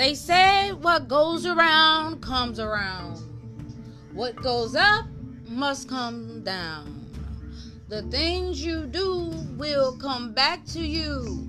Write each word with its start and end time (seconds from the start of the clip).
They 0.00 0.14
say 0.14 0.72
what 0.72 1.08
goes 1.08 1.44
around 1.44 2.22
comes 2.22 2.58
around. 2.58 3.18
What 4.14 4.34
goes 4.36 4.74
up 4.74 5.04
must 5.46 5.90
come 5.90 6.42
down. 6.42 7.04
The 7.88 8.00
things 8.04 8.64
you 8.64 8.86
do 8.86 9.30
will 9.58 9.94
come 9.98 10.32
back 10.32 10.64
to 10.68 10.80
you. 10.80 11.46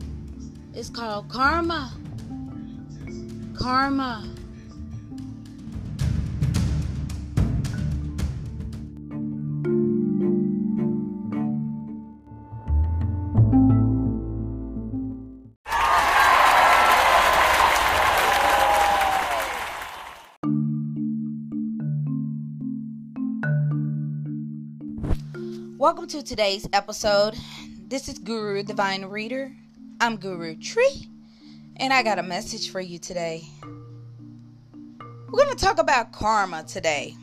It's 0.73 0.89
called 0.89 1.29
karma. 1.29 1.93
Karma. 3.57 4.30
Welcome 25.81 26.05
to 26.09 26.21
today's 26.21 26.69
episode. 26.73 27.35
This 27.87 28.07
is 28.07 28.19
Guru 28.19 28.61
Divine 28.61 29.05
Reader. 29.05 29.51
I'm 29.99 30.15
Guru 30.15 30.55
Tree, 30.55 31.09
and 31.77 31.91
I 31.91 32.03
got 32.03 32.19
a 32.19 32.23
message 32.23 32.69
for 32.69 32.79
you 32.79 32.99
today. 32.99 33.45
We're 33.63 35.43
going 35.43 35.49
to 35.49 35.55
talk 35.55 35.79
about 35.79 36.11
karma 36.11 36.65
today. 36.65 37.15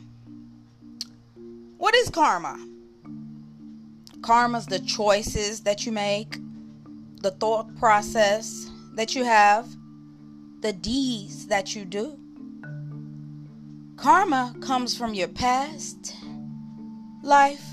What 1.77 1.95
is 1.95 2.09
karma? 2.09 2.59
Karma's 4.21 4.65
the 4.65 4.79
choices 4.79 5.61
that 5.61 5.85
you 5.85 5.93
make, 5.93 6.37
the 7.21 7.31
thought 7.31 7.73
process 7.77 8.69
that 8.95 9.15
you 9.15 9.23
have, 9.23 9.69
the 10.59 10.73
deeds 10.73 11.47
that 11.47 11.77
you 11.77 11.85
do. 11.85 12.19
Karma 13.95 14.53
comes 14.59 14.97
from 14.97 15.13
your 15.13 15.29
past 15.29 16.13
life 17.23 17.63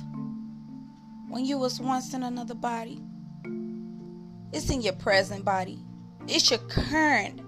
when 1.37 1.45
you 1.45 1.59
was 1.59 1.79
once 1.79 2.15
in 2.15 2.23
another 2.23 2.55
body. 2.55 2.99
It's 4.55 4.71
in 4.71 4.81
your 4.81 4.95
present 4.95 5.45
body. 5.45 5.79
It's 6.27 6.51
your 6.51 6.61
current 6.61 7.43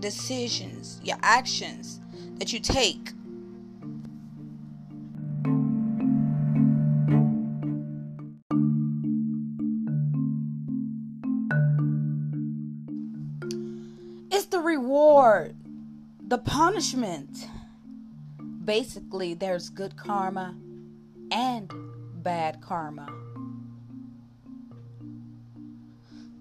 decisions, 0.00 0.98
your 1.04 1.18
actions 1.22 2.00
that 2.38 2.54
you 2.54 2.58
take. 2.58 3.10
It's 14.30 14.46
the 14.46 14.60
reward, 14.60 15.54
the 16.28 16.38
punishment. 16.38 17.46
Basically, 18.64 19.34
there's 19.34 19.68
good 19.68 19.98
karma 19.98 20.56
and 21.30 21.70
bad 22.22 22.62
karma. 22.62 23.23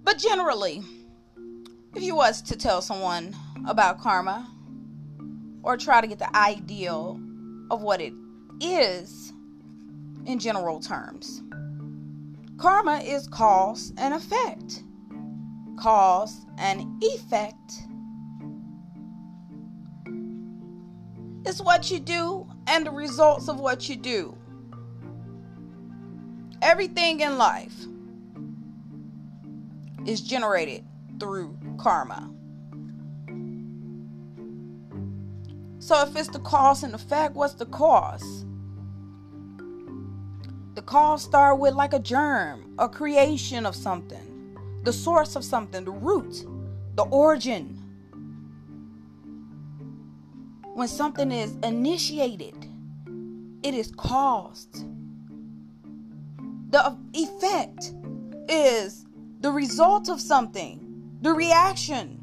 But 0.04 0.18
generally, 0.18 0.84
if 1.96 2.04
you 2.04 2.16
was 2.16 2.42
to 2.44 2.58
tell 2.58 2.82
someone 2.82 3.36
about 3.66 4.02
karma 4.02 4.50
or 5.64 5.78
try 5.78 6.02
to 6.02 6.08
get 6.08 6.20
the 6.20 6.36
ideal 6.36 7.20
of 7.72 7.82
what 7.82 8.02
it 8.02 8.14
is 8.60 9.32
in 10.26 10.40
general 10.40 10.82
terms, 10.82 11.42
karma 12.58 12.98
is 12.98 13.28
cause 13.28 13.94
and 13.98 14.14
effect. 14.14 14.84
Cause 15.80 16.46
and 16.58 17.02
effect 17.04 17.74
is 21.46 21.62
what 21.62 21.90
you 21.90 22.00
do 22.00 22.48
and 22.68 22.86
the 22.86 22.92
results 22.92 23.48
of 23.48 23.60
what 23.60 23.88
you 23.90 23.96
do. 23.96 24.38
Everything 26.62 27.22
in 27.22 27.38
life 27.38 27.86
is 30.06 30.22
generated 30.22 30.86
through 31.20 31.58
karma. 31.78 32.30
So 35.80 36.02
if 36.02 36.16
it's 36.16 36.30
the 36.30 36.40
cause 36.40 36.84
and 36.84 36.96
effect, 36.96 37.36
what's 37.36 37.56
the 37.56 37.66
cause? 37.66 38.46
The 40.76 40.82
cause 40.82 41.22
start 41.24 41.60
with 41.60 41.74
like 41.74 41.94
a 41.94 42.00
germ, 42.00 42.74
a 42.80 42.88
creation 42.88 43.66
of 43.66 43.76
something, 43.76 44.58
the 44.84 44.94
source 44.94 45.36
of 45.36 45.44
something, 45.44 45.86
the 45.86 45.92
root, 45.92 46.46
the 46.96 47.04
origin. 47.04 47.80
When 50.74 50.88
something 50.88 51.32
is 51.32 51.56
initiated, 51.64 52.56
it 53.62 53.74
is 53.74 53.92
caused. 53.92 54.86
The 56.72 56.98
effect 57.14 57.94
is 58.50 59.03
the 59.44 59.52
result 59.52 60.08
of 60.08 60.22
something, 60.22 60.80
the 61.22 61.34
reaction, 61.34 62.18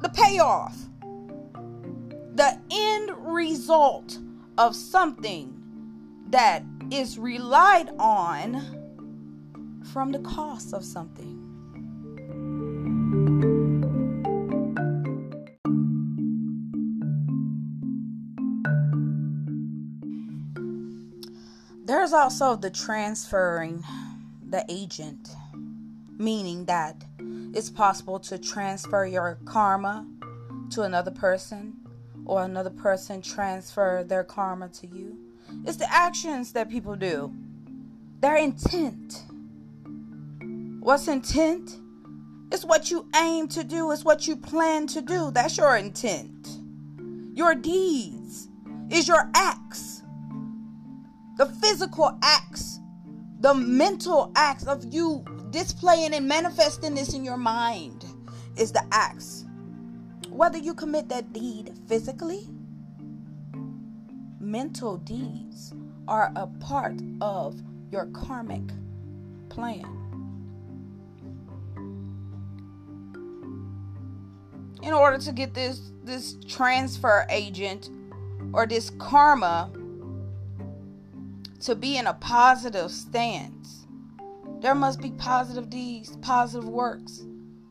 the 0.00 0.08
payoff, 0.08 0.78
the 2.36 2.56
end 2.70 3.10
result 3.34 4.18
of 4.56 4.76
something 4.76 5.60
that 6.30 6.62
is 6.92 7.18
relied 7.18 7.90
on 7.98 8.78
from 9.92 10.12
the 10.12 10.20
cost 10.20 10.72
of 10.72 10.84
something. 10.84 11.40
There's 21.84 22.12
also 22.12 22.54
the 22.54 22.70
transferring 22.70 23.82
the 24.48 24.64
agent 24.68 25.28
meaning 26.22 26.64
that 26.66 27.04
it's 27.52 27.68
possible 27.68 28.18
to 28.20 28.38
transfer 28.38 29.04
your 29.04 29.38
karma 29.44 30.06
to 30.70 30.82
another 30.82 31.10
person 31.10 31.74
or 32.24 32.44
another 32.44 32.70
person 32.70 33.20
transfer 33.20 34.04
their 34.06 34.22
karma 34.24 34.68
to 34.68 34.86
you. 34.86 35.18
It's 35.66 35.76
the 35.76 35.92
actions 35.92 36.52
that 36.52 36.70
people 36.70 36.94
do, 36.96 37.34
their 38.20 38.36
intent. 38.36 39.24
What's 40.80 41.08
intent? 41.08 41.78
It's 42.52 42.64
what 42.64 42.90
you 42.90 43.08
aim 43.16 43.48
to 43.48 43.64
do, 43.64 43.90
it's 43.90 44.04
what 44.04 44.28
you 44.28 44.36
plan 44.36 44.86
to 44.88 45.02
do. 45.02 45.30
That's 45.30 45.56
your 45.56 45.76
intent. 45.76 46.48
Your 47.34 47.54
deeds 47.54 48.48
is 48.90 49.08
your 49.08 49.30
acts, 49.34 50.02
the 51.38 51.46
physical 51.46 52.16
acts, 52.22 52.78
the 53.40 53.54
mental 53.54 54.30
acts 54.36 54.66
of 54.66 54.84
you 54.92 55.24
displaying 55.52 56.14
and 56.14 56.26
manifesting 56.26 56.94
this 56.94 57.14
in 57.14 57.24
your 57.24 57.36
mind 57.36 58.06
is 58.56 58.72
the 58.72 58.82
acts. 58.90 59.44
Whether 60.30 60.58
you 60.58 60.74
commit 60.74 61.10
that 61.10 61.32
deed 61.32 61.74
physically, 61.86 62.48
mental 64.40 64.96
deeds 64.96 65.74
are 66.08 66.32
a 66.36 66.46
part 66.46 67.00
of 67.20 67.60
your 67.90 68.06
karmic 68.06 68.62
plan. 69.50 69.84
In 74.82 74.92
order 74.92 75.18
to 75.18 75.32
get 75.32 75.54
this 75.54 75.92
this 76.02 76.36
transfer 76.48 77.24
agent 77.30 77.90
or 78.52 78.66
this 78.66 78.90
karma 78.98 79.70
to 81.60 81.76
be 81.76 81.96
in 81.96 82.08
a 82.08 82.14
positive 82.14 82.90
stance, 82.90 83.61
there 84.62 84.74
must 84.76 85.00
be 85.00 85.10
positive 85.10 85.68
deeds, 85.68 86.16
positive 86.22 86.68
works, 86.68 87.24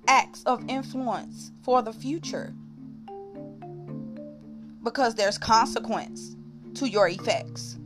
acts 0.08 0.44
of 0.44 0.62
influence 0.70 1.52
for 1.64 1.82
the 1.82 1.94
future. 1.94 2.54
Because 4.84 5.16
there's 5.16 5.38
consequence 5.38 6.36
to 6.74 6.90
your 6.90 7.08
effects. 7.08 7.78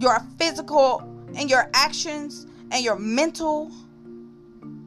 Your 0.00 0.18
physical 0.36 1.00
and 1.36 1.48
your 1.48 1.70
actions 1.72 2.46
and 2.72 2.84
your 2.84 2.98
mental 2.98 3.70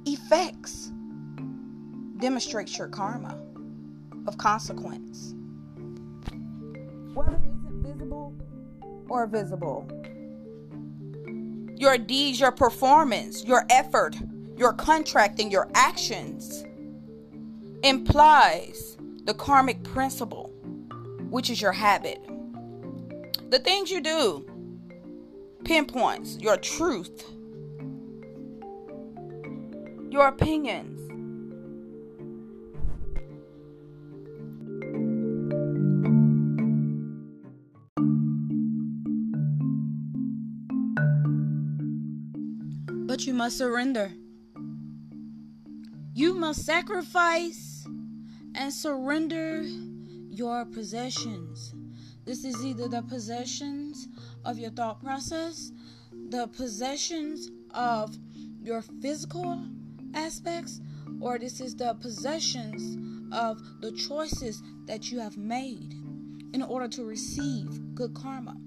effects 0.06 0.92
demonstrates 2.18 2.78
your 2.78 2.90
karma 2.90 3.40
of 4.28 4.38
consequence. 4.38 5.34
Whether 7.14 7.36
it's 7.36 7.66
invisible 7.66 8.34
or 9.08 9.26
visible 9.28 9.88
your 11.76 11.98
deeds, 11.98 12.40
your 12.40 12.52
performance, 12.52 13.44
your 13.44 13.66
effort, 13.70 14.16
your 14.58 14.74
contracting, 14.74 15.52
your 15.52 15.70
actions 15.74 16.64
implies 17.84 18.98
the 19.26 19.34
karmic 19.34 19.84
principle, 19.84 20.52
which 21.30 21.50
is 21.50 21.62
your 21.62 21.72
habit. 21.72 22.24
The 23.50 23.60
things 23.60 23.92
you 23.92 24.02
do 24.02 24.46
pinpoints 25.64 26.38
your 26.40 26.58
truth, 26.58 27.24
your 30.10 30.28
opinions, 30.28 31.03
You 43.26 43.34
must 43.34 43.58
surrender. 43.58 44.12
You 46.14 46.34
must 46.34 46.66
sacrifice 46.66 47.88
and 48.54 48.74
surrender 48.74 49.62
your 50.30 50.66
possessions. 50.66 51.74
This 52.26 52.44
is 52.44 52.66
either 52.66 52.90
the 52.90 53.02
possessions 53.04 54.10
of 54.44 54.60
your 54.60 54.72
thought 54.72 55.02
process, 55.02 55.72
the 56.12 56.48
possessions 56.48 57.50
of 57.72 58.14
your 58.62 58.82
physical 58.82 59.68
aspects, 60.14 60.82
or 61.22 61.40
this 61.40 61.62
is 61.62 61.78
the 61.78 61.94
possessions 62.02 62.98
of 63.32 63.62
the 63.80 63.94
choices 63.94 64.62
that 64.86 65.12
you 65.12 65.22
have 65.22 65.38
made 65.38 65.94
in 66.54 66.62
order 66.62 66.90
to 66.90 67.06
receive 67.06 67.96
good 67.96 68.14
karma. 68.14 68.58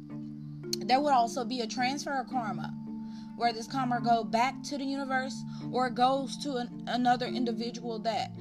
There 0.78 1.00
would 1.00 1.12
also 1.12 1.44
be 1.44 1.60
a 1.60 1.66
transfer 1.66 2.18
of 2.18 2.30
karma 2.30 2.74
where 3.36 3.52
this 3.52 3.66
karma 3.66 4.00
go 4.00 4.24
back 4.24 4.62
to 4.64 4.78
the 4.78 4.84
universe 4.84 5.42
or 5.70 5.86
it 5.88 5.94
goes 5.94 6.36
to 6.38 6.56
an, 6.56 6.84
another 6.86 7.26
individual 7.26 7.98
that 8.00 8.32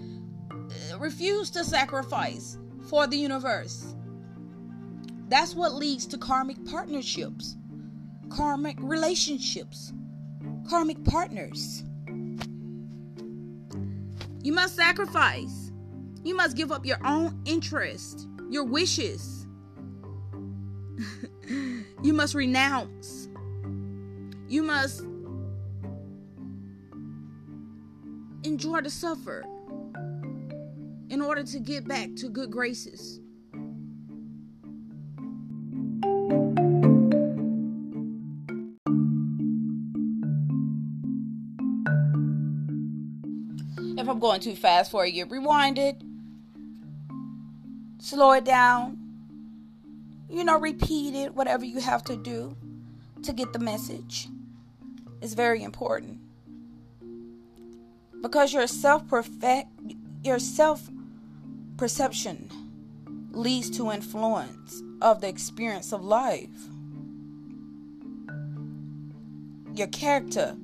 uh, 0.61 0.97
refused 0.97 1.53
to 1.53 1.63
sacrifice 1.63 2.57
for 2.89 3.05
the 3.07 3.17
universe. 3.17 3.95
That's 5.27 5.55
what 5.55 5.73
leads 5.73 6.05
to 6.07 6.17
karmic 6.17 6.63
partnerships, 6.65 7.57
karmic 8.29 8.77
relationships, 8.79 9.91
karmic 10.69 11.03
partners. 11.03 11.83
You 14.43 14.53
must 14.53 14.75
sacrifice. 14.75 15.71
You 16.23 16.35
must 16.35 16.55
give 16.55 16.71
up 16.71 16.85
your 16.85 16.99
own 17.05 17.41
interest, 17.45 18.27
your 18.49 18.63
wishes. 18.63 19.47
you 21.47 22.13
must 22.13 22.35
renounce. 22.35 23.24
You 24.47 24.61
must 24.61 25.01
endure 28.43 28.81
to 28.81 28.89
suffer 28.91 29.43
in 31.09 31.21
order 31.21 31.43
to 31.43 31.59
get 31.59 31.87
back 31.87 32.15
to 32.17 32.29
good 32.29 32.51
graces. 32.51 33.19
If 43.97 44.09
I'm 44.09 44.19
going 44.19 44.41
too 44.41 44.55
fast 44.55 44.91
for 44.91 45.07
you, 45.07 45.25
rewind 45.25 45.79
it, 45.79 46.03
slow 47.97 48.33
it 48.33 48.45
down, 48.45 48.99
you 50.29 50.43
know, 50.43 50.59
repeat 50.59 51.15
it, 51.15 51.33
whatever 51.33 51.65
you 51.65 51.79
have 51.79 52.03
to 52.03 52.15
do 52.15 52.55
to 53.23 53.33
get 53.33 53.51
the 53.51 53.59
message 53.59 54.27
is 55.25 55.33
very 55.33 55.63
important. 55.63 56.19
Because 58.21 58.53
your 58.53 58.67
self 58.67 59.07
perfect 59.07 59.67
your 60.23 60.39
self 60.39 60.87
perception 61.77 62.49
leads 63.31 63.69
to 63.71 63.91
influence 63.91 64.81
of 65.01 65.21
the 65.21 65.27
experience 65.27 65.91
of 65.91 66.05
life. 66.05 66.69
Your 69.73 69.87
character 69.87 70.55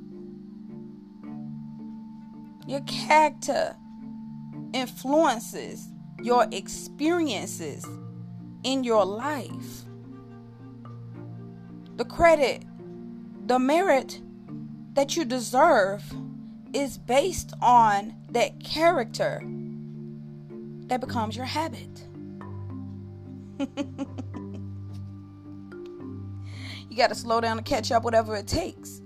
your 2.67 2.81
character 2.81 3.75
influences 4.73 5.89
your 6.21 6.47
experiences 6.51 7.83
in 8.63 8.83
your 8.83 9.03
life. 9.03 9.85
The 11.97 12.05
credit, 12.05 12.63
the 13.47 13.57
merit 13.57 14.21
that 14.93 15.15
you 15.15 15.25
deserve 15.25 16.03
is 16.73 16.97
based 16.97 17.53
on 17.61 18.15
that 18.31 18.63
character 18.63 19.41
that 20.87 20.99
becomes 20.99 21.35
your 21.35 21.45
habit. 21.45 22.05
you 26.89 26.97
got 26.97 27.07
to 27.07 27.15
slow 27.15 27.39
down 27.39 27.57
to 27.57 27.63
catch 27.63 27.91
up, 27.91 28.03
whatever 28.03 28.35
it 28.35 28.47
takes. 28.47 29.01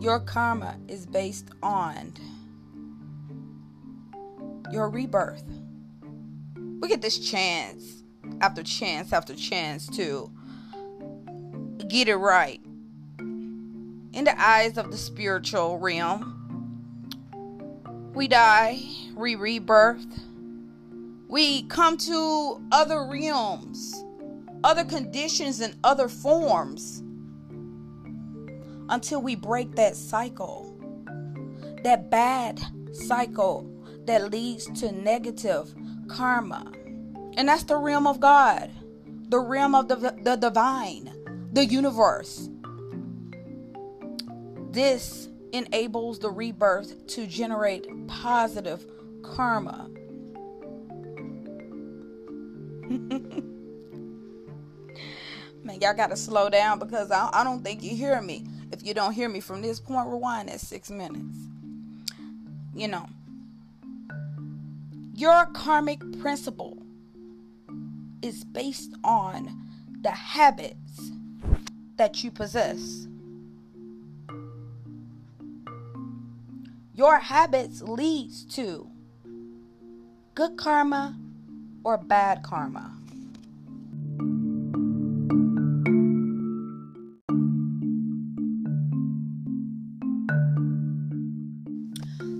Your 0.00 0.20
karma 0.20 0.78
is 0.88 1.06
based 1.06 1.50
on 1.62 2.12
your 4.70 4.90
rebirth. 4.90 5.44
We 6.80 6.88
get 6.88 7.02
this 7.02 7.18
chance 7.18 8.04
after 8.40 8.62
chance 8.62 9.12
after 9.12 9.34
chance 9.34 9.86
to 9.96 10.30
get 11.88 12.08
it 12.08 12.16
right. 12.16 12.60
In 13.18 14.24
the 14.24 14.40
eyes 14.40 14.78
of 14.78 14.90
the 14.90 14.98
spiritual 14.98 15.78
realm, 15.78 16.34
we 18.14 18.28
die, 18.28 18.80
we 19.16 19.34
rebirth, 19.34 20.06
we 21.28 21.62
come 21.64 21.96
to 21.98 22.60
other 22.72 23.04
realms, 23.04 24.04
other 24.64 24.84
conditions, 24.84 25.60
and 25.60 25.76
other 25.84 26.08
forms 26.08 27.02
until 28.88 29.20
we 29.20 29.36
break 29.36 29.74
that 29.76 29.94
cycle, 29.94 30.74
that 31.84 32.10
bad 32.10 32.60
cycle 32.92 33.70
that 34.06 34.30
leads 34.30 34.66
to 34.80 34.90
negative 34.90 35.74
karma. 36.08 36.72
And 37.36 37.48
that's 37.48 37.64
the 37.64 37.76
realm 37.76 38.06
of 38.06 38.20
God, 38.20 38.70
the 39.28 39.38
realm 39.38 39.74
of 39.74 39.88
the, 39.88 40.16
the 40.22 40.36
divine, 40.36 41.12
the 41.52 41.64
universe. 41.64 42.48
This 44.70 45.28
enables 45.52 46.18
the 46.18 46.30
rebirth 46.30 47.06
to 47.08 47.26
generate 47.26 47.86
positive 48.06 48.84
karma. 49.22 49.88
Man, 55.64 55.80
y'all 55.80 55.94
got 55.94 56.10
to 56.10 56.16
slow 56.16 56.48
down 56.48 56.78
because 56.78 57.10
I, 57.10 57.28
I 57.32 57.44
don't 57.44 57.62
think 57.62 57.82
you 57.82 57.96
hear 57.96 58.20
me. 58.20 58.46
If 58.72 58.84
you 58.84 58.94
don't 58.94 59.12
hear 59.12 59.28
me 59.28 59.40
from 59.40 59.62
this 59.62 59.80
point, 59.80 60.08
rewind 60.08 60.50
at 60.50 60.60
six 60.60 60.90
minutes. 60.90 61.36
You 62.74 62.88
know, 62.88 63.06
your 65.14 65.46
karmic 65.46 66.00
principle 66.20 66.82
is 68.22 68.44
based 68.44 68.94
on 69.02 69.68
the 70.02 70.10
habits 70.10 70.87
that 71.98 72.24
you 72.24 72.30
possess. 72.30 73.06
Your 76.94 77.18
habits 77.18 77.82
leads 77.82 78.44
to 78.56 78.88
good 80.34 80.56
karma 80.56 81.18
or 81.84 81.98
bad 81.98 82.42
karma. 82.42 82.94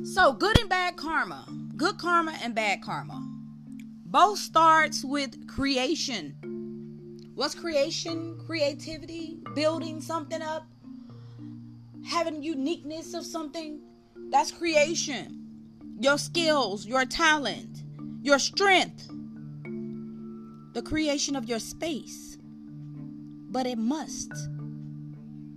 So, 0.05 0.33
good 0.33 0.59
and 0.59 0.69
bad 0.69 0.97
karma. 0.97 1.45
Good 1.77 1.99
karma 1.99 2.37
and 2.43 2.55
bad 2.55 2.83
karma. 2.83 3.25
Both 4.05 4.39
starts 4.39 5.05
with 5.05 5.47
creation. 5.47 6.35
What's 7.35 7.55
creation? 7.55 8.38
Creativity, 8.49 9.37
building 9.55 10.01
something 10.01 10.41
up, 10.41 10.67
having 12.07 12.43
uniqueness 12.43 13.13
of 13.13 13.27
something. 13.27 13.79
That's 14.31 14.51
creation. 14.51 15.45
Your 16.01 16.17
skills, 16.17 16.87
your 16.87 17.05
talent, 17.05 17.83
your 18.23 18.39
strength, 18.39 19.07
the 20.73 20.81
creation 20.83 21.37
of 21.37 21.45
your 21.45 21.59
space. 21.59 22.39
But 23.51 23.67
it 23.67 23.77
must 23.77 24.33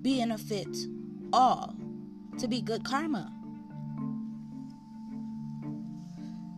benefit 0.04 0.76
all 1.32 1.74
to 2.40 2.48
be 2.50 2.60
good 2.60 2.84
karma. 2.84 3.32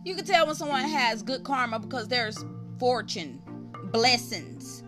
You 0.04 0.16
can 0.16 0.24
tell 0.24 0.46
when 0.46 0.56
someone 0.56 0.80
has 0.80 1.22
good 1.22 1.44
karma 1.44 1.78
because 1.78 2.08
there's 2.08 2.44
fortune, 2.80 3.40
blessings 3.92 4.83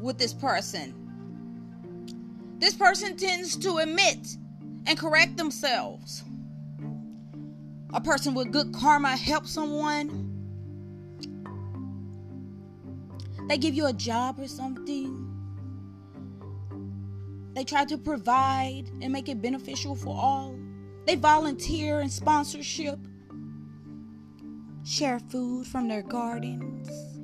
with 0.00 0.18
this 0.18 0.32
person. 0.32 0.94
This 2.58 2.74
person 2.74 3.16
tends 3.16 3.56
to 3.56 3.78
admit 3.78 4.36
and 4.86 4.98
correct 4.98 5.36
themselves. 5.36 6.24
A 7.92 8.00
person 8.00 8.34
with 8.34 8.52
good 8.52 8.72
karma 8.72 9.16
helps 9.16 9.50
someone. 9.50 10.32
They 13.48 13.58
give 13.58 13.74
you 13.74 13.86
a 13.86 13.92
job 13.92 14.40
or 14.40 14.48
something. 14.48 15.22
They 17.54 17.64
try 17.64 17.84
to 17.86 17.96
provide 17.96 18.90
and 19.00 19.12
make 19.12 19.28
it 19.28 19.40
beneficial 19.40 19.94
for 19.94 20.14
all. 20.14 20.58
They 21.06 21.14
volunteer 21.14 22.00
in 22.00 22.10
sponsorship 22.10 22.98
share 24.84 25.18
food 25.18 25.66
from 25.66 25.88
their 25.88 26.02
gardens. 26.02 27.15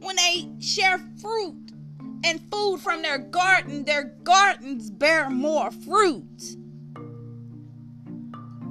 When 0.00 0.16
they 0.16 0.48
share 0.60 0.98
fruit 1.20 1.72
and 2.24 2.40
food 2.50 2.80
from 2.80 3.02
their 3.02 3.18
garden, 3.18 3.84
their 3.84 4.14
gardens 4.24 4.90
bear 4.90 5.30
more 5.30 5.70
fruit 5.70 6.56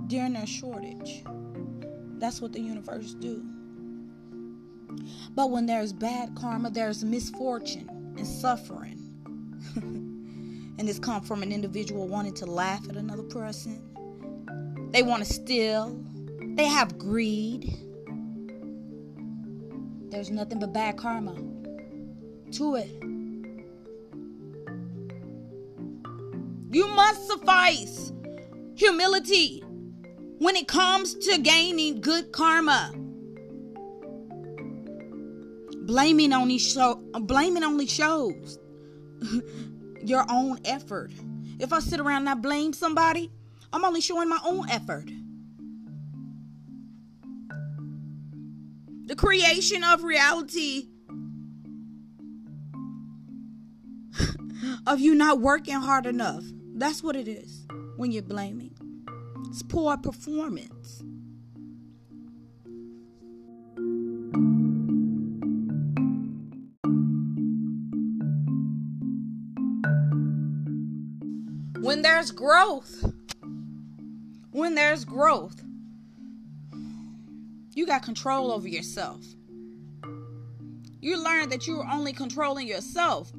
during 0.08 0.34
their 0.34 0.48
shortage. 0.48 1.24
That's 2.18 2.42
what 2.42 2.54
the 2.54 2.60
universe 2.60 3.14
do. 3.14 3.46
But 5.36 5.52
when 5.52 5.66
there's 5.66 5.94
bad 5.94 6.36
karma, 6.36 6.72
there's 6.72 7.04
misfortune 7.04 7.88
and 8.18 8.28
suffering. 8.28 8.98
and 9.76 10.88
this 10.88 11.00
come 11.00 11.22
from 11.22 11.44
an 11.44 11.52
individual 11.52 12.08
wanting 12.08 12.34
to 12.36 12.46
laugh 12.46 12.88
at 12.90 12.96
another 12.96 13.24
person. 13.24 13.82
They 14.92 15.04
want 15.04 15.24
to 15.24 15.32
steal. 15.32 15.96
They 16.56 16.66
have 16.66 16.98
greed. 16.98 17.89
There's 20.10 20.32
nothing 20.32 20.60
but 20.60 20.74
bad 20.74 20.98
karma 20.98 21.36
to 22.54 22.76
it. 22.76 22.90
You 26.72 26.88
must 26.88 27.28
suffice 27.28 28.12
humility 28.76 29.64
when 30.40 30.56
it 30.56 30.68
comes 30.68 31.14
to 31.16 31.38
gaining 31.40 32.02
good 32.02 32.32
karma. 32.32 32.92
Blaming 35.84 36.34
only 36.34 36.58
show 36.58 36.96
blaming 37.22 37.64
only 37.64 37.88
shows 37.88 38.60
your 40.04 40.26
own 40.30 40.60
effort. 40.66 41.12
If 41.60 41.74
I 41.74 41.80
sit 41.80 42.00
around 42.00 42.22
and 42.22 42.30
I 42.30 42.36
blame 42.36 42.74
somebody, 42.74 43.32
I'm 43.72 43.84
only 43.84 44.02
showing 44.02 44.30
my 44.30 44.40
own 44.46 44.70
effort. 44.70 45.10
The 49.10 49.16
creation 49.16 49.84
of 49.84 50.04
reality 50.04 50.86
of 54.86 55.00
you 55.00 55.16
not 55.16 55.40
working 55.42 55.74
hard 55.74 56.06
enough. 56.06 56.44
That's 56.76 57.02
what 57.02 57.16
it 57.16 57.28
is 57.28 57.66
when 57.98 58.12
you're 58.12 58.22
blaming. 58.22 58.78
It's 59.48 59.64
poor 59.64 59.98
performance. 59.98 61.02
When 71.84 72.04
there's 72.04 72.30
growth, 72.30 73.12
when 74.52 74.76
there's 74.76 75.04
growth, 75.04 75.64
you 77.80 77.86
got 77.86 78.04
control 78.04 78.52
over 78.52 78.68
yourself. 78.68 79.24
You 81.00 81.24
learn 81.24 81.48
that 81.48 81.66
you're 81.66 81.88
only 81.90 82.12
controlling 82.12 82.68
yourself 82.68 83.32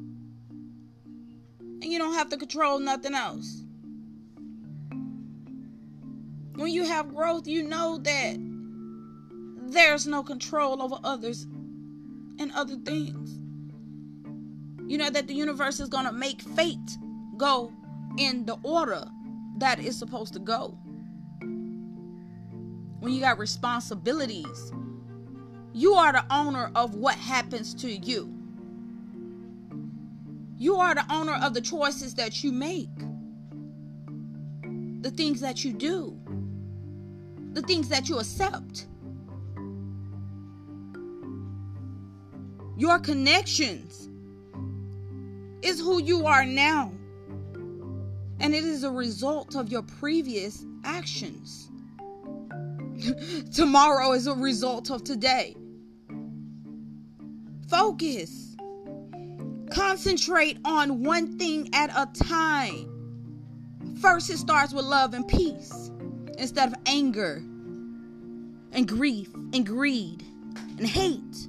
and 1.60 1.84
you 1.84 1.98
don't 1.98 2.14
have 2.14 2.30
to 2.30 2.38
control 2.38 2.78
nothing 2.78 3.14
else. 3.14 3.62
When 6.54 6.72
you 6.72 6.84
have 6.84 7.14
growth, 7.14 7.46
you 7.46 7.62
know 7.62 7.98
that 7.98 8.38
there's 9.70 10.06
no 10.06 10.22
control 10.22 10.80
over 10.80 10.96
others 11.04 11.42
and 12.38 12.50
other 12.54 12.76
things. 12.76 13.38
You 14.90 14.96
know 14.96 15.10
that 15.10 15.26
the 15.26 15.34
universe 15.34 15.80
is 15.80 15.90
going 15.90 16.06
to 16.06 16.12
make 16.12 16.40
fate 16.40 16.78
go 17.36 17.70
in 18.16 18.46
the 18.46 18.56
order 18.62 19.04
that 19.58 19.80
it's 19.80 19.98
supposed 19.98 20.32
to 20.32 20.38
go. 20.38 20.78
When 23.00 23.12
you 23.12 23.20
got 23.20 23.38
responsibilities, 23.38 24.72
you 25.72 25.94
are 25.94 26.12
the 26.12 26.24
owner 26.30 26.70
of 26.74 26.94
what 26.94 27.16
happens 27.16 27.74
to 27.74 27.90
you. 27.90 28.32
You 30.56 30.76
are 30.76 30.94
the 30.94 31.06
owner 31.10 31.34
of 31.42 31.54
the 31.54 31.60
choices 31.60 32.14
that 32.14 32.44
you 32.44 32.52
make, 32.52 32.88
the 35.02 35.10
things 35.10 35.40
that 35.40 35.64
you 35.64 35.72
do 35.72 36.20
the 37.52 37.62
things 37.62 37.88
that 37.88 38.08
you 38.08 38.18
accept. 38.18 38.86
Your 42.76 42.98
connections 42.98 44.08
is 45.62 45.80
who 45.80 46.00
you 46.00 46.26
are 46.26 46.44
now. 46.44 46.92
And 48.38 48.54
it 48.54 48.64
is 48.64 48.84
a 48.84 48.90
result 48.90 49.54
of 49.54 49.70
your 49.70 49.82
previous 49.82 50.64
actions. 50.84 51.69
Tomorrow 53.54 54.12
is 54.12 54.26
a 54.26 54.34
result 54.34 54.90
of 54.90 55.04
today. 55.04 55.56
Focus. 57.68 58.56
Concentrate 59.70 60.58
on 60.64 61.04
one 61.04 61.38
thing 61.38 61.70
at 61.72 61.90
a 61.90 62.06
time. 62.24 62.86
First, 64.00 64.30
it 64.30 64.38
starts 64.38 64.72
with 64.72 64.84
love 64.84 65.14
and 65.14 65.26
peace 65.26 65.90
instead 66.38 66.68
of 66.68 66.74
anger 66.86 67.42
and 68.72 68.88
grief 68.88 69.32
and 69.34 69.64
greed 69.64 70.24
and 70.78 70.86
hate. 70.86 71.48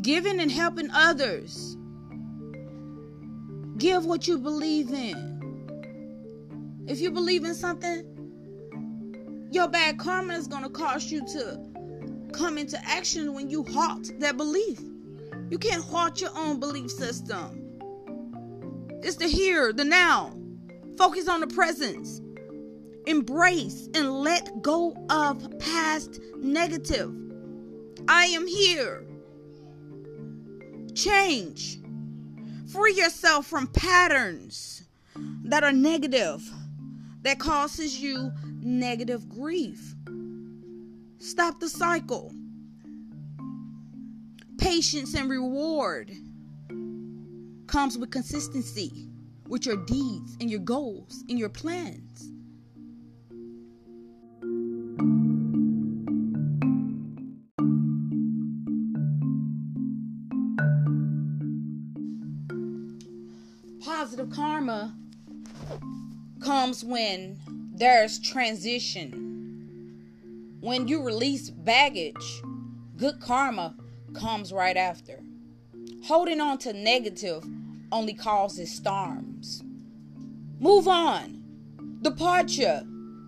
Giving 0.00 0.40
and 0.40 0.50
helping 0.50 0.90
others. 0.92 1.76
Give 3.76 4.04
what 4.04 4.28
you 4.28 4.38
believe 4.38 4.90
in. 4.92 5.30
If 6.86 7.00
you 7.00 7.10
believe 7.10 7.44
in 7.44 7.54
something, 7.54 8.19
your 9.50 9.68
bad 9.68 9.98
karma 9.98 10.34
is 10.34 10.46
going 10.46 10.62
to 10.62 10.70
cause 10.70 11.10
you 11.10 11.26
to 11.26 11.60
come 12.32 12.58
into 12.58 12.78
action 12.84 13.34
when 13.34 13.50
you 13.50 13.64
halt 13.64 14.10
that 14.20 14.36
belief. 14.36 14.80
You 15.50 15.58
can't 15.58 15.82
halt 15.82 16.20
your 16.20 16.30
own 16.36 16.60
belief 16.60 16.90
system. 16.90 17.78
It's 19.02 19.16
the 19.16 19.26
here, 19.26 19.72
the 19.72 19.84
now. 19.84 20.32
Focus 20.96 21.28
on 21.28 21.40
the 21.40 21.46
presence 21.46 22.20
embrace 23.06 23.88
and 23.94 24.20
let 24.20 24.62
go 24.62 24.94
of 25.08 25.58
past 25.58 26.20
negative. 26.36 27.12
I 28.08 28.26
am 28.26 28.46
here. 28.46 29.04
Change. 30.94 31.78
Free 32.72 32.94
yourself 32.94 33.46
from 33.46 33.66
patterns 33.68 34.84
that 35.44 35.64
are 35.64 35.72
negative, 35.72 36.48
that 37.22 37.38
causes 37.38 37.98
you 37.98 38.30
negative 38.62 39.28
grief. 39.28 39.94
Stop 41.18 41.60
the 41.60 41.68
cycle. 41.68 42.32
Patience 44.58 45.14
and 45.14 45.30
reward 45.30 46.10
comes 47.66 47.96
with 47.98 48.10
consistency 48.10 49.08
with 49.48 49.66
your 49.66 49.84
deeds 49.86 50.36
and 50.40 50.50
your 50.50 50.60
goals 50.60 51.24
and 51.28 51.38
your 51.38 51.48
plans. 51.48 52.30
positive 64.00 64.30
karma 64.34 64.94
comes 66.40 66.82
when 66.82 67.38
there's 67.80 68.18
transition. 68.18 69.26
When 70.60 70.86
you 70.86 71.02
release 71.02 71.48
baggage, 71.48 72.42
good 72.98 73.18
karma 73.20 73.74
comes 74.12 74.52
right 74.52 74.76
after. 74.76 75.20
Holding 76.04 76.42
on 76.42 76.58
to 76.58 76.74
negative 76.74 77.42
only 77.90 78.12
causes 78.12 78.70
storms. 78.70 79.62
Move 80.58 80.88
on. 80.88 81.42
Departure. 82.02 82.82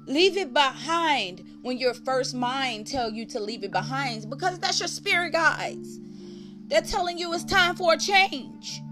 Leave 0.07 0.37
it 0.37 0.53
behind 0.53 1.43
when 1.63 1.79
your 1.79 1.95
first 1.95 2.35
mind 2.35 2.87
tell 2.87 3.11
you 3.11 3.25
to 3.25 3.41
leave 3.41 3.65
it 3.65 3.73
behind 3.73 4.29
because 4.29 4.59
that's 4.59 4.81
your 4.81 4.89
spirit 4.89 5.33
guides. 5.33 5.99
They're 6.67 6.83
telling 6.83 7.17
you 7.17 7.33
it's 7.33 7.45
time 7.45 7.75
for 7.75 7.95
a 7.95 7.99
change. 7.99 8.83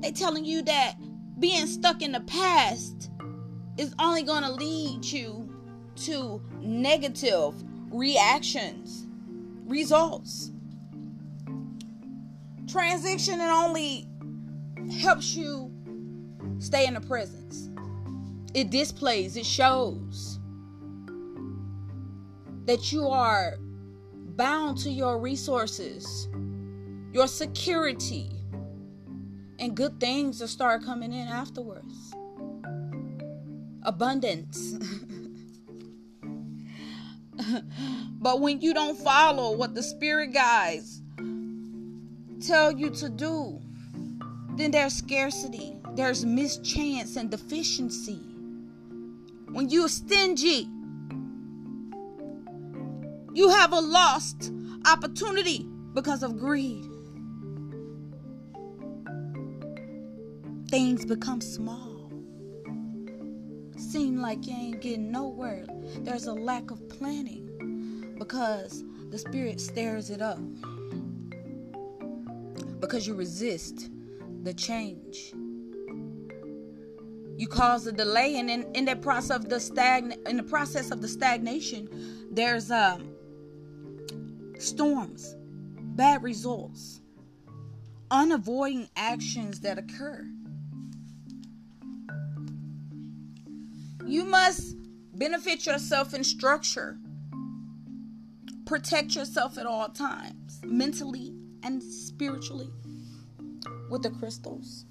They're 0.00 0.12
telling 0.12 0.44
you 0.44 0.60
that 0.62 0.96
being 1.38 1.66
stuck 1.66 2.02
in 2.02 2.12
the 2.12 2.20
past 2.20 3.09
is 3.80 3.94
only 3.98 4.22
going 4.22 4.42
to 4.42 4.52
lead 4.52 5.02
you 5.02 5.48
to 5.96 6.38
negative 6.60 7.54
reactions, 7.90 9.06
results. 9.64 10.50
Transition 12.68 13.40
only 13.40 14.06
helps 15.00 15.34
you 15.34 15.72
stay 16.58 16.86
in 16.86 16.92
the 16.92 17.00
presence. 17.00 17.70
It 18.52 18.68
displays, 18.68 19.38
it 19.38 19.46
shows 19.46 20.38
that 22.66 22.92
you 22.92 23.08
are 23.08 23.56
bound 24.36 24.76
to 24.78 24.90
your 24.90 25.18
resources, 25.18 26.28
your 27.14 27.26
security, 27.26 28.30
and 29.58 29.74
good 29.74 29.98
things 29.98 30.40
will 30.40 30.48
start 30.48 30.84
coming 30.84 31.14
in 31.14 31.28
afterwards. 31.28 32.09
Abundance. 33.82 34.74
but 38.20 38.40
when 38.40 38.60
you 38.60 38.74
don't 38.74 38.98
follow 38.98 39.56
what 39.56 39.74
the 39.74 39.82
spirit 39.82 40.32
guides 40.32 41.00
tell 42.40 42.72
you 42.72 42.90
to 42.90 43.08
do, 43.08 43.60
then 44.56 44.70
there's 44.70 44.94
scarcity, 44.94 45.76
there's 45.94 46.24
mischance 46.24 47.16
and 47.16 47.30
deficiency. 47.30 48.20
When 49.52 49.68
you're 49.68 49.88
stingy, 49.88 50.68
you 53.34 53.48
have 53.48 53.72
a 53.72 53.80
lost 53.80 54.52
opportunity 54.86 55.66
because 55.94 56.22
of 56.22 56.38
greed. 56.38 56.84
Things 60.68 61.04
become 61.04 61.40
small. 61.40 61.89
Seem 63.90 64.20
like 64.20 64.46
you 64.46 64.54
ain't 64.54 64.80
getting 64.80 65.10
nowhere. 65.10 65.66
There's 66.02 66.26
a 66.26 66.32
lack 66.32 66.70
of 66.70 66.88
planning 66.88 68.14
because 68.20 68.84
the 69.10 69.18
spirit 69.18 69.60
stirs 69.60 70.10
it 70.10 70.22
up. 70.22 70.38
Because 72.78 73.08
you 73.08 73.16
resist 73.16 73.90
the 74.44 74.54
change. 74.54 75.32
You 77.36 77.48
cause 77.48 77.84
a 77.88 77.90
delay, 77.90 78.38
and 78.38 78.48
in, 78.48 78.72
in 78.76 78.84
that 78.84 79.02
process 79.02 79.34
of 79.34 79.48
the 79.48 79.58
stagn 79.58 80.14
in 80.24 80.36
the 80.36 80.44
process 80.44 80.92
of 80.92 81.02
the 81.02 81.08
stagnation, 81.08 81.88
there's 82.30 82.70
um 82.70 83.12
storms, 84.60 85.34
bad 85.96 86.22
results, 86.22 87.00
unavoiding 88.12 88.88
actions 88.94 89.58
that 89.62 89.78
occur. 89.78 90.24
You 94.10 94.24
must 94.24 94.76
benefit 95.14 95.66
yourself 95.66 96.14
in 96.14 96.24
structure. 96.24 96.98
Protect 98.66 99.14
yourself 99.14 99.56
at 99.56 99.66
all 99.66 99.88
times, 99.88 100.60
mentally 100.64 101.32
and 101.62 101.80
spiritually, 101.80 102.70
with 103.88 104.02
the 104.02 104.10
crystals. 104.10 104.84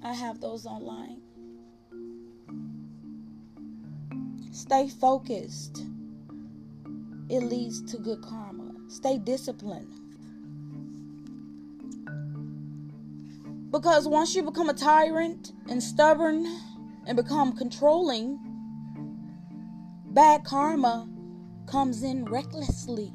I 0.00 0.12
have 0.12 0.40
those 0.40 0.64
online. 0.64 1.20
Stay 4.52 4.88
focused 4.88 5.82
it 7.28 7.40
leads 7.40 7.82
to 7.90 7.98
good 7.98 8.22
karma. 8.22 8.70
Stay 8.86 9.18
disciplined. 9.18 9.92
Because 13.72 14.06
once 14.06 14.36
you 14.36 14.44
become 14.44 14.68
a 14.68 14.74
tyrant 14.74 15.50
and 15.68 15.82
stubborn 15.82 16.46
and 17.06 17.16
become 17.16 17.56
controlling, 17.56 18.38
bad 20.06 20.44
karma 20.44 21.08
comes 21.66 22.02
in 22.02 22.24
recklessly. 22.24 23.12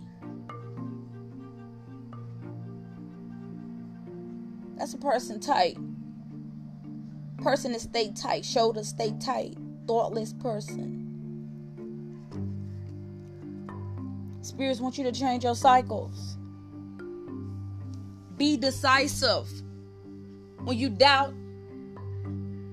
That's 4.77 4.93
a 4.93 4.97
person 4.97 5.39
tight. 5.39 5.77
Person 7.37 7.73
that 7.73 7.81
stay 7.81 8.11
tight, 8.13 8.45
shoulders 8.45 8.87
stay 8.87 9.13
tight, 9.19 9.57
thoughtless 9.87 10.33
person. 10.33 10.99
Spirits 14.41 14.79
want 14.79 14.97
you 14.97 15.03
to 15.03 15.11
change 15.11 15.43
your 15.43 15.55
cycles. 15.55 16.37
Be 18.37 18.57
decisive. 18.57 19.47
When 20.63 20.77
you 20.77 20.89
doubt 20.89 21.33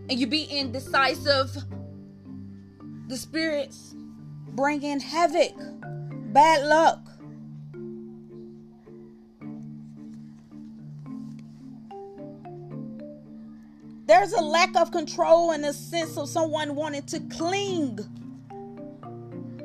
and 0.09 0.19
you 0.19 0.27
be 0.27 0.45
indecisive, 0.45 1.51
the 3.09 3.17
spirits 3.17 3.95
bring 4.53 4.83
in 4.83 5.01
havoc, 5.01 5.55
bad 6.33 6.65
luck. 6.65 7.01
There's 14.07 14.33
a 14.33 14.41
lack 14.41 14.75
of 14.75 14.91
control 14.91 15.51
and 15.51 15.67
a 15.67 15.73
sense 15.73 16.17
of 16.17 16.31
someone 16.31 16.75
wanting 16.75 17.03
to 17.03 17.21
cling 17.21 17.99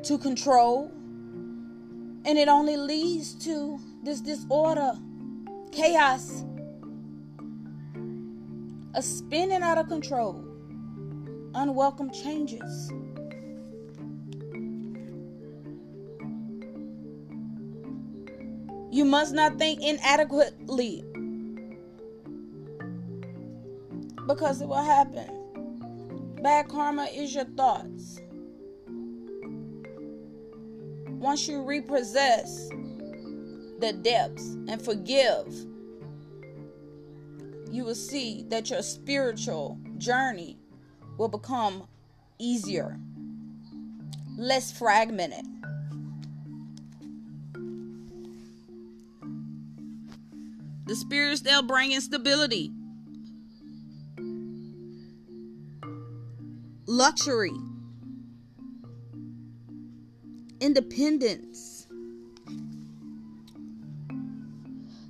to 0.02 0.18
control. 0.18 0.90
And 2.26 2.38
it 2.38 2.48
only 2.48 2.76
leads 2.76 3.34
to 3.46 3.78
this 4.02 4.20
disorder, 4.20 4.92
chaos, 5.72 6.44
a 8.94 9.02
spinning 9.02 9.62
out 9.62 9.78
of 9.78 9.88
control, 9.88 10.44
unwelcome 11.54 12.10
changes. 12.10 12.92
You 18.90 19.04
must 19.04 19.34
not 19.34 19.58
think 19.58 19.82
inadequately 19.82 21.04
because 24.26 24.60
it 24.60 24.68
will 24.68 24.82
happen. 24.82 25.30
Bad 26.42 26.68
karma 26.68 27.04
is 27.04 27.34
your 27.34 27.44
thoughts. 27.44 28.20
once 31.24 31.48
you 31.48 31.62
repossess 31.62 32.68
the 33.78 33.94
depths 34.02 34.56
and 34.68 34.80
forgive, 34.80 35.46
you 37.70 37.84
will 37.84 37.94
see 37.94 38.44
that 38.48 38.70
your 38.70 38.82
spiritual 38.82 39.78
journey 39.98 40.58
will 41.18 41.28
become 41.28 41.86
easier, 42.38 42.98
less 44.36 44.72
fragmented. 44.72 45.44
The 50.86 50.96
spirits 50.96 51.40
they'll 51.40 51.62
bring 51.62 51.92
in 51.92 52.00
stability, 52.00 52.70
luxury 56.86 57.52
independence. 60.60 61.86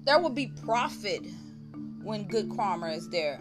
There 0.05 0.19
will 0.21 0.31
be 0.31 0.49
profit 0.65 1.23
when 2.05 2.29
good 2.29 2.55
karma 2.55 2.89
is 2.89 3.09
there. 3.09 3.41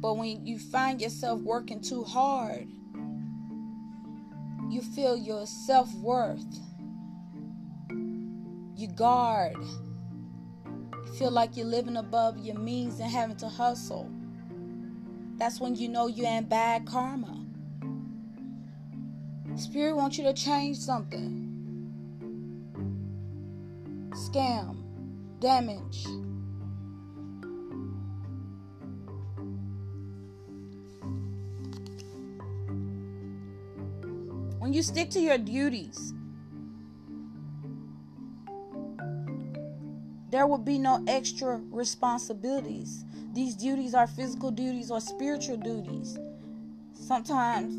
But 0.00 0.18
when 0.18 0.46
you 0.46 0.58
find 0.58 1.00
yourself 1.00 1.40
working 1.40 1.80
too 1.80 2.04
hard, 2.04 2.68
you 4.68 4.82
feel 4.82 5.16
your 5.16 5.46
self 5.46 5.92
worth. 5.94 6.44
You 8.76 8.88
guard. 8.88 9.56
You 10.66 11.12
feel 11.18 11.30
like 11.30 11.56
you're 11.56 11.64
living 11.64 11.96
above 11.96 12.38
your 12.38 12.58
means 12.58 13.00
and 13.00 13.10
having 13.10 13.36
to 13.36 13.48
hustle. 13.48 14.10
That's 15.38 15.58
when 15.58 15.74
you 15.74 15.88
know 15.88 16.06
you're 16.06 16.28
in 16.28 16.44
bad 16.44 16.86
karma. 16.86 17.40
Spirit 19.56 19.96
wants 19.96 20.18
you 20.18 20.24
to 20.24 20.34
change 20.34 20.76
something. 20.76 21.53
Scam, 24.14 24.76
damage. 25.40 26.06
When 34.60 34.72
you 34.72 34.82
stick 34.82 35.10
to 35.10 35.20
your 35.20 35.36
duties, 35.36 36.14
there 40.30 40.46
will 40.46 40.58
be 40.58 40.78
no 40.78 41.02
extra 41.08 41.60
responsibilities. 41.70 43.04
These 43.32 43.56
duties 43.56 43.94
are 43.94 44.06
physical 44.06 44.52
duties 44.52 44.92
or 44.92 45.00
spiritual 45.00 45.56
duties. 45.56 46.18
Sometimes 46.92 47.74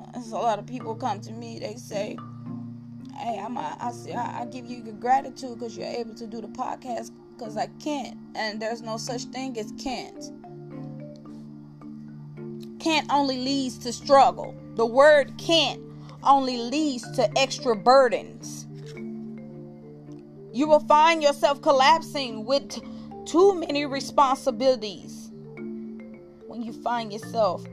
uh, 0.00 0.20
a 0.20 0.40
lot 0.40 0.58
of 0.58 0.66
people 0.66 0.94
come 0.94 1.20
to 1.20 1.32
me. 1.32 1.58
They 1.58 1.74
say, 1.76 2.16
"Hey, 3.18 3.38
I'm 3.38 3.56
a, 3.56 3.76
I 3.80 3.92
I, 4.14 4.42
I 4.42 4.46
give 4.46 4.66
you 4.66 4.82
your 4.84 4.94
gratitude 4.94 5.58
because 5.58 5.76
you're 5.76 5.86
able 5.86 6.14
to 6.14 6.26
do 6.26 6.40
the 6.40 6.48
podcast 6.48 7.10
because 7.36 7.56
I 7.56 7.66
can't, 7.82 8.16
and 8.34 8.60
there's 8.60 8.82
no 8.82 8.96
such 8.96 9.24
thing 9.24 9.58
as 9.58 9.72
can't. 9.78 10.32
Can't 12.80 13.10
only 13.12 13.38
leads 13.38 13.78
to 13.78 13.92
struggle. 13.92 14.54
The 14.74 14.86
word 14.86 15.36
can't 15.38 15.80
only 16.22 16.56
leads 16.56 17.10
to 17.12 17.38
extra 17.38 17.74
burdens. 17.74 18.66
You 20.52 20.66
will 20.66 20.80
find 20.80 21.22
yourself 21.22 21.60
collapsing 21.62 22.44
with 22.44 22.80
too 23.26 23.54
many 23.54 23.86
responsibilities 23.86 25.30
when 26.46 26.62
you 26.62 26.72
find 26.72 27.12
yourself 27.12 27.64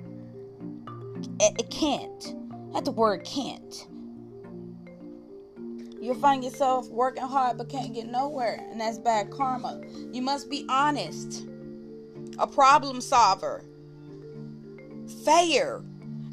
it 1.39 1.69
can't. 1.69 2.35
That's 2.73 2.85
the 2.85 2.91
word 2.91 3.23
can't. 3.23 3.87
You'll 6.03 6.15
find 6.15 6.43
yourself 6.43 6.89
working 6.89 7.23
hard 7.23 7.57
but 7.57 7.69
can't 7.69 7.93
get 7.93 8.07
nowhere, 8.07 8.59
and 8.69 8.81
that's 8.81 8.97
bad 8.97 9.31
karma. 9.31 9.81
You 10.11 10.21
must 10.21 10.49
be 10.49 10.65
honest, 10.67 11.45
a 12.37 12.45
problem 12.45 12.99
solver, 12.99 13.63
fair, 15.23 15.81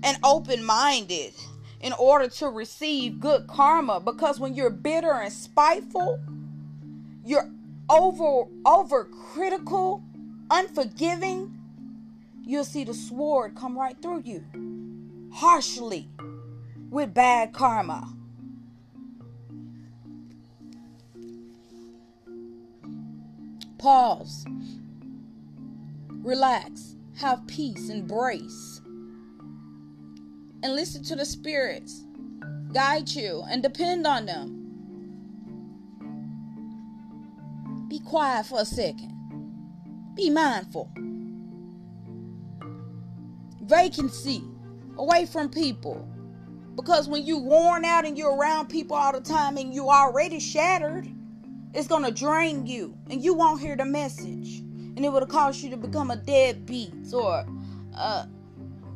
and 0.03 0.19
open 0.25 0.65
minded. 0.65 1.35
in 1.81 1.93
order 1.95 2.29
to 2.29 2.49
receive 2.49 3.21
good 3.21 3.47
karma 3.47 4.01
because 4.01 4.39
when 4.39 4.55
you're 4.55 4.71
bitter 4.71 5.13
and 5.13 5.33
spiteful, 5.33 6.21
you're 7.25 7.51
over 7.89 8.45
over 8.67 9.05
critical, 9.05 10.03
unforgiving, 10.51 11.57
you'll 12.45 12.65
see 12.65 12.85
the 12.85 12.95
sword 12.95 13.55
come 13.55 13.79
right 13.79 13.97
through 14.03 14.23
you 14.25 14.45
harshly 15.33 16.09
with 16.91 17.15
bad 17.15 17.53
karma. 17.53 18.13
Pause. 23.81 24.45
Relax. 26.09 26.97
Have 27.17 27.47
peace. 27.47 27.89
Embrace. 27.89 28.83
And 30.63 30.77
listen 30.77 31.03
to 31.05 31.17
the 31.17 31.25
spirits 31.25 32.05
guide 32.75 33.09
you 33.09 33.43
and 33.49 33.63
depend 33.63 34.07
on 34.07 34.27
them. 34.27 34.57
Be 37.89 37.99
quiet 38.01 38.47
for 38.47 38.61
a 38.61 38.65
second. 38.65 39.17
Be 40.15 40.29
mindful. 40.29 40.91
Vacancy 43.63 44.45
away 44.99 45.25
from 45.25 45.49
people. 45.49 46.07
Because 46.77 47.09
when 47.09 47.25
you're 47.25 47.41
worn 47.41 47.85
out 47.85 48.05
and 48.05 48.17
you're 48.17 48.37
around 48.37 48.69
people 48.69 48.97
all 48.97 49.13
the 49.13 49.21
time 49.21 49.57
and 49.57 49.75
you're 49.75 49.89
already 49.91 50.39
shattered, 50.39 51.11
it's 51.73 51.87
going 51.87 52.05
to 52.05 52.11
drain 52.11 52.67
you 52.67 52.97
and 53.09 53.23
you 53.23 53.35
won't 53.35 53.61
hear 53.61 53.77
the 53.77 53.85
message. 53.85 54.59
And 54.59 55.05
it 55.05 55.13
would 55.13 55.29
cause 55.29 55.63
you 55.63 55.71
to 55.71 55.77
become 55.77 56.11
a 56.11 56.17
deadbeat 56.17 57.13
or 57.13 57.47
uh, 57.97 58.27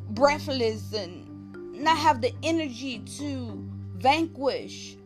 breathless 0.09 0.93
and 0.93 1.73
not 1.73 1.97
have 1.97 2.21
the 2.21 2.33
energy 2.43 2.99
to 3.17 3.63
vanquish 3.95 4.97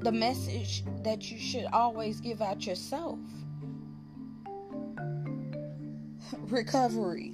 the 0.00 0.12
message 0.12 0.84
that 1.02 1.30
you 1.30 1.38
should 1.38 1.66
always 1.72 2.20
give 2.20 2.40
out 2.40 2.66
yourself. 2.66 3.18
recovery. 6.48 7.32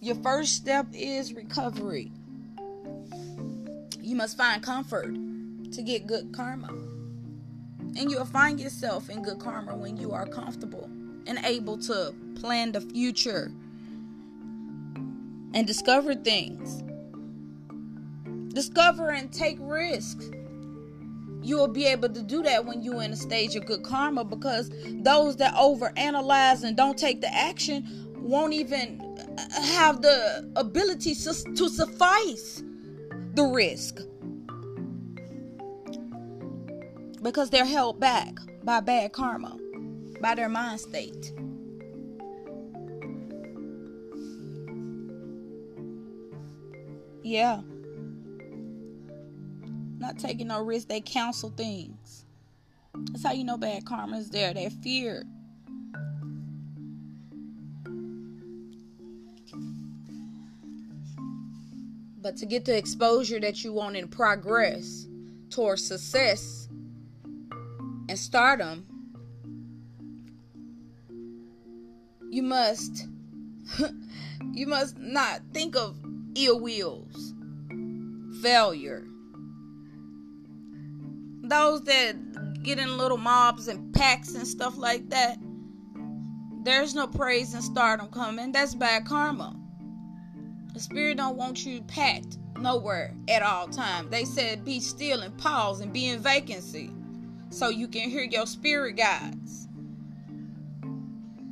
Your 0.00 0.16
first 0.16 0.54
step 0.54 0.86
is 0.92 1.32
recovery. 1.32 2.12
You 4.00 4.16
must 4.16 4.36
find 4.36 4.62
comfort 4.62 5.16
to 5.72 5.82
get 5.82 6.06
good 6.06 6.32
karma. 6.32 6.68
And 7.96 8.10
you'll 8.10 8.24
find 8.24 8.60
yourself 8.60 9.08
in 9.08 9.22
good 9.22 9.38
karma 9.38 9.76
when 9.76 9.96
you 9.96 10.12
are 10.12 10.26
comfortable 10.26 10.90
and 11.26 11.38
able 11.44 11.78
to 11.78 12.14
plan 12.40 12.72
the 12.72 12.80
future 12.80 13.52
and 15.54 15.66
discover 15.66 16.14
things. 16.14 16.82
Discover 18.52 19.10
and 19.10 19.32
take 19.32 19.56
risks. 19.60 20.30
You 21.42 21.56
will 21.56 21.68
be 21.68 21.86
able 21.86 22.08
to 22.08 22.22
do 22.22 22.42
that 22.42 22.64
when 22.64 22.82
you're 22.82 23.02
in 23.02 23.12
a 23.12 23.16
stage 23.16 23.54
of 23.54 23.66
good 23.66 23.82
karma 23.82 24.24
because 24.24 24.70
those 25.02 25.36
that 25.36 25.54
overanalyze 25.54 26.64
and 26.64 26.76
don't 26.76 26.98
take 26.98 27.20
the 27.20 27.32
action 27.32 28.08
won't 28.16 28.54
even 28.54 29.00
have 29.52 30.02
the 30.02 30.50
ability 30.56 31.14
to 31.14 31.68
suffice 31.68 32.62
the 33.34 33.44
risk 33.44 34.00
because 37.24 37.48
they're 37.48 37.64
held 37.64 37.98
back 37.98 38.38
by 38.62 38.80
bad 38.80 39.12
karma, 39.12 39.58
by 40.20 40.34
their 40.34 40.50
mind 40.50 40.78
state. 40.78 41.32
Yeah. 47.22 47.62
Not 49.98 50.18
taking 50.18 50.48
no 50.48 50.62
risk, 50.62 50.88
they 50.88 51.00
counsel 51.00 51.48
things. 51.56 52.26
That's 52.94 53.24
how 53.24 53.32
you 53.32 53.44
know 53.44 53.56
bad 53.56 53.86
karma 53.86 54.18
is 54.18 54.28
there. 54.28 54.52
They're 54.52 54.68
feared. 54.68 55.24
But 62.20 62.36
to 62.36 62.46
get 62.46 62.66
the 62.66 62.76
exposure 62.76 63.40
that 63.40 63.64
you 63.64 63.72
want 63.72 63.96
in 63.96 64.08
progress 64.08 65.06
towards 65.48 65.86
success, 65.86 66.63
and 68.14 68.20
stardom, 68.20 68.86
you 72.30 72.44
must 72.44 73.08
you 74.52 74.68
must 74.68 74.96
not 74.98 75.40
think 75.52 75.74
of 75.74 75.98
ill 76.36 76.60
wills, 76.60 77.34
failure. 78.40 79.04
Those 81.42 81.82
that 81.86 82.62
get 82.62 82.78
in 82.78 82.96
little 82.96 83.18
mobs 83.18 83.66
and 83.66 83.92
packs 83.92 84.36
and 84.36 84.46
stuff 84.46 84.76
like 84.76 85.10
that, 85.10 85.36
there's 86.62 86.94
no 86.94 87.08
praise 87.08 87.52
and 87.52 87.64
stardom 87.64 88.06
coming. 88.12 88.52
That's 88.52 88.76
bad 88.76 89.06
karma. 89.06 89.56
The 90.72 90.78
spirit 90.78 91.16
don't 91.16 91.36
want 91.36 91.66
you 91.66 91.82
packed 91.82 92.38
nowhere 92.60 93.12
at 93.26 93.42
all 93.42 93.66
time. 93.66 94.08
They 94.08 94.24
said 94.24 94.64
be 94.64 94.78
still 94.78 95.22
and 95.22 95.36
pause 95.36 95.80
and 95.80 95.92
be 95.92 96.06
in 96.06 96.20
vacancy 96.20 96.92
so 97.54 97.68
you 97.68 97.86
can 97.86 98.10
hear 98.10 98.24
your 98.24 98.46
spirit 98.46 98.96
guides. 98.96 99.68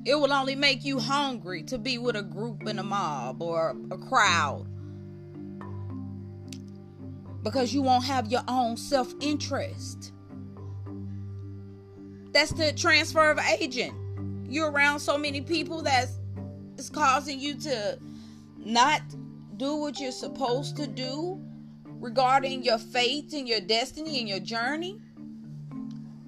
It 0.05 0.17
will 0.17 0.33
only 0.33 0.57
make 0.57 0.85
you 0.85 0.99
hungry 0.99 1.62
to 1.65 1.79
be 1.79 1.97
with 1.97 2.17
a 2.17 2.23
group 2.23 2.67
in 2.67 2.81
a 2.81 2.83
mob 2.83 3.41
or 3.41 3.77
a 3.91 3.97
crowd 3.97 4.67
because 7.45 7.73
you 7.73 7.83
won't 7.83 8.05
have 8.05 8.31
your 8.31 8.43
own 8.49 8.77
self 8.77 9.15
interest. 9.21 10.12
That's 12.33 12.53
the 12.53 12.73
transfer 12.73 13.31
of 13.31 13.38
agent. 13.38 13.95
You're 14.49 14.73
around 14.73 14.99
so 14.99 15.17
many 15.17 15.41
people 15.41 15.83
that's 15.83 16.19
it's 16.77 16.91
causing 16.91 17.38
you 17.38 17.55
to 17.61 17.99
not 18.59 19.03
do 19.57 19.77
what 19.77 20.01
you're 20.01 20.11
supposed 20.11 20.77
to 20.79 20.87
do 20.88 21.41
regarding 21.85 22.65
your 22.65 22.79
faith 22.79 23.33
and 23.35 23.49
your 23.49 23.61
destiny 23.61 24.19
and 24.19 24.29
your 24.29 24.41
journey 24.41 24.99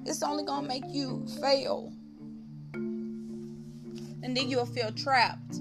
it's 0.07 0.23
only 0.23 0.45
gonna 0.45 0.67
make 0.67 0.85
you 0.89 1.27
fail. 1.41 1.93
And 2.75 4.37
then 4.37 4.49
you'll 4.49 4.67
feel 4.67 4.91
trapped 4.93 5.61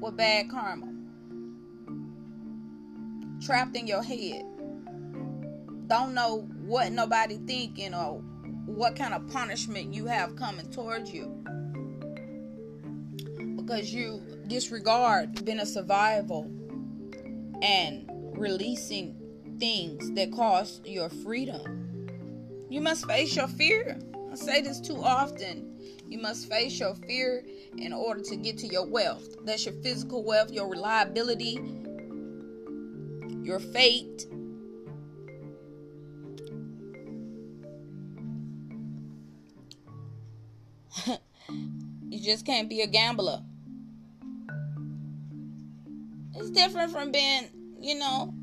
with 0.00 0.16
bad 0.16 0.50
karma. 0.50 0.92
Trapped 3.40 3.76
in 3.76 3.86
your 3.86 4.02
head. 4.02 4.44
Don't 5.86 6.12
know 6.14 6.46
what 6.60 6.92
nobody 6.92 7.38
thinking 7.46 7.94
or 7.94 8.20
what 8.66 8.96
kind 8.96 9.14
of 9.14 9.26
punishment 9.28 9.94
you 9.94 10.06
have 10.06 10.36
coming 10.36 10.70
towards 10.70 11.12
you. 11.12 11.42
Because 13.56 13.92
you 13.92 14.22
disregard 14.46 15.44
being 15.44 15.60
a 15.60 15.66
survival 15.66 16.50
and 17.62 18.10
releasing 18.36 19.17
things 19.58 20.10
that 20.12 20.32
cost 20.32 20.86
your 20.86 21.08
freedom. 21.08 22.06
You 22.70 22.80
must 22.80 23.06
face 23.06 23.34
your 23.34 23.48
fear. 23.48 23.98
I 24.30 24.34
say 24.34 24.60
this 24.60 24.80
too 24.80 25.02
often. 25.02 25.78
You 26.06 26.18
must 26.18 26.48
face 26.48 26.78
your 26.78 26.94
fear 26.94 27.44
in 27.76 27.92
order 27.92 28.20
to 28.22 28.36
get 28.36 28.58
to 28.58 28.66
your 28.66 28.86
wealth. 28.86 29.36
That's 29.44 29.64
your 29.66 29.74
physical 29.82 30.24
wealth, 30.24 30.50
your 30.50 30.68
reliability, 30.68 31.60
your 33.42 33.58
fate. 33.58 34.26
you 42.08 42.20
just 42.20 42.44
can't 42.46 42.68
be 42.68 42.82
a 42.82 42.86
gambler. 42.86 43.42
It's 46.34 46.50
different 46.50 46.92
from 46.92 47.12
being, 47.12 47.48
you 47.80 47.98
know, 47.98 48.34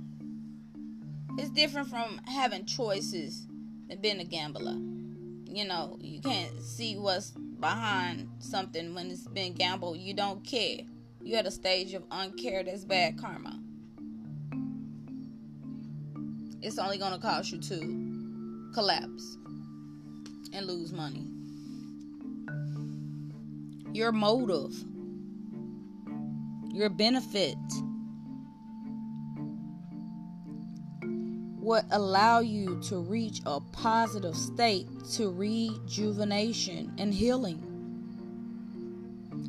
it's 1.38 1.50
different 1.50 1.90
from 1.90 2.22
having 2.26 2.66
choices 2.66 3.46
than 3.88 4.00
being 4.00 4.20
a 4.20 4.24
gambler. 4.24 4.78
You 5.54 5.66
know, 5.66 5.98
you 6.02 6.22
can't 6.22 6.62
see 6.62 6.98
what's 6.98 7.32
behind 7.32 8.30
something 8.40 8.94
when 8.94 9.10
it's 9.10 9.28
been 9.28 9.54
gambled. 9.54 9.98
You 9.98 10.14
don't 10.14 10.44
care. 10.46 10.80
You're 11.22 11.40
at 11.40 11.48
a 11.48 11.52
stage 11.52 11.94
of 11.94 12.08
uncare 12.10 12.66
that's 12.66 12.86
bad 12.86 13.18
karma. 13.18 13.60
It's 16.62 16.78
only 16.78 16.98
going 16.98 17.14
to 17.14 17.20
cause 17.20 17.52
you 17.52 17.60
to 17.62 18.72
collapse 18.74 19.38
and 20.54 20.66
lose 20.66 20.92
money. 20.92 21.26
Your 23.94 24.12
motive, 24.12 24.74
your 26.74 26.90
benefit 26.90 27.56
would 31.66 31.84
allow 31.90 32.40
you 32.42 32.80
to 32.80 33.00
reach 33.00 33.42
a 33.48 33.60
positive 33.60 34.38
state 34.38 34.88
to 35.14 35.32
rejuvenation 35.32 36.94
and 37.00 37.12
healing. 37.12 37.60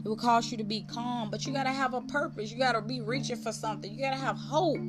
It 0.02 0.08
will 0.08 0.16
cause 0.16 0.50
you 0.50 0.56
to 0.56 0.64
be 0.64 0.86
calm, 0.88 1.30
but 1.30 1.44
you 1.44 1.52
got 1.52 1.64
to 1.64 1.72
have 1.72 1.92
a 1.92 2.00
purpose. 2.00 2.50
You 2.50 2.58
got 2.58 2.72
to 2.72 2.80
be 2.80 3.02
reaching 3.02 3.36
for 3.36 3.52
something. 3.52 3.92
You 3.92 4.00
got 4.00 4.12
to 4.12 4.16
have 4.16 4.38
hope. 4.38 4.80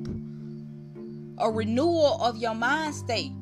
A 1.40 1.52
renewal 1.52 2.18
of 2.22 2.38
your 2.38 2.56
mind 2.56 2.96
state, 2.96 3.34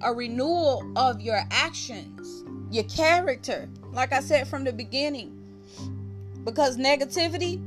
a 0.00 0.12
renewal 0.12 0.90
of 0.96 1.20
your 1.20 1.40
actions, 1.50 2.44
your 2.70 2.84
character. 2.84 3.68
Like 3.92 4.14
I 4.14 4.20
said 4.20 4.48
from 4.48 4.64
the 4.64 4.72
beginning, 4.72 5.38
because 6.44 6.78
negativity 6.78 7.62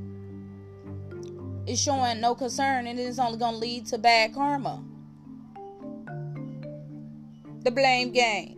is 1.68 1.80
showing 1.80 2.20
no 2.20 2.34
concern 2.34 2.88
and 2.88 3.00
it's 3.00 3.20
only 3.20 3.38
going 3.38 3.54
to 3.54 3.60
lead 3.60 3.86
to 3.88 4.00
bad 4.00 4.34
karma. 4.34 4.84
The 7.64 7.72
blame 7.72 8.12
game. 8.12 8.58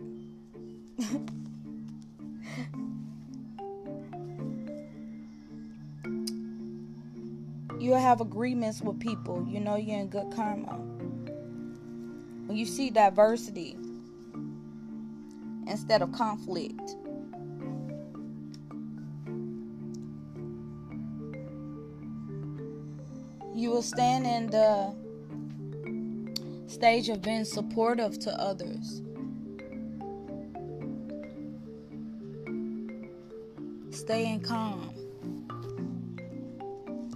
you'll 7.78 7.98
have 7.98 8.22
agreements 8.22 8.80
with 8.80 8.98
people. 8.98 9.46
You 9.48 9.60
know 9.60 9.76
you're 9.76 10.00
in 10.00 10.08
good 10.08 10.32
karma. 10.34 10.76
When 12.46 12.56
you 12.56 12.64
see 12.64 12.88
diversity 12.88 13.76
instead 15.66 16.00
of 16.02 16.12
conflict. 16.12 16.96
You 23.54 23.70
will 23.70 23.82
stand 23.82 24.26
in 24.26 24.48
the 24.48 24.94
stage 26.74 27.08
of 27.08 27.22
being 27.22 27.44
supportive 27.44 28.18
to 28.20 28.30
others. 28.40 29.02
Staying 33.90 34.40
calm 34.40 34.94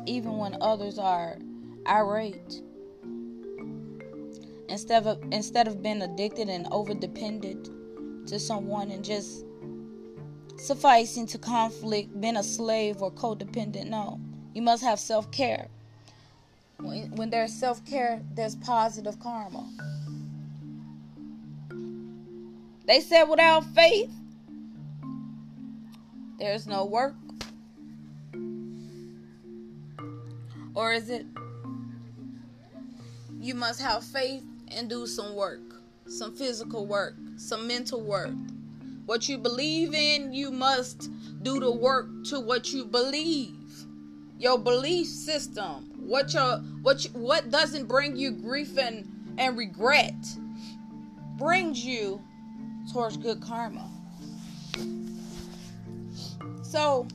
even 0.09 0.39
when 0.39 0.57
others 0.61 0.99
are 0.99 1.37
irate. 1.87 2.63
Instead 4.69 5.07
of 5.07 5.23
instead 5.33 5.69
of 5.69 5.83
being 5.83 6.03
addicted 6.03 6.49
and 6.49 6.67
over 6.71 6.95
dependent 6.95 7.71
to 8.27 8.39
someone 8.39 8.91
and 8.91 9.05
just 9.05 9.45
sufficing 10.57 11.27
to 11.27 11.39
conflict, 11.39 12.21
being 12.21 12.37
a 12.37 12.43
slave 12.43 13.01
or 13.03 13.11
codependent. 13.11 13.87
No, 13.87 14.21
you 14.55 14.63
must 14.63 14.83
have 14.83 14.99
self 14.99 15.31
care. 15.31 15.69
When, 16.81 17.17
when 17.17 17.31
there's 17.31 17.53
self 17.53 17.85
care, 17.85 18.23
there's 18.35 18.55
positive 18.57 19.19
karma. 19.21 19.69
They 22.87 23.01
said 23.01 23.25
without 23.25 23.65
faith, 23.75 24.11
there's 26.39 26.67
no 26.67 26.85
work 26.85 27.15
Or 30.79 30.93
is 30.93 31.11
it 31.11 31.27
you 33.41 33.55
must 33.57 33.81
have 33.81 34.05
faith 34.05 34.45
and 34.69 34.89
do 34.89 35.09
some 35.09 35.35
work, 35.35 35.83
some 36.07 36.37
physical 36.37 36.87
work, 36.87 37.17
some 37.37 37.67
mental 37.67 38.01
work. 38.01 38.31
What 39.05 39.29
you 39.29 39.39
believe 39.39 39.93
in, 39.93 40.33
you 40.33 40.53
must 40.53 41.11
do 41.43 41.59
the 41.59 41.73
work 41.73 42.07
to 42.27 42.39
what 42.39 42.73
you 42.73 42.85
believe. 42.85 43.87
Your 44.39 44.57
belief 44.57 45.09
system, 45.09 45.88
what 46.09 46.33
your 46.33 46.57
what 46.83 47.05
you, 47.05 47.11
what 47.11 47.51
doesn't 47.51 47.87
bring 47.87 48.17
you 48.17 48.31
grief 48.31 48.79
and 48.79 49.37
and 49.37 49.59
regret 49.59 50.17
brings 51.37 51.85
you 51.85 52.21
towards 52.93 53.17
good 53.19 53.41
karma. 53.43 53.89
So, 56.63 57.07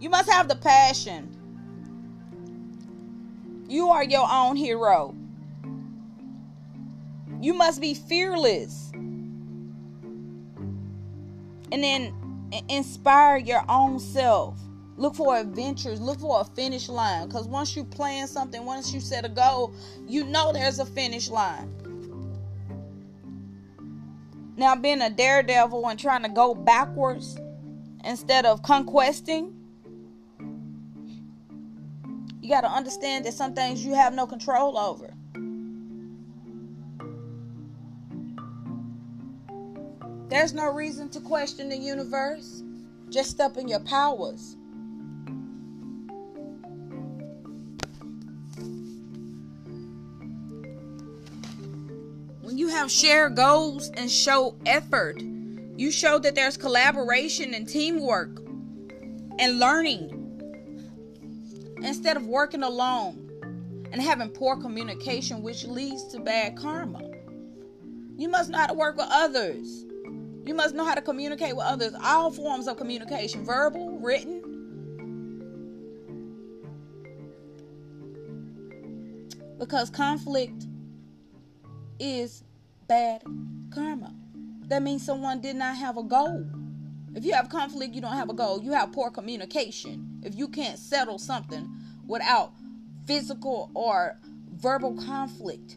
you 0.00 0.08
must 0.08 0.30
have 0.30 0.48
the 0.48 0.56
passion 0.56 1.34
you 3.68 3.88
are 3.88 4.04
your 4.04 4.28
own 4.30 4.56
hero. 4.56 5.14
You 7.40 7.54
must 7.54 7.80
be 7.80 7.94
fearless. 7.94 8.90
And 11.72 11.82
then 11.82 12.14
inspire 12.68 13.38
your 13.38 13.64
own 13.68 13.98
self. 13.98 14.58
Look 14.96 15.16
for 15.16 15.36
adventures. 15.36 16.00
Look 16.00 16.20
for 16.20 16.40
a 16.40 16.44
finish 16.44 16.88
line. 16.88 17.26
Because 17.26 17.48
once 17.48 17.76
you 17.76 17.84
plan 17.84 18.28
something, 18.28 18.64
once 18.64 18.92
you 18.92 19.00
set 19.00 19.24
a 19.24 19.28
goal, 19.28 19.72
you 20.06 20.24
know 20.24 20.52
there's 20.52 20.78
a 20.78 20.86
finish 20.86 21.28
line. 21.28 21.68
Now, 24.56 24.76
being 24.76 25.02
a 25.02 25.10
daredevil 25.10 25.88
and 25.88 25.98
trying 25.98 26.22
to 26.22 26.28
go 26.28 26.54
backwards 26.54 27.36
instead 28.04 28.46
of 28.46 28.62
conquesting, 28.62 29.52
you 32.40 32.48
got 32.48 32.60
to 32.60 32.70
understand 32.70 33.24
that 33.24 33.34
some 33.34 33.54
things 33.54 33.84
you 33.84 33.94
have 33.94 34.14
no 34.14 34.26
control 34.26 34.78
over. 34.78 35.12
There's 40.28 40.52
no 40.52 40.72
reason 40.72 41.08
to 41.10 41.20
question 41.20 41.68
the 41.68 41.76
universe. 41.76 42.62
Just 43.08 43.30
step 43.30 43.56
in 43.56 43.66
your 43.66 43.80
powers. 43.80 44.56
Have 52.74 52.90
shared 52.90 53.36
goals 53.36 53.90
and 53.90 54.10
show 54.10 54.56
effort, 54.66 55.22
you 55.76 55.92
show 55.92 56.18
that 56.18 56.34
there's 56.34 56.56
collaboration 56.56 57.54
and 57.54 57.68
teamwork 57.68 58.40
and 59.38 59.60
learning 59.60 60.10
instead 61.82 62.16
of 62.16 62.26
working 62.26 62.64
alone 62.64 63.20
and 63.92 64.02
having 64.02 64.28
poor 64.28 64.56
communication, 64.56 65.40
which 65.40 65.64
leads 65.64 66.04
to 66.08 66.18
bad 66.18 66.56
karma. 66.56 67.00
You 68.16 68.28
must 68.28 68.50
know 68.50 68.58
how 68.58 68.66
to 68.66 68.74
work 68.74 68.96
with 68.96 69.08
others. 69.08 69.84
You 70.44 70.54
must 70.54 70.74
know 70.74 70.84
how 70.84 70.94
to 70.94 71.02
communicate 71.02 71.54
with 71.54 71.64
others. 71.64 71.94
All 72.02 72.30
forms 72.32 72.66
of 72.66 72.76
communication 72.76 73.44
verbal, 73.44 73.98
written. 74.00 74.50
Because 79.58 79.90
conflict 79.90 80.66
is 82.00 82.42
bad 82.86 83.22
karma. 83.72 84.14
That 84.68 84.82
means 84.82 85.04
someone 85.04 85.40
did 85.40 85.56
not 85.56 85.76
have 85.76 85.96
a 85.96 86.02
goal. 86.02 86.46
If 87.14 87.24
you 87.24 87.32
have 87.32 87.48
conflict, 87.48 87.94
you 87.94 88.00
don't 88.00 88.16
have 88.16 88.30
a 88.30 88.34
goal. 88.34 88.62
You 88.62 88.72
have 88.72 88.92
poor 88.92 89.10
communication. 89.10 90.20
If 90.24 90.34
you 90.34 90.48
can't 90.48 90.78
settle 90.78 91.18
something 91.18 91.68
without 92.06 92.52
physical 93.06 93.70
or 93.74 94.18
verbal 94.50 94.94
conflict, 94.94 95.76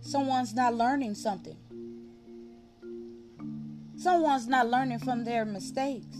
someone's 0.00 0.54
not 0.54 0.74
learning 0.74 1.14
something. 1.16 1.56
Someone's 3.96 4.46
not 4.46 4.68
learning 4.68 4.98
from 5.00 5.24
their 5.24 5.44
mistakes. 5.44 6.16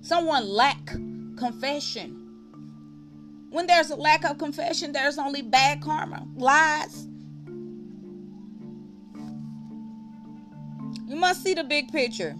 Someone 0.00 0.48
lack 0.48 0.84
confession. 1.36 2.21
When 3.52 3.66
there's 3.66 3.90
a 3.90 3.96
lack 3.96 4.24
of 4.24 4.38
confession, 4.38 4.92
there's 4.92 5.18
only 5.18 5.42
bad 5.42 5.82
karma, 5.82 6.26
lies, 6.36 7.06
You 11.12 11.18
must 11.18 11.42
see 11.44 11.52
the 11.52 11.62
big 11.62 11.92
picture. 11.92 12.34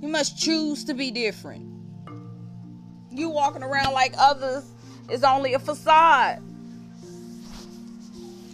You 0.00 0.08
must 0.08 0.38
choose 0.38 0.82
to 0.84 0.94
be 0.94 1.10
different. 1.10 1.66
You 3.10 3.28
walking 3.28 3.62
around 3.62 3.92
like 3.92 4.14
others 4.16 4.64
is 5.10 5.22
only 5.22 5.52
a 5.52 5.58
facade. 5.58 6.42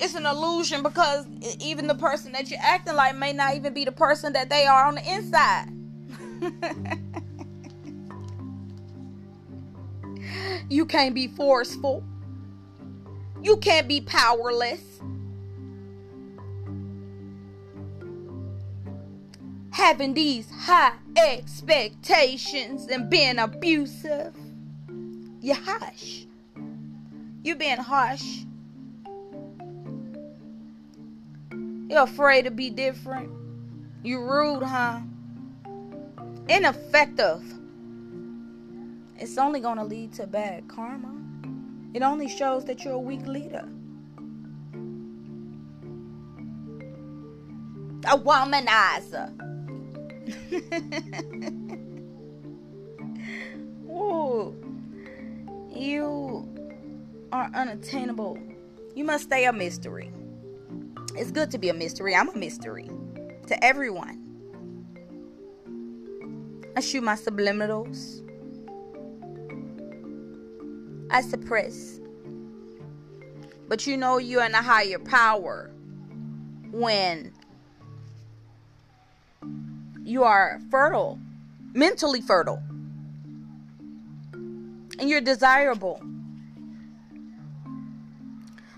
It's 0.01 0.16
an 0.16 0.27
illusion 0.27 0.83
because 0.83 1.25
even 1.61 1.87
the 1.87 1.95
person 1.95 2.33
that 2.33 2.51
you're 2.51 2.59
acting 2.61 2.97
like 2.97 3.14
may 3.14 3.33
not 3.33 3.55
even 3.55 3.73
be 3.73 3.85
the 3.85 3.93
person 3.93 4.33
that 4.33 4.51
they 4.51 4.66
are 4.66 4.87
on 4.87 4.97
the 4.97 5.09
inside. 5.09 5.69
you 10.70 10.87
can't 10.87 11.14
be 11.14 11.28
forceful. 11.28 12.02
You 13.42 13.59
can't 13.59 13.87
be 13.87 14.00
powerless. 14.00 14.80
having 19.80 20.12
these 20.12 20.50
high 20.50 20.92
expectations 21.16 22.87
and 22.88 23.09
being 23.09 23.38
abusive. 23.38 24.35
You're 25.40 25.56
hush. 25.56 26.26
You're 27.42 27.56
being 27.56 27.78
harsh. 27.78 28.40
You're 31.88 32.02
afraid 32.02 32.42
to 32.42 32.50
be 32.50 32.68
different. 32.68 33.30
You're 34.02 34.24
rude, 34.24 34.62
huh? 34.62 35.00
Ineffective. 36.48 37.42
It's 39.20 39.38
only 39.38 39.61
gonna 39.61 39.85
lead 39.85 40.12
to 40.14 40.26
bad 40.26 40.66
karma. 40.68 41.14
It 41.94 42.02
only 42.02 42.28
shows 42.28 42.64
that 42.64 42.85
you're 42.85 42.94
a 42.94 42.98
weak 42.98 43.26
leader. 43.26 43.68
a 48.06 48.18
womanizer. 48.18 49.30
Ooh, 53.90 54.54
you 55.70 56.48
are 57.33 57.50
unattainable. 57.54 58.38
You 58.94 59.04
must 59.04 59.24
stay 59.24 59.44
a 59.44 59.52
mystery. 59.52 60.11
It's 61.14 61.30
good 61.30 61.50
to 61.50 61.59
be 61.59 61.68
a 61.68 61.74
mystery. 61.74 62.14
I'm 62.14 62.28
a 62.28 62.37
mystery 62.37 62.88
to 63.46 63.64
everyone. 63.64 64.16
I 66.76 66.80
shoot 66.80 67.02
my 67.02 67.14
subliminals. 67.14 68.26
I 71.11 71.23
suppress. 71.23 71.99
But 73.68 73.87
you 73.87 73.96
know 73.96 74.18
you're 74.18 74.44
in 74.44 74.55
a 74.55 74.62
higher 74.62 74.99
power 74.99 75.70
when 76.70 77.33
you 80.05 80.23
are 80.25 80.61
fertile, 80.70 81.18
mentally 81.73 82.20
fertile, 82.20 82.62
and 84.33 85.09
you're 85.09 85.20
desirable. 85.20 86.03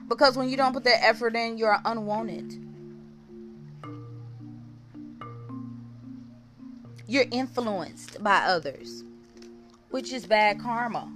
Because 0.08 0.36
when 0.36 0.48
you 0.48 0.56
don't 0.56 0.72
put 0.72 0.84
that 0.84 1.02
effort 1.02 1.34
in, 1.34 1.56
you're 1.56 1.78
unwanted. 1.84 2.58
You're 7.06 7.26
influenced 7.30 8.22
by 8.22 8.36
others, 8.38 9.04
which 9.90 10.12
is 10.12 10.26
bad 10.26 10.60
karma. 10.60 11.10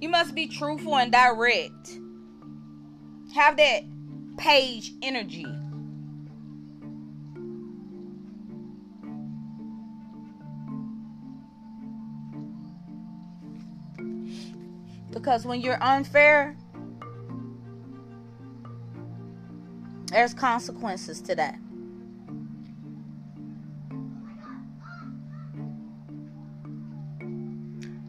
You 0.00 0.08
must 0.08 0.34
be 0.34 0.46
truthful 0.46 0.96
and 0.96 1.12
direct. 1.12 1.98
Have 3.34 3.58
that 3.58 3.82
page 4.38 4.92
energy. 5.02 5.46
Because 15.12 15.44
when 15.44 15.60
you're 15.60 15.82
unfair, 15.82 16.56
there's 20.06 20.32
consequences 20.32 21.20
to 21.22 21.34
that. 21.34 21.58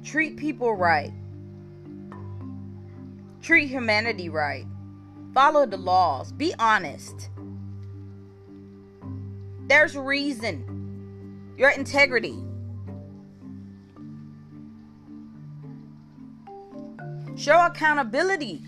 Treat 0.06 0.38
people 0.38 0.74
right. 0.74 1.12
Treat 3.42 3.70
humanity 3.70 4.30
right. 4.30 4.66
Follow 5.34 5.66
the 5.66 5.78
laws. 5.78 6.32
Be 6.32 6.54
honest. 6.60 7.30
There's 9.68 9.96
reason. 9.96 11.54
Your 11.58 11.72
integrity. 11.72 12.38
Show 17.36 17.66
accountability. 17.66 18.64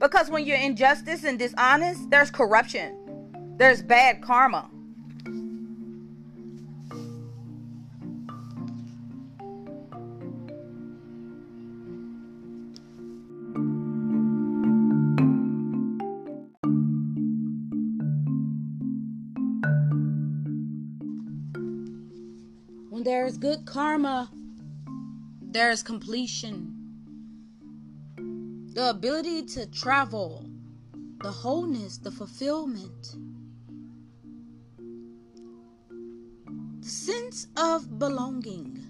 Because 0.00 0.30
when 0.30 0.44
you're 0.44 0.56
injustice 0.58 1.22
and 1.24 1.38
dishonest, 1.38 2.10
there's 2.10 2.30
corruption, 2.30 3.54
there's 3.56 3.82
bad 3.82 4.22
karma. 4.22 4.68
Karma, 23.64 24.30
there's 25.40 25.82
completion. 25.82 26.70
The 28.74 28.90
ability 28.90 29.44
to 29.46 29.66
travel, 29.66 30.46
the 31.22 31.30
wholeness, 31.30 31.98
the 31.98 32.10
fulfillment, 32.10 33.14
the 36.80 36.88
sense 36.88 37.46
of 37.56 37.98
belonging, 37.98 38.84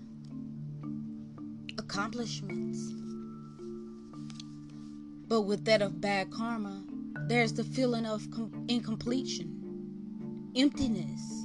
accomplishments. 1.79 2.79
But 5.29 5.43
with 5.43 5.65
that 5.67 5.83
of 5.83 6.01
bad 6.01 6.31
karma, 6.31 6.85
there's 7.29 7.53
the 7.53 7.65
feeling 7.65 8.07
of 8.07 8.31
com- 8.31 8.67
incompletion, 8.69 10.53
emptiness, 10.57 11.44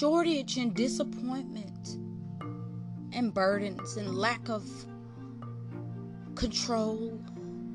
shortage, 0.00 0.56
and 0.56 0.74
disappointment 0.74 1.98
and 3.12 3.34
burdens 3.34 3.98
and 3.98 4.16
lack 4.16 4.48
of 4.48 4.64
control 6.36 7.22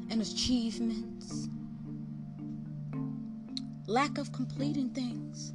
and 0.10 0.24
achievements, 0.24 1.48
lack 3.86 4.18
of 4.18 4.32
completing 4.32 4.90
things 4.90 5.54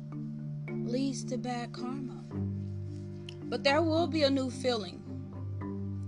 leads 0.89 1.25
to 1.25 1.37
bad 1.37 1.73
karma. 1.73 2.23
But 3.47 3.65
there 3.65 3.83
will 3.83 4.07
be 4.07 4.23
a 4.23 4.31
new 4.31 4.49
feeling. 4.49 5.03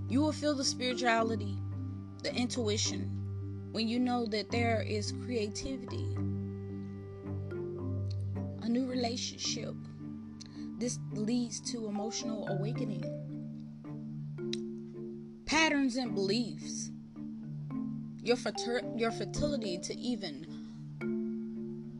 You 0.09 0.21
will 0.21 0.31
feel 0.31 0.55
the 0.55 0.63
spirituality, 0.63 1.59
the 2.23 2.33
intuition, 2.37 3.11
when 3.73 3.89
you 3.89 3.99
know 3.99 4.27
that 4.27 4.53
there 4.53 4.81
is 4.81 5.13
creativity, 5.25 6.15
a 8.63 8.69
new 8.69 8.87
relationship. 8.87 9.75
This 10.83 10.99
leads 11.13 11.61
to 11.71 11.87
emotional 11.87 12.49
awakening 12.49 13.05
patterns 15.47 15.95
and 15.95 16.13
beliefs, 16.13 16.91
your, 18.21 18.35
frater- 18.35 18.83
your 18.97 19.13
fertility 19.13 19.79
to 19.79 19.97
even 19.97 20.45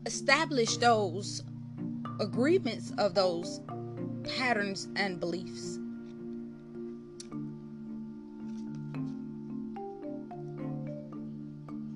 establish 0.05 0.75
those 0.75 1.43
agreements 2.19 2.91
of 2.97 3.15
those 3.15 3.61
patterns 4.37 4.89
and 4.97 5.17
beliefs. 5.17 5.79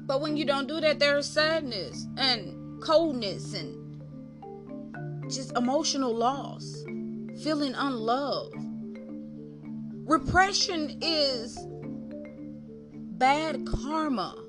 But 0.07 0.21
when 0.21 0.37
you 0.37 0.45
don't 0.45 0.69
do 0.69 0.79
that, 0.79 0.99
there's 0.99 1.29
sadness 1.29 2.07
and 2.15 2.81
coldness 2.81 3.53
and 3.53 3.76
just 5.29 5.55
emotional 5.57 6.13
loss, 6.13 6.83
feeling 7.43 7.73
unloved 7.75 8.55
Repression 10.07 10.99
is 11.01 11.59
bad 13.17 13.67
karma. 13.67 14.41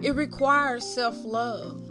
It 0.00 0.14
requires 0.14 0.84
self 0.86 1.16
love. 1.24 1.90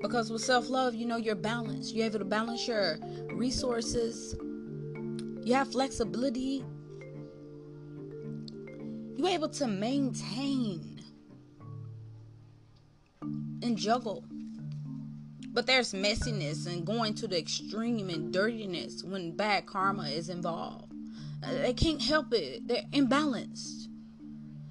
Because 0.00 0.30
with 0.30 0.40
self 0.40 0.70
love, 0.70 0.94
you 0.94 1.04
know 1.04 1.18
you're 1.18 1.34
balanced. 1.34 1.94
You're 1.94 2.06
able 2.06 2.20
to 2.20 2.24
balance 2.24 2.66
your 2.66 2.96
resources. 3.34 4.34
You 5.44 5.52
have 5.52 5.70
flexibility. 5.70 6.64
You're 9.14 9.28
able 9.28 9.50
to 9.50 9.66
maintain 9.66 10.91
and 13.62 13.76
juggle 13.76 14.24
but 15.52 15.66
there's 15.66 15.92
messiness 15.92 16.66
and 16.66 16.86
going 16.86 17.14
to 17.14 17.28
the 17.28 17.38
extreme 17.38 18.08
and 18.08 18.32
dirtiness 18.32 19.04
when 19.04 19.36
bad 19.36 19.66
karma 19.66 20.04
is 20.04 20.28
involved. 20.28 20.92
Uh, 21.42 21.52
they 21.54 21.74
can't 21.74 22.00
help 22.00 22.32
it. 22.32 22.66
They're 22.66 22.84
imbalanced. 22.92 23.88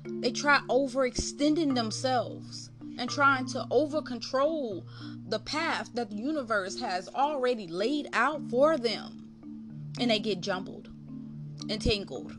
They 0.05 0.31
try 0.31 0.59
overextending 0.69 1.75
themselves 1.75 2.71
and 2.97 3.09
trying 3.09 3.45
to 3.47 3.65
over 3.69 4.01
control 4.01 4.85
the 5.27 5.39
path 5.39 5.91
that 5.93 6.09
the 6.09 6.15
universe 6.15 6.79
has 6.79 7.07
already 7.09 7.67
laid 7.67 8.07
out 8.13 8.41
for 8.49 8.77
them. 8.77 9.27
And 9.99 10.09
they 10.09 10.19
get 10.19 10.41
jumbled 10.41 10.89
and 11.69 11.79
tangled. 11.79 12.35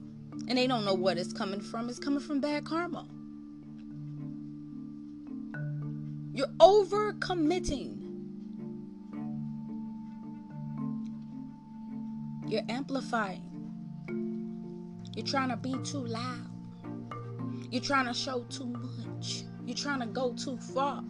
And 0.48 0.59
they 0.59 0.66
don't 0.66 0.84
know 0.84 0.94
what 0.94 1.16
it's 1.16 1.32
coming 1.32 1.61
from. 1.61 1.88
It's 1.88 1.98
coming 1.98 2.20
from 2.20 2.40
bad 2.40 2.64
karma. 2.64 3.07
You're 6.35 6.47
overcommitting. 6.61 7.99
You're 12.47 12.62
amplifying. 12.70 13.43
You're 15.14 15.26
trying 15.26 15.51
to 15.51 15.57
be 15.57 15.74
too 15.85 16.07
loud. 16.07 16.49
You're 17.70 17.83
trying 17.83 18.07
to 18.07 18.14
show 18.14 18.45
too 18.45 18.66
much. 18.66 19.45
You're 19.66 19.76
trying 19.76 20.01
to 20.01 20.07
go 20.07 20.33
too 20.33 20.57
far 20.57 21.03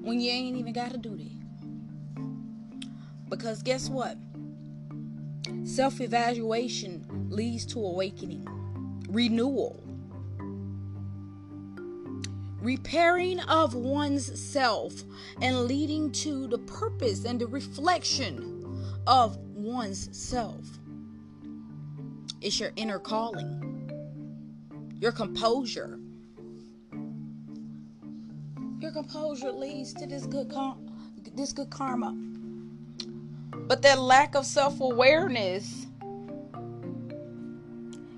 when 0.00 0.18
you 0.18 0.30
ain't 0.30 0.56
even 0.56 0.72
got 0.72 0.92
to 0.92 0.98
do 0.98 1.14
that. 1.16 1.38
Because 3.28 3.62
guess 3.62 3.90
what? 3.90 4.16
Self 5.64 6.00
evaluation 6.00 7.04
leads 7.28 7.66
to 7.66 7.80
awakening, 7.80 8.46
renewal, 9.10 9.87
repairing 12.60 13.40
of 13.40 13.74
one's 13.74 14.38
self, 14.40 14.92
and 15.40 15.64
leading 15.64 16.10
to 16.10 16.46
the 16.48 16.58
purpose 16.58 17.24
and 17.24 17.40
the 17.40 17.46
reflection 17.46 18.82
of 19.06 19.36
one's 19.36 20.08
self. 20.16 20.64
It's 22.40 22.58
your 22.58 22.72
inner 22.76 22.98
calling, 22.98 23.90
your 25.00 25.12
composure. 25.12 25.98
Your 28.80 28.92
composure 28.92 29.52
leads 29.52 29.92
to 29.94 30.06
this 30.06 30.26
good 30.26 30.52
this 31.34 31.52
good 31.52 31.70
karma. 31.70 32.16
But 33.66 33.82
that 33.82 34.00
lack 34.00 34.34
of 34.34 34.46
self-awareness 34.46 35.86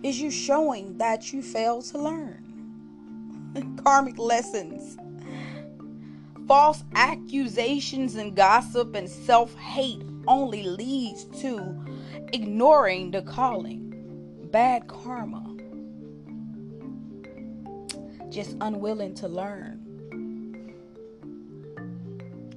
is 0.02 0.20
you 0.20 0.30
showing 0.30 0.96
that 0.98 1.32
you 1.32 1.42
fail 1.42 1.82
to 1.82 1.98
learn 1.98 2.39
karmic 3.84 4.18
lessons. 4.18 4.96
False 6.46 6.82
accusations 6.94 8.16
and 8.16 8.34
gossip 8.34 8.94
and 8.94 9.08
self 9.08 9.54
hate 9.56 10.02
only 10.26 10.64
leads 10.64 11.24
to 11.40 11.76
ignoring 12.32 13.10
the 13.10 13.22
calling. 13.22 13.86
Bad 14.50 14.88
karma. 14.88 15.46
Just 18.30 18.56
unwilling 18.60 19.14
to 19.14 19.28
learn. 19.28 19.80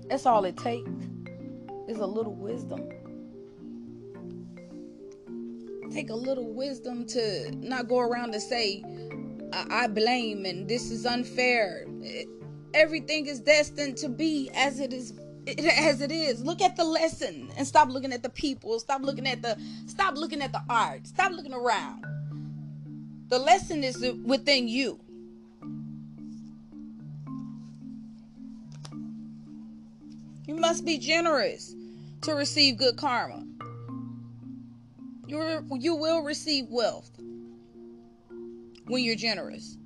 That's 0.07 0.25
all 0.25 0.45
it 0.45 0.57
takes 0.57 0.89
is 1.87 1.97
a 1.99 2.05
little 2.05 2.35
wisdom. 2.35 2.89
Take 5.91 6.09
a 6.09 6.15
little 6.15 6.51
wisdom 6.51 7.05
to 7.07 7.51
not 7.55 7.87
go 7.87 7.99
around 7.99 8.31
to 8.33 8.39
say, 8.39 8.83
I, 9.70 9.88
blame 9.88 10.45
and 10.45 10.68
this 10.68 10.91
is 10.91 11.06
unfair. 11.06 11.86
It, 12.01 12.28
everything 12.74 13.28
is 13.28 13.39
destined 13.39 13.97
to 13.97 14.10
be 14.10 14.49
as 14.56 14.80
it 14.80 14.93
is 14.93 15.14
as 15.45 16.01
it 16.01 16.12
is. 16.12 16.41
Look 16.41 16.62
at 16.62 16.76
the 16.76 16.86
lesson 16.86 17.51
and 17.58 17.68
stop 17.68 17.89
looking 17.89 18.14
at 18.14 18.24
the 18.24 18.30
people. 18.30 18.80
Stop 18.80 19.01
looking 19.01 19.28
at 19.28 19.41
the 19.41 19.58
stop 19.86 20.16
looking 20.16 20.41
at 20.41 20.51
the 20.51 20.62
art. 20.70 21.06
Stop 21.06 21.34
looking 21.34 21.54
around. 21.54 22.06
The 23.30 23.39
lesson 23.39 23.84
is 23.84 23.97
within 24.24 24.68
you. 24.68 24.99
You 30.45 30.56
must 30.56 30.86
be 30.86 30.97
generous 30.97 31.76
to 32.22 32.34
receive 32.34 32.78
good 32.78 32.97
karma. 32.97 33.45
You 35.28 35.66
you 35.80 35.95
will 35.95 36.22
receive 36.22 36.68
wealth 36.70 37.12
when 38.86 39.03
you're 39.03 39.15
generous. 39.15 39.77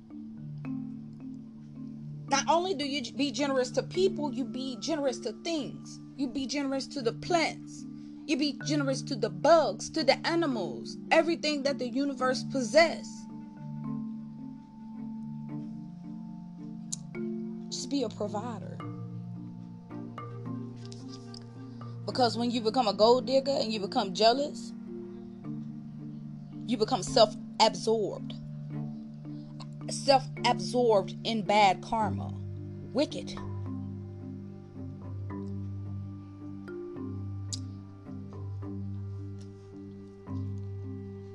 Not 2.30 2.44
only 2.48 2.74
do 2.74 2.84
you 2.86 3.12
be 3.12 3.30
generous 3.30 3.70
to 3.72 3.82
people, 3.82 4.32
you 4.32 4.44
be 4.44 4.76
generous 4.80 5.18
to 5.20 5.32
things. 5.44 5.98
You 6.16 6.28
be 6.28 6.46
generous 6.46 6.86
to 6.88 7.00
the 7.00 7.12
plants. 7.12 7.86
You 8.26 8.36
be 8.36 8.58
generous 8.66 9.00
to 9.02 9.16
the 9.16 9.30
bugs, 9.30 9.88
to 9.90 10.04
the 10.04 10.26
animals, 10.26 10.98
everything 11.10 11.62
that 11.62 11.78
the 11.78 11.88
universe 11.88 12.44
possess. 12.52 13.08
Just 17.70 17.88
be 17.88 18.02
a 18.02 18.08
provider. 18.10 18.76
Because 22.04 22.36
when 22.36 22.50
you 22.50 22.60
become 22.60 22.88
a 22.88 22.92
gold 22.92 23.26
digger 23.26 23.52
and 23.52 23.72
you 23.72 23.80
become 23.80 24.12
jealous, 24.12 24.72
you 26.66 26.76
become 26.76 27.02
self 27.02 27.34
absorbed 27.60 28.34
self 29.90 30.24
absorbed 30.44 31.16
in 31.24 31.42
bad 31.42 31.82
karma. 31.82 32.32
Wicked. 32.92 33.30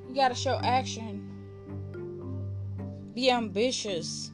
You 0.08 0.14
gotta 0.14 0.34
show 0.34 0.60
action. 0.62 1.30
Be 3.14 3.30
ambitious. 3.30 4.30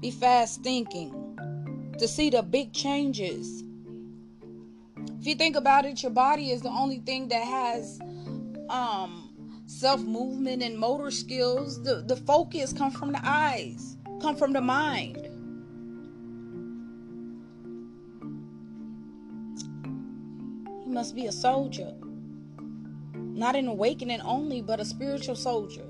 Be 0.00 0.10
fast 0.10 0.62
thinking. 0.62 1.18
To 1.98 2.08
see 2.08 2.30
the 2.30 2.42
big 2.42 2.72
changes. 2.72 3.64
If 5.20 5.26
you 5.26 5.34
think 5.34 5.56
about 5.56 5.84
it, 5.84 6.02
your 6.02 6.10
body 6.10 6.50
is 6.50 6.62
the 6.62 6.70
only 6.70 6.98
thing 6.98 7.28
that 7.28 7.44
has 7.44 8.00
um 8.68 9.21
self 9.72 10.02
movement 10.02 10.62
and 10.62 10.78
motor 10.78 11.10
skills, 11.10 11.82
the, 11.82 12.04
the 12.06 12.16
focus 12.16 12.72
come 12.72 12.90
from 12.90 13.12
the 13.12 13.20
eyes, 13.22 13.96
come 14.20 14.36
from 14.36 14.52
the 14.52 14.60
mind. 14.60 15.16
You 20.84 20.92
must 20.92 21.16
be 21.16 21.26
a 21.26 21.32
soldier. 21.32 21.94
Not 23.14 23.56
an 23.56 23.66
awakening 23.66 24.20
only, 24.20 24.60
but 24.60 24.78
a 24.78 24.84
spiritual 24.84 25.36
soldier. 25.36 25.86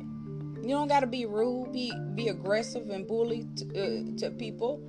You 0.63 0.69
don't 0.69 0.89
got 0.89 1.01
to 1.01 1.09
be 1.09 1.27
rude, 1.27 1.73
be 1.73 1.93
be 2.15 2.29
aggressive 2.29 2.89
and 2.89 3.07
bully 3.07 3.49
to, 3.57 3.65
uh, 3.67 4.19
to 4.19 4.31
people 4.31 4.81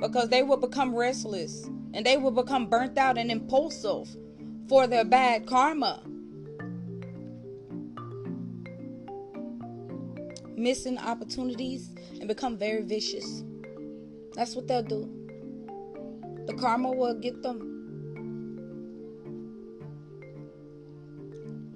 because 0.00 0.30
they 0.30 0.42
will 0.42 0.56
become 0.56 0.94
restless 0.94 1.68
and 1.92 2.04
they 2.04 2.16
will 2.16 2.30
become 2.30 2.66
burnt 2.66 2.96
out 2.96 3.18
and 3.18 3.30
impulsive 3.30 4.08
for 4.68 4.86
their 4.86 5.04
bad 5.04 5.46
karma. 5.46 6.02
Missing 10.62 10.96
opportunities 10.96 11.90
and 12.18 12.28
become 12.28 12.56
very 12.56 12.82
vicious. 12.82 13.42
That's 14.34 14.54
what 14.54 14.68
they'll 14.68 14.82
do. 14.82 15.10
The 16.46 16.54
karma 16.54 16.92
will 16.92 17.18
get 17.18 17.42
them. 17.42 17.68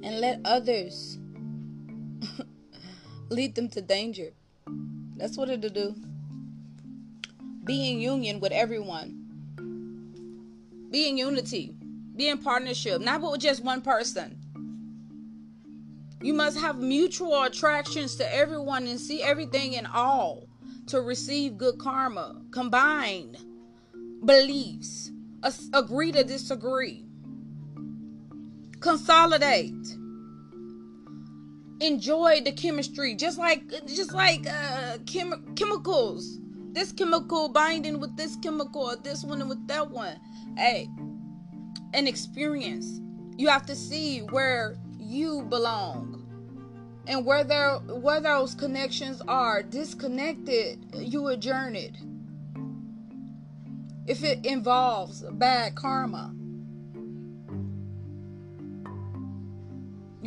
And 0.03 0.21
let 0.21 0.41
others 0.45 1.19
lead 3.29 3.57
them 3.57 3.69
to 3.71 3.83
danger. 3.83 4.31
That's 5.17 5.37
what 5.37 5.49
it'll 5.49 5.71
do. 5.71 5.97
Be 7.65 7.91
in 7.91 7.99
union 7.99 8.39
with 8.39 8.53
everyone. 8.53 9.23
Be 10.91 11.09
in 11.09 11.19
unity. 11.19 11.75
Be 12.15 12.29
in 12.29 12.39
partnership. 12.39 13.01
Not 13.01 13.21
with 13.21 13.41
just 13.41 13.65
one 13.65 13.83
person. 13.83 14.46
You 16.27 16.35
must 16.35 16.59
have 16.59 16.81
mutual 16.81 17.45
attractions 17.45 18.17
to 18.17 18.35
everyone 18.35 18.89
and 18.89 18.99
see 18.99 19.23
everything 19.23 19.75
in 19.75 19.87
all 19.87 20.49
to 20.89 21.01
receive 21.01 21.57
good 21.57 21.79
karma. 21.79 22.43
Combine 22.51 23.37
beliefs, 24.25 25.13
agree 25.73 26.11
to 26.11 26.25
disagree, 26.25 27.05
consolidate, 28.81 29.87
enjoy 31.79 32.41
the 32.41 32.51
chemistry, 32.51 33.15
just 33.15 33.39
like 33.39 33.63
just 33.87 34.13
like 34.13 34.49
uh, 34.51 34.99
chem- 35.07 35.55
chemicals. 35.55 36.41
This 36.73 36.91
chemical 36.91 37.51
binding 37.51 38.01
with 38.01 38.17
this 38.17 38.35
chemical, 38.43 38.83
or 38.83 38.97
this 38.97 39.23
one 39.23 39.41
and 39.41 39.49
with 39.49 39.65
that 39.69 39.93
one. 39.93 40.19
Hey, 40.57 40.89
an 41.95 42.09
experience. 42.09 43.01
You 43.37 43.47
have 43.47 43.65
to 43.67 43.77
see 43.77 44.23
where 44.23 44.77
you 45.07 45.43
belong. 45.43 46.23
And 47.07 47.25
where 47.25 47.45
there 47.45 47.77
where 47.77 48.21
those 48.21 48.55
connections 48.55 49.23
are 49.29 49.63
disconnected 49.63 50.79
you 50.95 51.29
adjourn 51.29 51.77
it 51.77 51.95
if 54.07 54.25
it 54.25 54.45
involves 54.45 55.23
bad 55.33 55.77
karma 55.77 56.35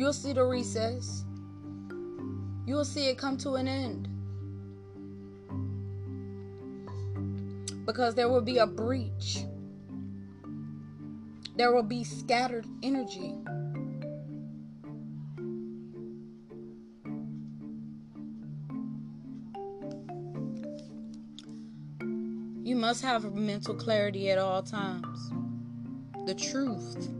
you'll 0.00 0.14
see 0.14 0.32
the 0.32 0.42
recess. 0.42 1.26
You'll 2.66 2.86
see 2.86 3.08
it 3.08 3.18
come 3.18 3.36
to 3.38 3.56
an 3.56 3.68
end. 3.68 4.08
Because 7.84 8.14
there 8.14 8.30
will 8.30 8.40
be 8.40 8.58
a 8.58 8.66
breach. 8.66 9.44
There 11.56 11.70
will 11.74 11.82
be 11.82 12.02
scattered 12.02 12.64
energy 12.82 13.34
must 22.80 23.02
have 23.02 23.34
mental 23.34 23.74
clarity 23.74 24.30
at 24.30 24.38
all 24.38 24.62
times. 24.62 25.30
The 26.26 26.34
truth. 26.34 27.10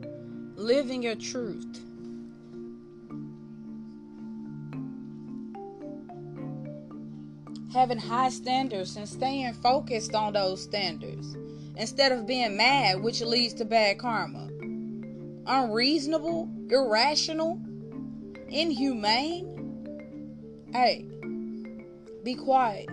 Living 0.56 1.02
your 1.02 1.16
truth. 1.16 1.80
Having 7.74 7.98
high 7.98 8.30
standards 8.30 8.96
and 8.96 9.08
staying 9.08 9.52
focused 9.54 10.14
on 10.14 10.32
those 10.32 10.62
standards 10.62 11.36
instead 11.76 12.10
of 12.10 12.26
being 12.26 12.56
mad, 12.56 13.02
which 13.02 13.20
leads 13.20 13.54
to 13.54 13.64
bad 13.64 13.98
karma. 13.98 14.48
Unreasonable 15.46 16.48
irrational, 16.70 17.60
inhumane, 18.48 19.46
hey, 20.72 21.04
be 22.24 22.34
quiet. 22.34 22.88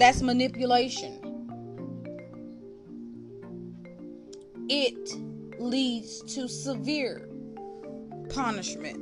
That's 0.00 0.22
manipulation. 0.22 1.20
It 4.70 5.60
leads 5.60 6.22
to 6.34 6.48
severe 6.48 7.28
punishment. 8.30 8.96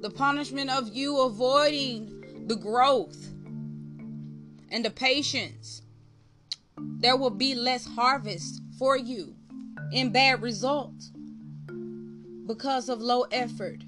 The 0.00 0.10
punishment 0.10 0.70
of 0.70 0.94
you 0.94 1.22
avoiding 1.22 2.46
the 2.46 2.54
growth 2.54 3.20
and 4.70 4.84
the 4.84 4.90
patience. 4.90 5.82
There 7.00 7.16
will 7.16 7.30
be 7.30 7.56
less 7.56 7.84
harvest 7.84 8.62
for 8.78 8.96
you 8.96 9.34
in 9.90 10.12
bad 10.12 10.40
results 10.40 11.10
because 12.46 12.88
of 12.88 13.00
low 13.00 13.22
effort, 13.32 13.82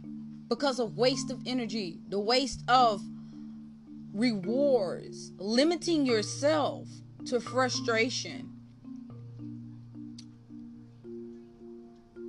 because 0.48 0.80
of 0.80 0.98
waste 0.98 1.30
of 1.30 1.42
energy, 1.46 2.00
the 2.09 2.18
waste 2.18 2.64
of 2.66 3.00
rewards, 4.12 5.32
limiting 5.38 6.06
yourself 6.06 6.88
to 7.26 7.40
frustration 7.40 8.50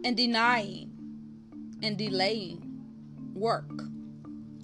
and 0.03 0.15
denying 0.15 0.91
and 1.82 1.97
delaying 1.97 2.61
work. 3.34 3.69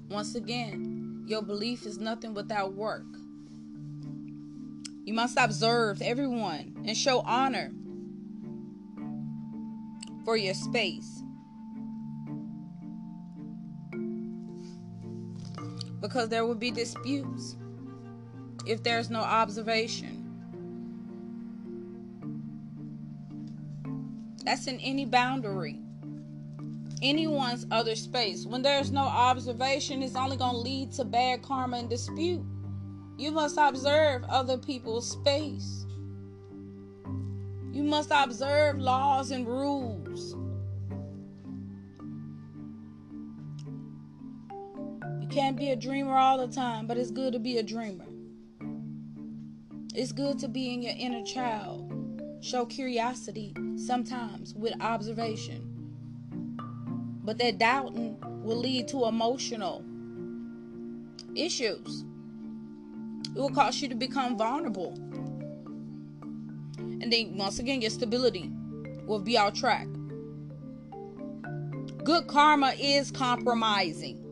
Once 0.10 0.36
again, 0.36 1.24
your 1.28 1.42
belief 1.42 1.86
is 1.86 1.98
nothing 1.98 2.34
without 2.34 2.74
work. 2.74 3.06
You 5.04 5.14
must 5.14 5.38
observe 5.38 6.02
everyone 6.02 6.84
and 6.86 6.98
show 6.98 7.22
honor 7.22 7.72
for 10.24 10.36
your 10.36 10.54
space. 10.54 11.22
Because 16.06 16.30
there 16.30 16.46
will 16.46 16.54
be 16.54 16.70
disputes 16.70 17.56
if 18.68 18.84
there's 18.84 19.10
no 19.10 19.22
observation. 19.22 20.22
That's 24.44 24.68
in 24.68 24.80
any 24.82 25.06
boundary, 25.06 25.80
anyone's 27.02 27.66
other 27.72 27.96
space. 27.96 28.46
When 28.46 28.62
there's 28.62 28.92
no 28.92 29.02
observation, 29.02 30.04
it's 30.04 30.16
only 30.16 30.38
going 30.38 30.52
to 30.52 30.60
lead 30.60 30.92
to 30.92 31.06
bad 31.06 31.42
karma 31.42 31.78
and 31.78 31.90
dispute. 31.90 32.46
You 33.18 33.32
must 33.32 33.58
observe 33.58 34.24
other 34.26 34.60
people's 34.60 35.10
space. 35.10 35.88
You 37.72 37.82
must 37.82 38.12
observe 38.14 38.78
laws 38.78 39.32
and 39.32 39.48
rules. 39.48 40.36
Can't 45.36 45.58
be 45.58 45.72
a 45.72 45.76
dreamer 45.76 46.16
all 46.16 46.38
the 46.38 46.48
time, 46.48 46.88
but 46.88 46.98
it's 46.98 47.12
good 47.12 47.34
to 47.34 47.40
be 47.40 47.58
a 47.58 47.64
dreamer. 47.64 48.06
It's 49.94 50.14
good 50.14 50.40
to 50.40 50.48
be 50.48 50.74
in 50.74 50.82
your 50.82 50.94
inner 50.98 51.26
child. 51.26 51.92
Show 52.40 52.66
curiosity 52.66 53.54
sometimes 53.76 54.54
with 54.54 54.74
observation. 54.80 55.62
But 57.22 57.38
that 57.40 57.58
doubting 57.58 58.18
will 58.46 58.56
lead 58.56 58.88
to 58.90 59.08
emotional 59.08 59.84
issues. 61.36 62.06
It 63.36 63.38
will 63.38 63.50
cause 63.50 63.82
you 63.82 63.90
to 63.90 63.96
become 63.96 64.38
vulnerable. 64.38 64.94
And 66.78 67.12
then, 67.12 67.36
once 67.38 67.60
again, 67.60 67.82
your 67.82 67.92
stability 67.92 68.50
will 69.06 69.20
be 69.20 69.38
out 69.38 69.54
track. 69.54 69.88
Good 72.06 72.28
karma 72.28 72.74
is 72.80 73.12
compromising, 73.12 74.25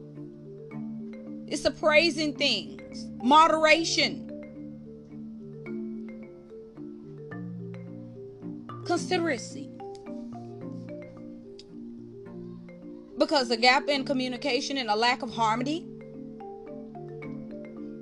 it's 1.47 1.65
appraising 1.65 2.33
things, 2.35 3.07
moderation, 3.21 4.29
consideracy. 8.85 9.69
Because 13.17 13.51
a 13.51 13.57
gap 13.57 13.87
in 13.87 14.03
communication 14.03 14.77
and 14.77 14.89
a 14.89 14.95
lack 14.95 15.21
of 15.21 15.33
harmony 15.33 15.87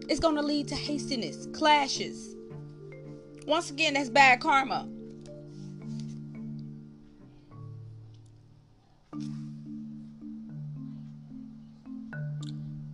is 0.09 0.19
going 0.19 0.35
to 0.35 0.41
lead 0.41 0.67
to 0.69 0.75
hastiness, 0.75 1.47
clashes. 1.53 2.35
Once 3.45 3.69
again, 3.69 3.93
that's 3.93 4.09
bad 4.09 4.39
karma. 4.39 4.87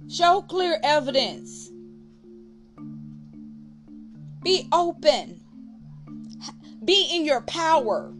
Show 0.10 0.42
clear 0.42 0.80
evidence. 0.84 1.70
Be 4.44 4.68
open. 4.72 5.42
Be 6.84 7.10
in 7.12 7.26
your 7.26 7.42
power. 7.42 8.14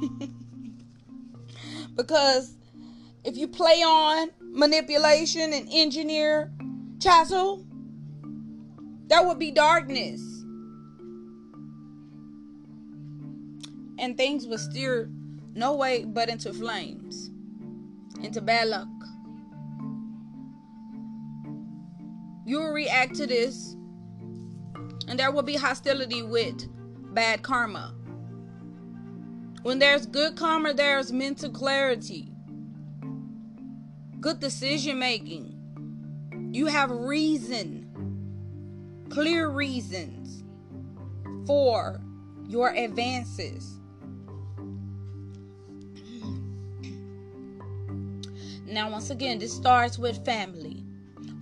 because 1.96 2.54
if 3.24 3.36
you 3.36 3.48
play 3.48 3.82
on 3.82 4.30
manipulation 4.40 5.52
and 5.52 5.68
engineer 5.72 6.52
chisel, 7.00 7.64
that 9.08 9.26
would 9.26 9.38
be 9.38 9.50
darkness. 9.50 10.20
And 13.98 14.16
things 14.16 14.46
would 14.46 14.60
steer 14.60 15.10
no 15.54 15.74
way 15.74 16.04
but 16.04 16.28
into 16.28 16.52
flames, 16.52 17.30
into 18.22 18.40
bad 18.40 18.68
luck. 18.68 18.88
You 22.44 22.58
will 22.60 22.72
react 22.72 23.14
to 23.16 23.26
this, 23.26 23.76
and 25.08 25.18
there 25.18 25.30
will 25.30 25.42
be 25.42 25.56
hostility 25.56 26.22
with 26.22 26.68
bad 27.14 27.42
karma. 27.42 27.94
When 29.62 29.78
there's 29.78 30.06
good 30.06 30.36
karma, 30.36 30.74
there's 30.74 31.12
mental 31.12 31.50
clarity, 31.50 32.32
good 34.20 34.40
decision 34.40 34.98
making. 34.98 35.58
You 36.52 36.66
have 36.66 36.90
reason, 36.90 37.86
clear 39.08 39.48
reasons 39.48 40.44
for 41.46 42.00
your 42.48 42.70
advances. 42.70 43.78
Now, 48.72 48.90
once 48.90 49.10
again, 49.10 49.38
this 49.38 49.54
starts 49.54 49.98
with 49.98 50.24
family. 50.24 50.82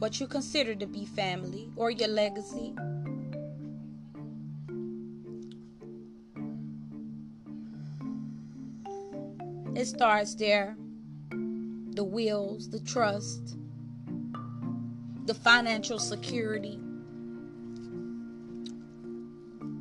What 0.01 0.19
you 0.19 0.27
consider 0.27 0.75
to 0.75 0.87
be 0.87 1.05
family 1.05 1.71
or 1.77 1.91
your 1.91 2.09
legacy 2.09 2.75
It 9.77 9.87
starts 9.87 10.35
there. 10.35 10.77
The 11.31 12.05
wills, 12.05 12.69
the 12.69 12.81
trust, 12.81 13.57
the 15.27 15.33
financial 15.33 15.99
security. 15.99 16.79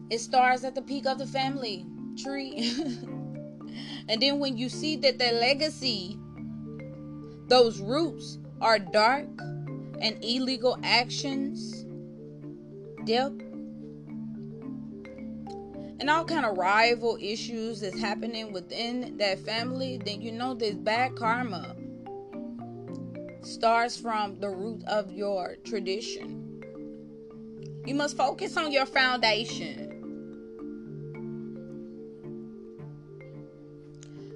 It 0.10 0.20
starts 0.20 0.64
at 0.64 0.76
the 0.76 0.82
peak 0.82 1.06
of 1.06 1.18
the 1.18 1.26
family 1.26 1.86
tree. 2.24 2.74
and 4.08 4.22
then 4.22 4.40
when 4.40 4.58
you 4.58 4.70
see 4.70 4.96
that 4.98 5.18
their 5.18 5.34
legacy, 5.34 6.18
those 7.50 7.82
roots 7.82 8.38
are 8.62 8.80
dark 8.80 9.28
and 10.02 10.24
illegal 10.24 10.78
actions, 10.84 11.86
dip, 13.06 13.34
and 16.00 16.10
all 16.10 16.24
kind 16.24 16.46
of 16.46 16.58
rival 16.58 17.18
issues 17.20 17.82
that's 17.82 18.00
happening 18.00 18.54
within 18.54 19.18
that 19.18 19.40
family, 19.40 20.00
then 20.04 20.22
you 20.22 20.32
know 20.32 20.54
this 20.54 20.76
bad 20.76 21.16
karma 21.16 21.76
starts 23.42 23.98
from 23.98 24.40
the 24.40 24.50
root 24.50 24.84
of 24.86 25.12
your 25.12 25.58
tradition. 25.64 26.64
You 27.86 27.96
must 27.96 28.16
focus 28.16 28.56
on 28.58 28.72
your 28.72 28.86
foundation. 28.86 29.88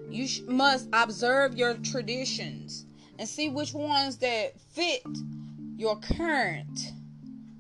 You 0.10 0.28
sh- 0.28 0.42
must 0.48 0.90
observe 0.92 1.56
your 1.56 1.76
traditions 1.76 2.86
and 3.24 3.30
see 3.30 3.48
which 3.48 3.74
ones 3.74 4.18
that 4.18 4.60
fit 4.74 5.02
your 5.78 5.98
current 5.98 6.92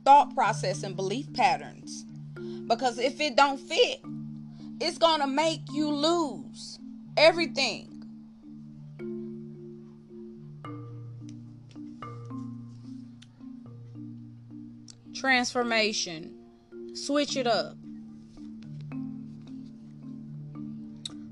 thought 0.03 0.35
process 0.35 0.83
and 0.83 0.93
belief 0.93 1.31
patterns 1.33 2.03
because 2.67 2.99
if 2.99 3.21
it 3.21 3.37
don't 3.37 3.57
fit, 3.57 4.01
it's 4.81 4.97
going 4.97 5.21
to 5.21 5.27
make 5.27 5.61
you 5.71 5.89
lose 5.89 6.79
everything. 7.15 8.03
Transformation. 15.15 16.35
Switch 16.93 17.37
it 17.37 17.47
up. 17.47 17.77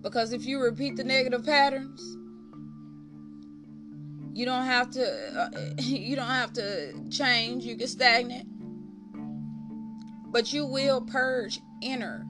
Because 0.01 0.32
if 0.32 0.45
you 0.45 0.61
repeat 0.61 0.95
the 0.95 1.03
negative 1.03 1.45
patterns, 1.45 2.15
you 4.34 4.45
don't 4.45 4.65
have 4.65 4.91
to 4.91 5.05
uh, 5.05 5.49
you 5.82 6.15
don't 6.15 6.27
have 6.27 6.53
to 6.53 6.93
change, 7.09 7.65
you 7.65 7.75
get 7.75 7.89
stagnant. 7.89 8.47
But 10.32 10.53
you 10.53 10.65
will 10.65 11.01
purge 11.01 11.59
inner. 11.82 12.25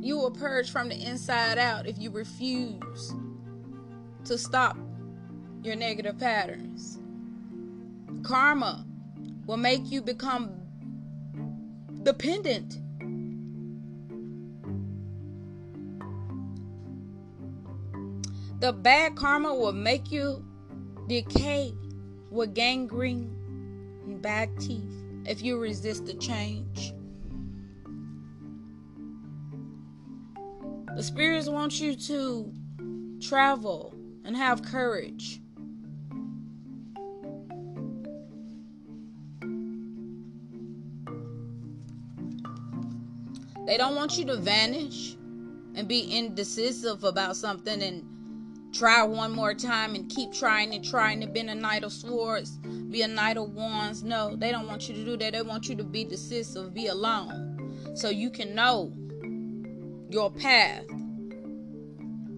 You 0.00 0.16
will 0.16 0.30
purge 0.30 0.70
from 0.70 0.88
the 0.88 0.94
inside 0.94 1.58
out 1.58 1.86
if 1.86 1.98
you 1.98 2.10
refuse 2.10 3.14
to 4.24 4.38
stop 4.38 4.78
your 5.62 5.76
negative 5.76 6.18
patterns. 6.18 6.98
Karma 8.22 8.86
will 9.46 9.58
make 9.58 9.90
you 9.90 10.00
become 10.00 10.50
dependent. 12.02 12.79
The 18.60 18.74
bad 18.74 19.16
karma 19.16 19.54
will 19.54 19.72
make 19.72 20.12
you 20.12 20.44
decay 21.08 21.74
with 22.30 22.54
gangrene 22.54 23.34
and 24.04 24.20
bad 24.20 24.50
teeth 24.60 25.02
if 25.24 25.42
you 25.42 25.58
resist 25.58 26.04
the 26.04 26.12
change. 26.12 26.92
The 30.94 31.02
spirits 31.02 31.48
want 31.48 31.80
you 31.80 31.96
to 31.96 32.52
travel 33.22 33.94
and 34.26 34.36
have 34.36 34.62
courage. 34.62 35.40
They 43.66 43.78
don't 43.78 43.94
want 43.94 44.18
you 44.18 44.26
to 44.26 44.36
vanish 44.36 45.16
and 45.74 45.88
be 45.88 46.00
indecisive 46.00 47.04
about 47.04 47.36
something 47.36 47.80
and 47.82 48.19
try 48.72 49.02
one 49.02 49.32
more 49.32 49.54
time 49.54 49.94
and 49.94 50.08
keep 50.08 50.32
trying 50.32 50.74
and 50.74 50.84
trying 50.84 51.20
to 51.20 51.26
be 51.26 51.40
a 51.40 51.54
knight 51.54 51.84
of 51.84 51.92
swords, 51.92 52.58
be 52.90 53.02
a 53.02 53.08
knight 53.08 53.36
of 53.36 53.54
wands. 53.54 54.02
No, 54.02 54.36
they 54.36 54.50
don't 54.50 54.66
want 54.66 54.88
you 54.88 54.94
to 54.94 55.04
do 55.04 55.16
that. 55.18 55.32
They 55.32 55.42
want 55.42 55.68
you 55.68 55.74
to 55.76 55.84
be 55.84 56.04
decisive, 56.04 56.72
be 56.74 56.86
alone, 56.86 57.94
so 57.94 58.08
you 58.08 58.30
can 58.30 58.54
know 58.54 58.92
your 60.08 60.30
path. 60.30 60.84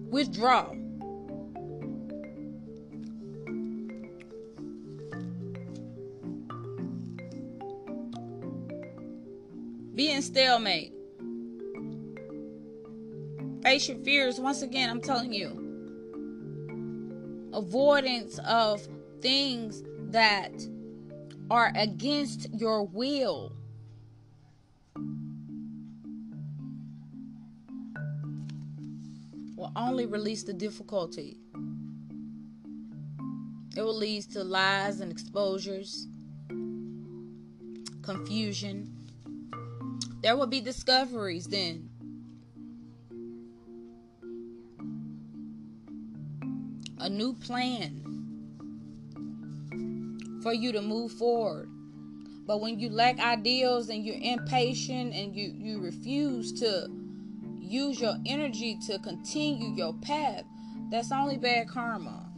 Withdraw. 0.09 0.73
Be 9.95 10.11
in 10.11 10.21
stalemate. 10.23 10.91
Face 13.61 13.87
your 13.87 13.97
fears. 13.99 14.39
Once 14.39 14.61
again, 14.61 14.89
I'm 14.89 15.01
telling 15.01 15.31
you. 15.31 15.62
Avoidance 17.53 18.39
of 18.39 18.87
things 19.21 19.83
that 20.11 20.51
are 21.51 21.71
against 21.75 22.51
your 22.53 22.83
will. 22.83 23.53
Will 29.55 29.71
only 29.75 30.05
release 30.05 30.43
the 30.43 30.53
difficulty. 30.53 31.37
It 33.75 33.81
will 33.81 33.95
lead 33.95 34.23
to 34.31 34.43
lies 34.43 34.99
and 34.99 35.11
exposures, 35.11 36.07
confusion. 38.01 38.95
There 40.21 40.37
will 40.37 40.47
be 40.47 40.61
discoveries 40.61 41.47
then. 41.47 41.89
A 47.03 47.09
new 47.09 47.33
plan 47.33 47.99
for 50.41 50.53
you 50.53 50.71
to 50.71 50.81
move 50.81 51.11
forward. 51.11 51.69
But 52.47 52.61
when 52.61 52.79
you 52.79 52.89
lack 52.89 53.19
ideals 53.19 53.89
and 53.89 54.05
you're 54.05 54.15
impatient 54.21 55.13
and 55.13 55.35
you, 55.35 55.53
you 55.53 55.81
refuse 55.81 56.53
to 56.61 56.87
use 57.59 57.99
your 57.99 58.15
energy 58.25 58.77
to 58.87 58.99
continue 58.99 59.75
your 59.75 59.93
path, 59.95 60.45
that's 60.89 61.11
only 61.11 61.37
bad 61.37 61.67
karma. 61.67 62.29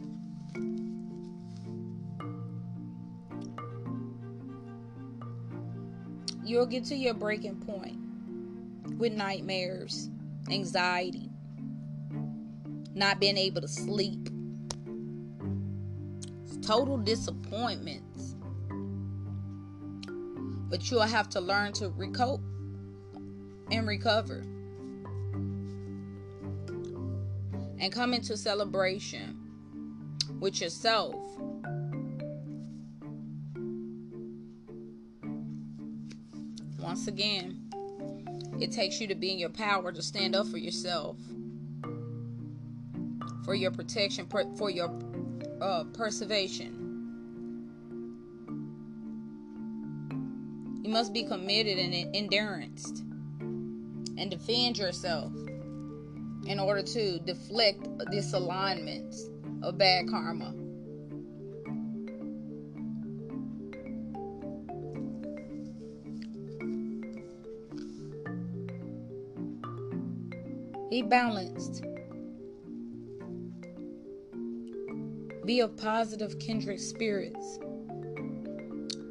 You'll 6.44 6.66
get 6.66 6.84
to 6.86 6.96
your 6.96 7.14
breaking 7.14 7.60
point 7.60 7.98
with 8.98 9.12
nightmares, 9.12 10.08
anxiety, 10.50 11.30
not 12.94 13.20
being 13.20 13.36
able 13.36 13.60
to 13.60 13.68
sleep, 13.68 14.28
total 16.62 16.98
disappointments. 16.98 18.34
But 20.68 20.90
you'll 20.90 21.02
have 21.02 21.28
to 21.30 21.40
learn 21.40 21.72
to 21.74 21.90
recope 21.90 22.40
and 23.70 23.86
recover. 23.86 24.44
And 27.78 27.92
come 27.92 28.14
into 28.14 28.36
celebration 28.36 29.38
with 30.40 30.60
yourself. 30.60 31.14
Once 36.78 37.06
again, 37.08 37.62
it 38.60 38.72
takes 38.72 39.00
you 39.00 39.06
to 39.08 39.14
be 39.14 39.32
in 39.32 39.38
your 39.38 39.50
power 39.50 39.92
to 39.92 40.02
stand 40.02 40.34
up 40.34 40.46
for 40.46 40.56
yourself, 40.56 41.16
for 43.44 43.54
your 43.54 43.70
protection, 43.70 44.26
for 44.56 44.70
your 44.70 44.88
uh, 45.60 45.84
perseveration. 45.92 46.82
You 50.82 50.90
must 50.90 51.12
be 51.12 51.24
committed 51.24 51.78
and 51.78 52.14
endurance 52.14 53.02
and 54.18 54.30
defend 54.30 54.78
yourself 54.78 55.32
in 56.46 56.60
order 56.60 56.82
to 56.82 57.18
deflect 57.20 57.82
disalignments 58.12 59.22
of 59.62 59.78
bad 59.78 60.08
karma. 60.08 60.52
Be 70.90 71.02
balanced. 71.02 71.84
Be 75.46 75.60
of 75.60 75.76
positive 75.76 76.40
kindred 76.40 76.80
spirits. 76.80 77.60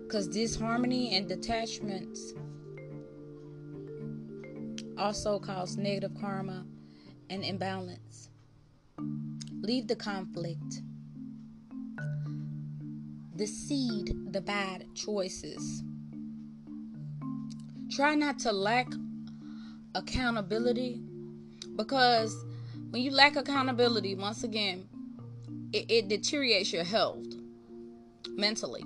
Because 0.04 0.28
disharmony 0.28 1.16
and 1.16 1.30
detachments 1.30 2.34
also 4.98 5.40
cause 5.40 5.78
negative 5.78 6.12
karma 6.20 6.66
and 7.30 7.42
imbalance. 7.42 8.30
Leave 9.62 9.88
the 9.88 9.96
conflict. 9.96 10.82
The 13.38 13.46
seed 13.46 14.34
the 14.34 14.42
bad 14.42 14.88
choices. 14.94 15.84
Try 17.92 18.16
not 18.16 18.40
to 18.40 18.52
lack 18.52 18.88
accountability 19.96 21.02
because 21.78 22.36
when 22.90 23.02
you 23.02 23.12
lack 23.12 23.38
accountability, 23.38 24.16
once 24.16 24.44
again, 24.44 24.90
it, 25.76 25.92
it 25.92 26.08
deteriorates 26.08 26.72
your 26.72 26.86
health 26.86 27.26
mentally. 28.38 28.84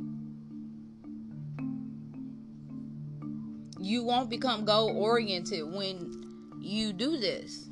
You 3.79 4.03
won't 4.03 4.29
become 4.29 4.65
goal 4.65 4.97
oriented 4.97 5.71
when 5.71 6.57
you 6.59 6.91
do 6.91 7.17
this. 7.17 7.69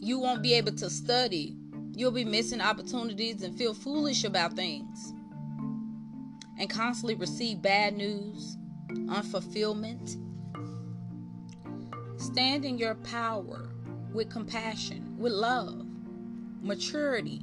You 0.00 0.18
won't 0.18 0.42
be 0.42 0.54
able 0.54 0.72
to 0.72 0.90
study. 0.90 1.56
You'll 1.94 2.10
be 2.10 2.24
missing 2.24 2.60
opportunities 2.60 3.42
and 3.42 3.56
feel 3.56 3.72
foolish 3.72 4.24
about 4.24 4.54
things. 4.54 5.12
And 6.58 6.68
constantly 6.68 7.14
receive 7.14 7.62
bad 7.62 7.96
news, 7.96 8.56
unfulfillment. 8.90 10.16
Stand 12.20 12.64
in 12.64 12.78
your 12.78 12.96
power 12.96 13.70
with 14.12 14.28
compassion, 14.28 15.16
with 15.18 15.32
love, 15.32 15.86
maturity, 16.62 17.42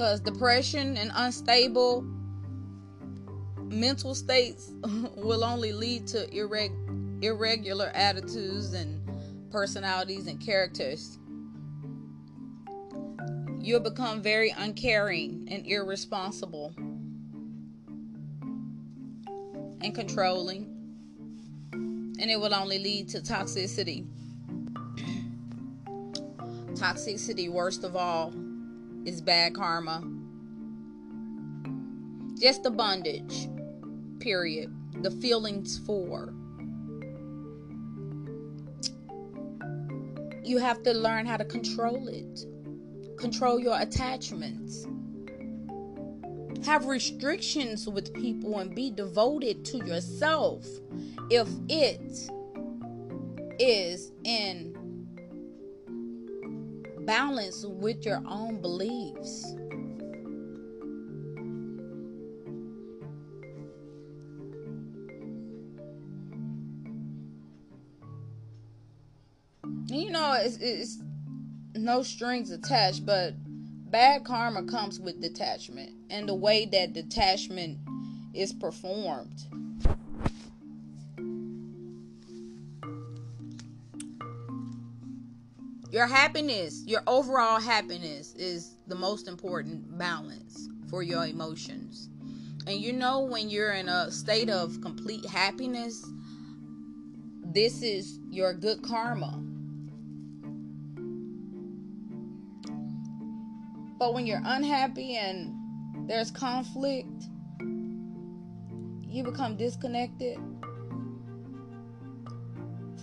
because 0.00 0.18
depression 0.20 0.96
and 0.96 1.12
unstable 1.14 2.00
mental 3.64 4.14
states 4.14 4.72
will 5.14 5.44
only 5.44 5.72
lead 5.72 6.06
to 6.06 6.26
irreg- 6.28 7.22
irregular 7.22 7.92
attitudes 7.94 8.72
and 8.72 8.98
personalities 9.50 10.26
and 10.26 10.40
characters. 10.40 11.18
You'll 13.60 13.80
become 13.80 14.22
very 14.22 14.54
uncaring 14.56 15.46
and 15.50 15.66
irresponsible 15.66 16.72
and 19.82 19.94
controlling, 19.94 20.64
and 21.74 22.30
it 22.30 22.40
will 22.40 22.54
only 22.54 22.78
lead 22.78 23.10
to 23.10 23.20
toxicity. 23.20 24.06
toxicity, 26.74 27.50
worst 27.50 27.84
of 27.84 27.94
all, 27.94 28.32
is 29.04 29.20
bad 29.20 29.54
karma. 29.54 30.02
Just 32.40 32.62
the 32.62 32.70
bondage, 32.70 33.48
period. 34.18 34.74
The 35.02 35.10
feelings 35.10 35.78
for. 35.78 36.34
You 40.42 40.58
have 40.58 40.82
to 40.82 40.92
learn 40.92 41.26
how 41.26 41.36
to 41.36 41.44
control 41.44 42.08
it, 42.08 42.44
control 43.18 43.60
your 43.60 43.80
attachments 43.80 44.86
have 46.64 46.86
restrictions 46.86 47.88
with 47.88 48.12
people 48.14 48.58
and 48.58 48.74
be 48.74 48.90
devoted 48.90 49.64
to 49.64 49.78
yourself 49.78 50.66
if 51.30 51.48
it 51.68 52.30
is 53.58 54.12
in 54.24 54.69
balance 57.04 57.64
with 57.64 58.04
your 58.04 58.22
own 58.26 58.60
beliefs. 58.60 59.44
You 69.86 70.10
know, 70.10 70.34
it's, 70.34 70.56
it's 70.58 70.98
no 71.74 72.02
strings 72.02 72.50
attached, 72.50 73.04
but 73.04 73.34
bad 73.90 74.24
karma 74.24 74.64
comes 74.64 75.00
with 75.00 75.20
detachment 75.20 75.90
and 76.10 76.28
the 76.28 76.34
way 76.34 76.66
that 76.66 76.92
detachment 76.92 77.78
is 78.34 78.52
performed. 78.52 79.44
Your 85.90 86.06
happiness, 86.06 86.84
your 86.86 87.02
overall 87.06 87.60
happiness 87.60 88.34
is 88.34 88.76
the 88.86 88.94
most 88.94 89.28
important 89.28 89.98
balance 89.98 90.68
for 90.88 91.02
your 91.02 91.26
emotions. 91.26 92.08
And 92.66 92.80
you 92.80 92.92
know, 92.92 93.20
when 93.20 93.50
you're 93.50 93.72
in 93.72 93.88
a 93.88 94.10
state 94.10 94.50
of 94.50 94.80
complete 94.80 95.26
happiness, 95.26 96.04
this 97.42 97.82
is 97.82 98.18
your 98.30 98.54
good 98.54 98.82
karma 98.82 99.42
But 104.00 104.14
when 104.14 104.26
you're 104.26 104.40
unhappy 104.42 105.16
and 105.16 106.08
there's 106.08 106.30
conflict, 106.30 107.24
you 109.06 109.22
become 109.22 109.58
disconnected, 109.58 110.38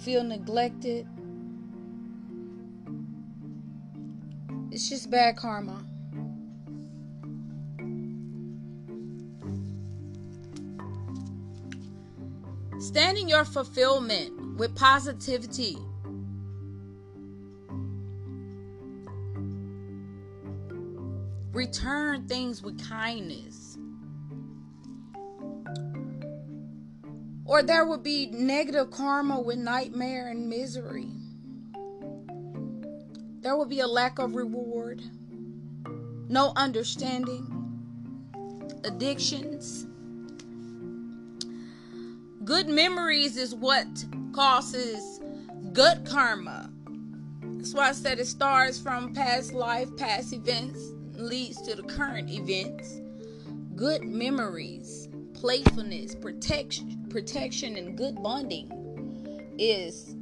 feel 0.03 0.23
neglected. 0.23 1.07
It's 4.77 4.89
just 4.89 5.09
bad 5.09 5.37
karma. 5.37 5.83
Standing 12.79 13.27
your 13.27 13.43
fulfillment 13.43 14.55
with 14.59 14.75
positivity 14.75 15.79
Return 21.53 22.27
things 22.27 22.61
with 22.61 22.79
kindness. 22.87 23.79
Or 27.45 27.63
there 27.63 27.87
will 27.87 27.97
be 27.97 28.27
negative 28.27 28.91
karma 28.91 29.41
with 29.41 29.57
nightmare 29.57 30.27
and 30.27 30.47
misery. 30.47 31.26
There 33.47 33.55
will 33.55 33.63
be 33.63 33.79
a 33.79 33.87
lack 33.87 34.19
of 34.19 34.35
reward, 34.35 35.01
no 36.27 36.51
understanding, 36.57 37.47
addictions. 38.83 39.87
Good 42.43 42.67
memories 42.67 43.37
is 43.37 43.55
what 43.55 43.87
causes 44.33 45.21
good 45.71 46.05
karma. 46.05 46.69
That's 47.41 47.73
why 47.73 47.87
I 47.87 47.91
said 47.93 48.19
it 48.19 48.27
starts 48.27 48.77
from 48.81 49.13
past 49.13 49.53
life, 49.53 49.95
past 49.95 50.33
events 50.33 50.91
leads 51.13 51.61
to 51.61 51.75
the 51.75 51.83
current 51.83 52.29
events. 52.29 52.99
Good 53.77 54.03
memories, 54.03 55.07
playfulness, 55.33 56.15
protection, 56.15 57.05
protection, 57.09 57.77
and 57.77 57.97
good 57.97 58.21
bonding 58.21 59.55
is 59.57 60.17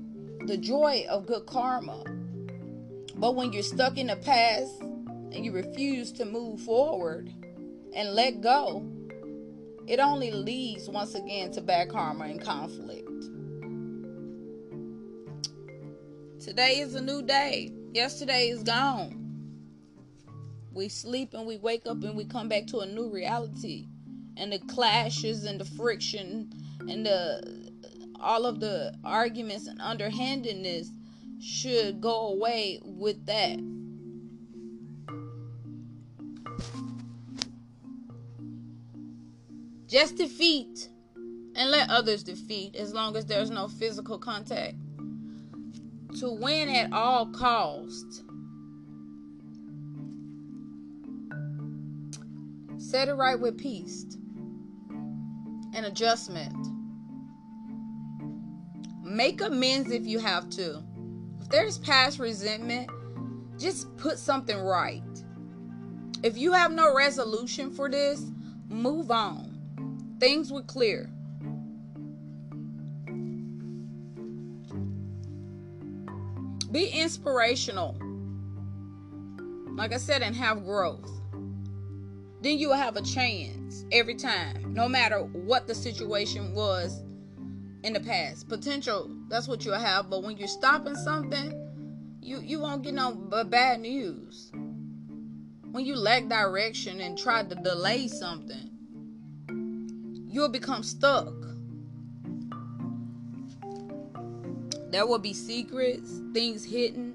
the 0.45 0.57
joy 0.57 1.07
of 1.09 1.25
good 1.25 1.47
karma. 1.47 2.03
But 3.17 3.35
when 3.35 3.53
you're 3.53 3.63
stuck 3.63 3.97
in 3.97 4.07
the 4.07 4.15
past 4.17 4.81
and 4.81 5.45
you 5.45 5.51
refuse 5.51 6.11
to 6.13 6.25
move 6.25 6.61
forward 6.61 7.33
and 7.95 8.13
let 8.13 8.41
go, 8.41 8.85
it 9.87 9.99
only 9.99 10.31
leads 10.31 10.89
once 10.89 11.15
again 11.15 11.51
to 11.51 11.61
bad 11.61 11.89
karma 11.89 12.25
and 12.25 12.41
conflict. 12.41 13.09
Today 16.39 16.79
is 16.79 16.95
a 16.95 17.01
new 17.01 17.21
day. 17.21 17.71
Yesterday 17.93 18.49
is 18.49 18.63
gone 18.63 19.25
we 20.75 20.89
sleep 20.89 21.33
and 21.33 21.47
we 21.47 21.57
wake 21.57 21.87
up 21.87 22.03
and 22.03 22.15
we 22.15 22.25
come 22.25 22.49
back 22.49 22.67
to 22.67 22.79
a 22.79 22.85
new 22.85 23.09
reality 23.09 23.87
and 24.37 24.51
the 24.51 24.59
clashes 24.59 25.45
and 25.45 25.59
the 25.59 25.65
friction 25.65 26.51
and 26.81 27.05
the 27.05 27.71
all 28.19 28.45
of 28.45 28.59
the 28.59 28.93
arguments 29.03 29.67
and 29.67 29.79
underhandedness 29.81 30.89
should 31.41 32.01
go 32.01 32.29
away 32.29 32.79
with 32.83 33.25
that 33.25 33.59
just 39.87 40.17
defeat 40.17 40.89
and 41.55 41.71
let 41.71 41.89
others 41.89 42.23
defeat 42.23 42.75
as 42.75 42.93
long 42.93 43.15
as 43.15 43.25
there's 43.25 43.49
no 43.49 43.67
physical 43.67 44.17
contact 44.17 44.75
to 46.19 46.31
win 46.31 46.69
at 46.69 46.91
all 46.91 47.27
costs 47.27 48.23
Set 52.85 53.07
it 53.07 53.13
right 53.15 53.39
with 53.39 53.57
peace 53.57 54.05
and 55.73 55.85
adjustment. 55.85 56.55
Make 59.03 59.41
amends 59.41 59.91
if 59.91 60.05
you 60.05 60.19
have 60.19 60.49
to. 60.51 60.83
There's 61.49 61.77
past 61.77 62.19
resentment, 62.19 62.89
just 63.57 63.95
put 63.97 64.17
something 64.17 64.57
right. 64.57 65.03
If 66.23 66.37
you 66.37 66.53
have 66.53 66.71
no 66.71 66.95
resolution 66.95 67.71
for 67.71 67.89
this, 67.89 68.31
move 68.67 69.11
on. 69.11 69.57
Things 70.19 70.51
will 70.51 70.63
clear. 70.63 71.09
Be 76.71 76.87
inspirational. 76.87 77.97
Like 79.75 79.93
I 79.93 79.97
said, 79.97 80.21
and 80.21 80.35
have 80.35 80.65
growth 80.65 81.15
then 82.45 82.59
you 82.59 82.67
will 82.67 82.75
have 82.75 82.95
a 82.95 83.01
chance 83.01 83.85
every 83.91 84.13
time, 84.13 84.71
no 84.71 84.87
matter 84.87 85.17
what 85.17 85.65
the 85.65 85.73
situation 85.73 86.53
was 86.53 87.01
in 87.85 87.93
the 87.93 87.99
past. 87.99 88.49
Potential, 88.49 89.11
that's 89.29 89.47
what 89.47 89.63
you'll 89.63 89.75
have. 89.75 90.09
But 90.09 90.23
when 90.23 90.37
you're 90.37 90.47
stopping 90.47 90.95
something, 90.95 91.53
you 92.19 92.39
you 92.39 92.59
won't 92.59 92.81
get 92.81 92.95
no 92.95 93.11
bad 93.13 93.79
news. 93.79 94.51
When 95.71 95.85
you 95.85 95.95
lack 95.95 96.27
direction 96.27 96.99
and 96.99 97.17
try 97.17 97.43
to 97.43 97.55
delay 97.55 98.07
something, 98.07 98.71
you'll 100.27 100.49
become 100.49 100.81
stuck. 100.81 101.33
There 104.89 105.05
will 105.05 105.19
be 105.19 105.33
secrets, 105.33 106.21
things 106.33 106.63
hidden, 106.63 107.13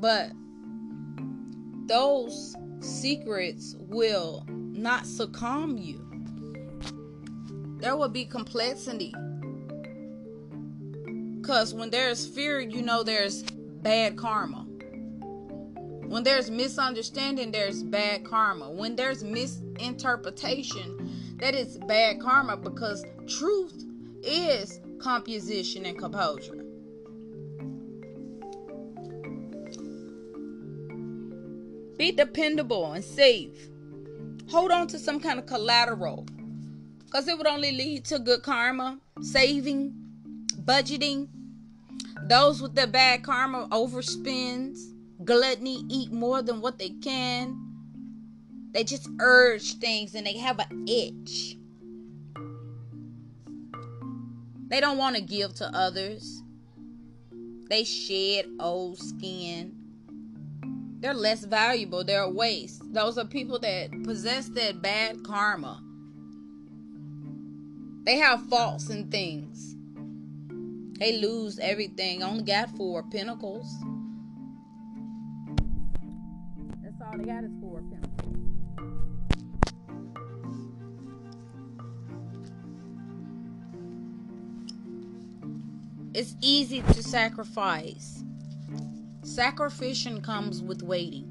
but 0.00 0.32
those 1.86 2.56
secrets 2.80 3.76
will 3.78 4.44
not 4.48 5.06
succumb 5.06 5.76
you. 5.76 6.00
There 7.78 7.96
will 7.96 8.08
be 8.08 8.24
complexity. 8.24 9.14
Because 11.52 11.74
when 11.74 11.90
there's 11.90 12.26
fear, 12.26 12.60
you 12.60 12.80
know 12.80 13.02
there's 13.02 13.42
bad 13.42 14.16
karma. 14.16 14.64
When 16.06 16.22
there's 16.22 16.50
misunderstanding, 16.50 17.52
there's 17.52 17.82
bad 17.82 18.24
karma. 18.24 18.70
When 18.70 18.96
there's 18.96 19.22
misinterpretation, 19.22 21.36
that 21.40 21.54
is 21.54 21.76
bad 21.86 22.22
karma 22.22 22.56
because 22.56 23.04
truth 23.28 23.84
is 24.22 24.80
composition 24.98 25.84
and 25.84 25.98
composure. 25.98 26.64
Be 31.98 32.12
dependable 32.12 32.94
and 32.94 33.04
safe. 33.04 33.68
Hold 34.48 34.70
on 34.70 34.86
to 34.86 34.98
some 34.98 35.20
kind 35.20 35.38
of 35.38 35.44
collateral 35.44 36.26
Because 37.04 37.28
it 37.28 37.36
would 37.36 37.46
only 37.46 37.72
lead 37.72 38.06
to 38.06 38.18
good 38.18 38.42
karma, 38.42 38.98
saving, 39.20 39.92
budgeting. 40.64 41.28
Those 42.28 42.62
with 42.62 42.74
the 42.74 42.86
bad 42.86 43.22
karma 43.24 43.68
overspends, 43.70 44.78
gluttony, 45.24 45.84
eat 45.88 46.12
more 46.12 46.42
than 46.42 46.60
what 46.60 46.78
they 46.78 46.90
can. 46.90 47.58
They 48.72 48.84
just 48.84 49.08
urge 49.20 49.74
things 49.78 50.14
and 50.14 50.26
they 50.26 50.38
have 50.38 50.58
an 50.58 50.86
itch. 50.88 51.56
They 54.68 54.80
don't 54.80 54.96
want 54.96 55.16
to 55.16 55.22
give 55.22 55.54
to 55.56 55.66
others. 55.76 56.42
They 57.68 57.84
shed 57.84 58.46
old 58.58 58.98
skin. 58.98 59.74
They're 61.00 61.12
less 61.12 61.44
valuable. 61.44 62.04
They're 62.04 62.22
a 62.22 62.30
waste. 62.30 62.82
Those 62.94 63.18
are 63.18 63.24
people 63.24 63.58
that 63.58 63.90
possess 64.04 64.48
that 64.50 64.80
bad 64.80 65.24
karma. 65.24 65.82
They 68.04 68.16
have 68.16 68.48
faults 68.48 68.88
in 68.88 69.10
things. 69.10 69.71
They 71.02 71.18
lose 71.18 71.58
everything. 71.58 72.22
Only 72.22 72.44
got 72.44 72.70
four 72.76 73.02
pentacles. 73.02 73.66
That's 76.80 76.94
all 77.04 77.18
they 77.18 77.24
got 77.24 77.42
is 77.42 77.50
four 77.60 77.82
pentacles. 77.90 78.36
It's 86.14 86.36
easy 86.40 86.82
to 86.82 87.02
sacrifice. 87.02 88.22
Sacrificial 89.24 90.20
comes 90.20 90.62
with 90.62 90.84
waiting. 90.84 91.26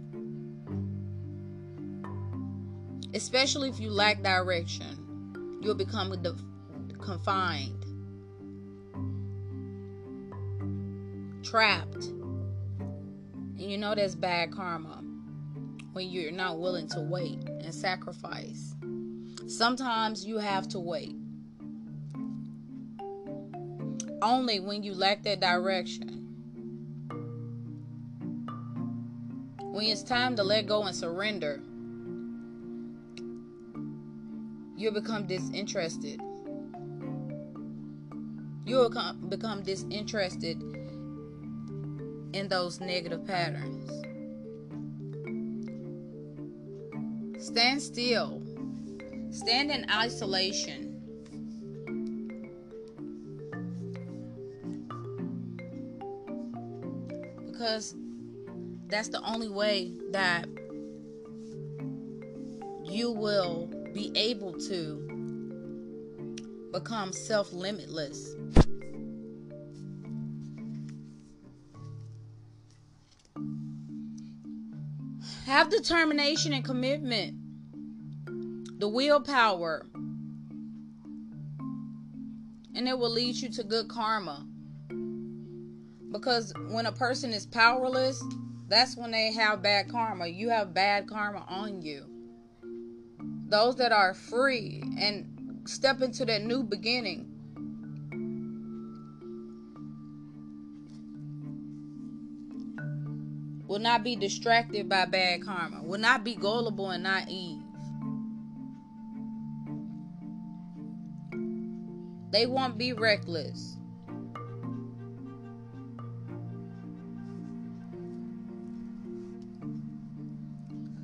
Especially 3.14 3.70
if 3.70 3.80
you 3.80 3.90
lack 3.90 4.22
direction, 4.22 5.62
you'll 5.62 5.76
become 5.76 6.12
confined, 7.00 7.81
trapped. 11.44 12.06
And 12.06 13.60
you 13.60 13.78
know 13.78 13.96
that's 13.96 14.16
bad 14.16 14.52
karma 14.52 15.04
when 15.94 16.10
you're 16.10 16.32
not 16.32 16.60
willing 16.60 16.88
to 16.90 17.02
wait 17.02 17.48
and 17.48 17.74
sacrifice. 17.74 18.76
Sometimes 19.48 20.26
you 20.26 20.38
have 20.38 20.68
to 20.70 20.80
wait. 20.80 21.16
Only 24.22 24.60
when 24.60 24.84
you 24.84 24.94
lack 24.94 25.24
that 25.24 25.40
direction. 25.40 26.18
When 29.62 29.86
it's 29.86 30.04
time 30.04 30.36
to 30.36 30.44
let 30.44 30.68
go 30.68 30.84
and 30.84 30.96
surrender, 30.96 31.62
you'll 34.78 34.94
become 34.94 35.26
disinterested 35.28 36.22
you'll 38.66 38.90
become 39.28 39.64
disinterested 39.64 40.62
in 42.34 42.48
those 42.48 42.80
negative 42.80 43.26
patterns. 43.26 43.90
Stand 47.44 47.82
still. 47.82 48.42
Stand 49.32 49.72
in 49.72 49.90
isolation. 49.90 50.88
Because 57.48 57.96
that's 58.88 59.08
the 59.08 59.22
only 59.24 59.50
way 59.50 59.94
that 60.12 60.46
you 62.84 63.12
will 63.12 63.68
be 63.94 64.12
able 64.16 64.54
to 64.54 65.08
become 66.72 67.12
self 67.12 67.52
limitless. 67.54 68.36
Have 75.52 75.70
determination 75.70 76.54
and 76.54 76.64
commitment, 76.64 77.36
the 78.80 78.88
willpower, 78.88 79.86
and 82.74 82.88
it 82.88 82.98
will 82.98 83.12
lead 83.12 83.36
you 83.36 83.50
to 83.50 83.64
good 83.66 83.90
karma. 83.90 84.48
Because 86.10 86.54
when 86.70 86.86
a 86.86 86.94
person 86.94 87.34
is 87.34 87.46
powerless, 87.46 88.24
that's 88.70 88.96
when 88.96 89.12
they 89.12 89.34
have 89.34 89.62
bad 89.62 89.92
karma. 89.92 90.28
You 90.28 90.48
have 90.48 90.74
bad 90.74 91.10
karma 91.10 91.44
on 91.50 91.82
you. 91.82 92.06
Those 93.50 93.76
that 93.76 93.92
are 93.92 94.14
free 94.14 94.82
and 94.98 95.60
step 95.66 96.02
into 96.02 96.24
that 96.24 96.44
new 96.44 96.64
beginning 96.64 97.31
will 103.72 103.80
not 103.80 104.04
be 104.04 104.18
distracted 104.18 104.90
by 104.90 105.06
bad 105.06 105.46
karma, 105.46 105.82
will 105.82 105.98
not 105.98 106.26
be 106.26 106.36
gullible 106.36 106.90
and 106.90 107.04
naive. 107.04 107.64
They 112.32 112.46
won't 112.46 112.78
be 112.78 112.92
reckless. 112.92 113.78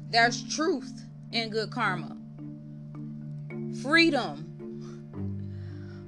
There's 0.10 0.44
truth 0.54 1.06
in 1.32 1.50
good 1.50 1.72
karma. 1.72 2.18
Freedom. 3.82 4.44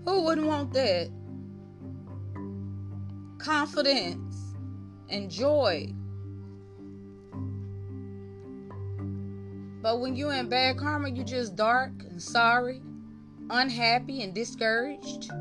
Who 0.03 0.24
wouldn't 0.26 0.47
want 0.47 0.74
that? 0.74 1.10
Confidence 3.38 4.36
and 5.07 5.32
joy. 5.32 5.93
But 9.82 10.02
when 10.02 10.16
you're 10.16 10.34
in 10.34 10.50
bad 10.50 10.78
karma, 10.78 11.10
you're 11.10 11.26
just 11.26 11.56
dark 11.56 11.92
and 12.10 12.22
sorry, 12.22 12.82
unhappy 13.50 14.22
and 14.22 14.34
discouraged. 14.34 15.32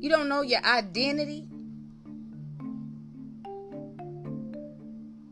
You 0.00 0.10
don't 0.10 0.28
know 0.28 0.42
your 0.42 0.64
identity. 0.64 1.48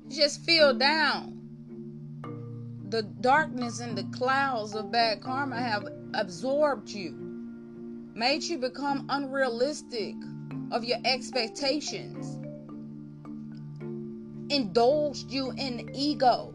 You 0.09 0.17
just 0.17 0.45
feel 0.45 0.73
down. 0.75 1.33
The 2.89 3.03
darkness 3.03 3.81
and 3.81 3.99
the 3.99 4.05
clouds 4.17 4.77
of 4.77 4.93
bad 4.93 5.21
karma 5.21 5.61
have 5.61 5.89
absorbed 6.15 6.89
you, 6.91 7.13
made 8.15 8.45
you 8.45 8.59
become 8.59 9.07
unrealistic 9.09 10.15
of 10.71 10.85
your 10.85 10.99
expectations 11.05 12.34
indulged 14.55 15.31
you 15.31 15.53
in 15.57 15.91
ego. 15.95 16.55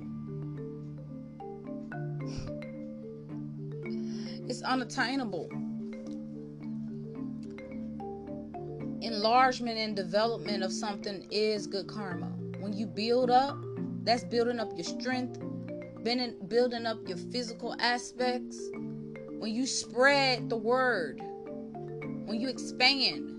It's 4.47 4.61
unattainable. 4.61 5.49
Enlargement 9.01 9.77
and 9.77 9.95
development 9.95 10.63
of 10.63 10.71
something 10.71 11.27
is 11.29 11.67
good 11.67 11.87
karma. 11.87 12.27
When 12.59 12.73
you 12.73 12.85
build 12.85 13.29
up, 13.29 13.57
that's 14.03 14.23
building 14.23 14.59
up 14.59 14.71
your 14.75 14.85
strength, 14.85 15.39
building 16.03 16.85
up 16.85 16.97
your 17.07 17.17
physical 17.17 17.75
aspects. 17.79 18.59
When 19.39 19.53
you 19.53 19.65
spread 19.65 20.49
the 20.49 20.57
word, 20.57 21.21
when 22.25 22.39
you 22.39 22.47
expand, 22.49 23.35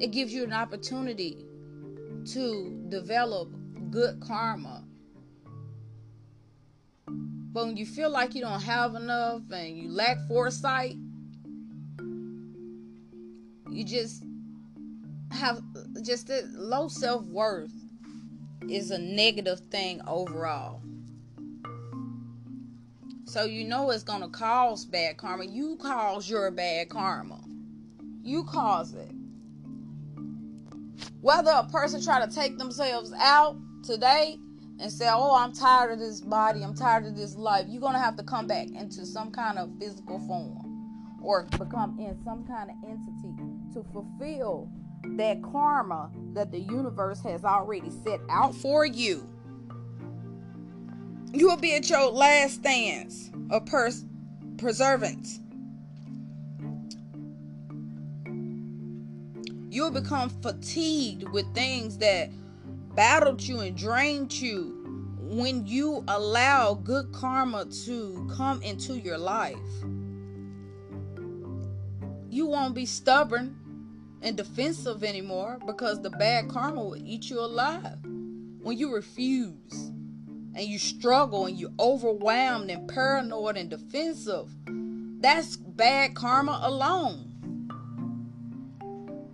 it 0.00 0.10
gives 0.10 0.32
you 0.32 0.44
an 0.44 0.52
opportunity 0.52 1.46
to 2.26 2.86
develop 2.88 3.48
good 3.90 4.20
karma. 4.20 4.84
But 7.06 7.66
when 7.66 7.76
you 7.76 7.84
feel 7.84 8.10
like 8.10 8.34
you 8.34 8.40
don't 8.40 8.62
have 8.62 8.94
enough 8.94 9.42
and 9.50 9.76
you 9.76 9.90
lack 9.90 10.16
foresight, 10.26 10.96
you 13.70 13.84
just 13.84 14.24
have 15.30 15.60
just 16.02 16.30
a 16.30 16.42
low 16.54 16.88
self 16.88 17.24
worth 17.24 17.72
is 18.68 18.90
a 18.90 18.98
negative 18.98 19.60
thing 19.70 20.00
overall. 20.06 20.82
So 23.24 23.44
you 23.44 23.64
know 23.64 23.90
it's 23.90 24.02
gonna 24.02 24.28
cause 24.28 24.84
bad 24.84 25.16
karma. 25.16 25.44
You 25.44 25.76
cause 25.76 26.28
your 26.28 26.50
bad 26.50 26.90
karma. 26.90 27.40
You 28.22 28.44
cause 28.44 28.94
it. 28.94 29.10
Whether 31.22 31.52
a 31.52 31.64
person 31.68 32.02
try 32.02 32.24
to 32.24 32.32
take 32.32 32.58
themselves 32.58 33.12
out 33.16 33.56
today 33.84 34.38
and 34.80 34.90
say, 34.90 35.08
"Oh, 35.08 35.36
I'm 35.36 35.52
tired 35.52 35.92
of 35.92 36.00
this 36.00 36.20
body. 36.20 36.64
I'm 36.64 36.74
tired 36.74 37.06
of 37.06 37.14
this 37.16 37.36
life," 37.36 37.66
you're 37.68 37.80
gonna 37.80 38.00
have 38.00 38.16
to 38.16 38.24
come 38.24 38.48
back 38.48 38.66
into 38.68 39.06
some 39.06 39.30
kind 39.30 39.56
of 39.56 39.70
physical 39.78 40.18
form 40.18 41.20
or 41.22 41.44
become 41.44 41.96
in 42.00 42.20
some 42.24 42.44
kind 42.44 42.70
of 42.70 42.76
entity 42.84 43.36
to 43.72 43.84
fulfill 43.92 44.68
that 45.16 45.40
karma 45.44 46.10
that 46.32 46.50
the 46.50 46.58
universe 46.58 47.20
has 47.22 47.44
already 47.44 47.90
set 48.02 48.20
out 48.28 48.52
for 48.56 48.84
you. 48.84 49.28
You 51.32 51.46
will 51.48 51.56
be 51.56 51.74
at 51.76 51.88
your 51.88 52.10
last 52.10 52.54
stance 52.54 53.30
of 53.50 53.64
pers- 53.66 54.04
perseverance. 54.58 55.38
You'll 59.72 59.90
become 59.90 60.28
fatigued 60.28 61.26
with 61.30 61.54
things 61.54 61.96
that 61.96 62.28
battled 62.94 63.40
you 63.40 63.60
and 63.60 63.74
drained 63.74 64.30
you 64.30 65.16
when 65.18 65.66
you 65.66 66.04
allow 66.08 66.74
good 66.74 67.10
karma 67.12 67.64
to 67.86 68.30
come 68.36 68.60
into 68.60 68.98
your 68.98 69.16
life. 69.16 69.56
You 72.28 72.48
won't 72.48 72.74
be 72.74 72.84
stubborn 72.84 73.56
and 74.20 74.36
defensive 74.36 75.02
anymore 75.02 75.58
because 75.66 76.02
the 76.02 76.10
bad 76.10 76.50
karma 76.50 76.84
will 76.84 77.02
eat 77.02 77.30
you 77.30 77.40
alive. 77.40 77.96
When 78.02 78.76
you 78.76 78.94
refuse 78.94 79.72
and 80.54 80.66
you 80.66 80.78
struggle 80.78 81.46
and 81.46 81.58
you're 81.58 81.72
overwhelmed 81.80 82.70
and 82.70 82.86
paranoid 82.90 83.56
and 83.56 83.70
defensive, 83.70 84.50
that's 85.22 85.56
bad 85.56 86.14
karma 86.14 86.60
alone. 86.62 87.31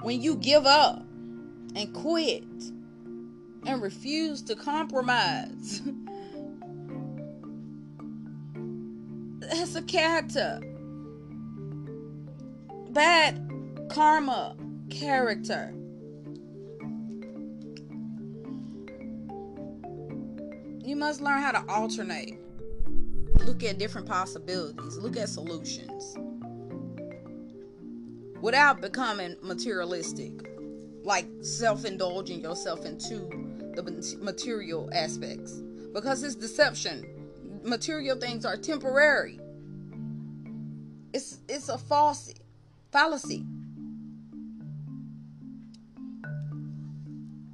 When 0.03 0.23
you 0.23 0.37
give 0.37 0.65
up 0.65 1.05
and 1.75 1.93
quit 1.93 2.45
and 3.67 3.83
refuse 3.83 4.43
to 4.43 4.55
compromise, 4.55 5.83
that's 9.41 9.75
a 9.75 9.83
character. 9.83 10.61
Bad 12.91 13.51
karma 13.91 14.57
character. 14.91 15.75
You 20.85 20.97
must 20.97 21.21
learn 21.21 21.43
how 21.43 21.53
to 21.53 21.65
alternate. 21.69 22.39
Look 23.45 23.63
at 23.63 23.79
different 23.79 24.07
possibilities. 24.07 24.97
Look 24.97 25.17
at 25.17 25.29
solutions. 25.29 26.17
Without 28.41 28.81
becoming 28.81 29.37
materialistic. 29.43 30.33
Like 31.03 31.27
self 31.43 31.85
indulging 31.85 32.41
yourself 32.41 32.85
into 32.85 33.29
the 33.75 34.17
material 34.21 34.91
aspects. 34.93 35.53
Because 35.93 36.23
it's 36.23 36.35
deception. 36.35 37.05
Material 37.63 38.17
things 38.17 38.45
are 38.45 38.57
temporary. 38.57 39.41
It's 41.13 41.39
it's 41.49 41.69
a 41.69 41.79
false 41.79 42.33
fallacy. 42.93 43.45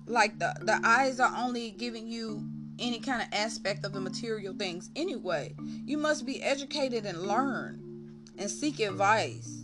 Like 0.07 0.39
the 0.39 0.55
the 0.62 0.80
eyes 0.85 1.20
are 1.20 1.35
only 1.37 1.70
giving 1.70 2.07
you 2.07 2.47
any 2.78 2.99
kind 2.99 3.22
of 3.22 3.28
aspect 3.32 3.85
of 3.85 3.93
the 3.93 4.01
material 4.01 4.53
things 4.55 4.91
anyway. 4.97 5.55
You 5.87 5.97
must 5.97 6.26
be 6.26 6.43
educated 6.43 7.07
and 7.07 7.22
learn 7.22 7.80
and 8.37 8.51
seek 8.51 8.80
advice 8.80 9.64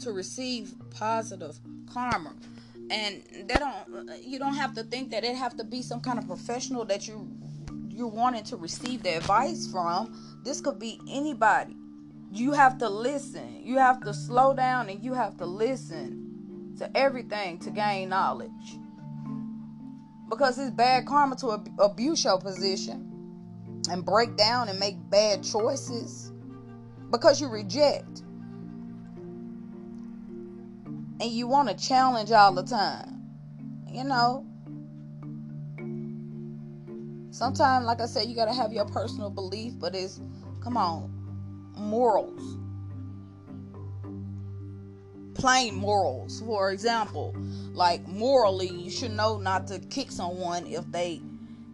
to 0.00 0.12
receive 0.12 0.74
positive 0.90 1.58
karma. 1.92 2.34
And 2.90 3.22
they 3.46 3.54
don't 3.54 4.10
you 4.22 4.38
don't 4.38 4.54
have 4.54 4.74
to 4.74 4.82
think 4.84 5.10
that 5.10 5.24
it 5.24 5.36
have 5.36 5.56
to 5.56 5.64
be 5.64 5.82
some 5.82 6.00
kind 6.00 6.18
of 6.18 6.26
professional 6.26 6.84
that 6.86 7.08
you 7.08 7.28
you're 7.88 8.08
wanting 8.08 8.44
to 8.44 8.56
receive 8.56 9.02
the 9.02 9.16
advice 9.16 9.70
from. 9.70 10.40
This 10.42 10.60
could 10.60 10.78
be 10.78 11.00
anybody. 11.08 11.76
You 12.32 12.52
have 12.52 12.78
to 12.78 12.88
listen. 12.88 13.60
You 13.62 13.78
have 13.78 14.00
to 14.00 14.12
slow 14.12 14.52
down 14.54 14.88
and 14.88 15.02
you 15.02 15.14
have 15.14 15.36
to 15.38 15.46
listen 15.46 16.74
to 16.78 16.96
everything 16.96 17.58
to 17.60 17.70
gain 17.70 18.08
knowledge 18.08 18.78
because 20.28 20.58
it's 20.58 20.70
bad 20.70 21.06
karma 21.06 21.36
to 21.36 21.52
ab- 21.52 21.68
abuse 21.78 22.24
your 22.24 22.40
position 22.40 23.10
and 23.90 24.04
break 24.04 24.36
down 24.36 24.68
and 24.68 24.78
make 24.78 24.96
bad 25.10 25.44
choices 25.44 26.32
because 27.10 27.40
you 27.40 27.48
reject 27.48 28.22
and 31.20 31.30
you 31.30 31.46
want 31.46 31.68
to 31.68 31.74
challenge 31.86 32.30
all 32.30 32.52
the 32.52 32.62
time 32.62 33.14
you 33.94 34.02
know? 34.02 34.44
Sometimes 37.30 37.86
like 37.86 38.00
i 38.00 38.06
said 38.06 38.26
you 38.26 38.34
got 38.34 38.46
to 38.46 38.52
have 38.52 38.72
your 38.72 38.84
personal 38.86 39.30
belief 39.30 39.72
but 39.78 39.94
it's 39.94 40.20
come 40.62 40.76
on 40.76 41.10
morals. 41.76 42.58
Plain 45.34 45.74
morals. 45.74 46.40
For 46.40 46.70
example, 46.70 47.34
like 47.72 48.06
morally, 48.06 48.68
you 48.68 48.90
should 48.90 49.10
know 49.10 49.36
not 49.38 49.66
to 49.68 49.80
kick 49.80 50.12
someone 50.12 50.66
if 50.68 50.90
they 50.92 51.20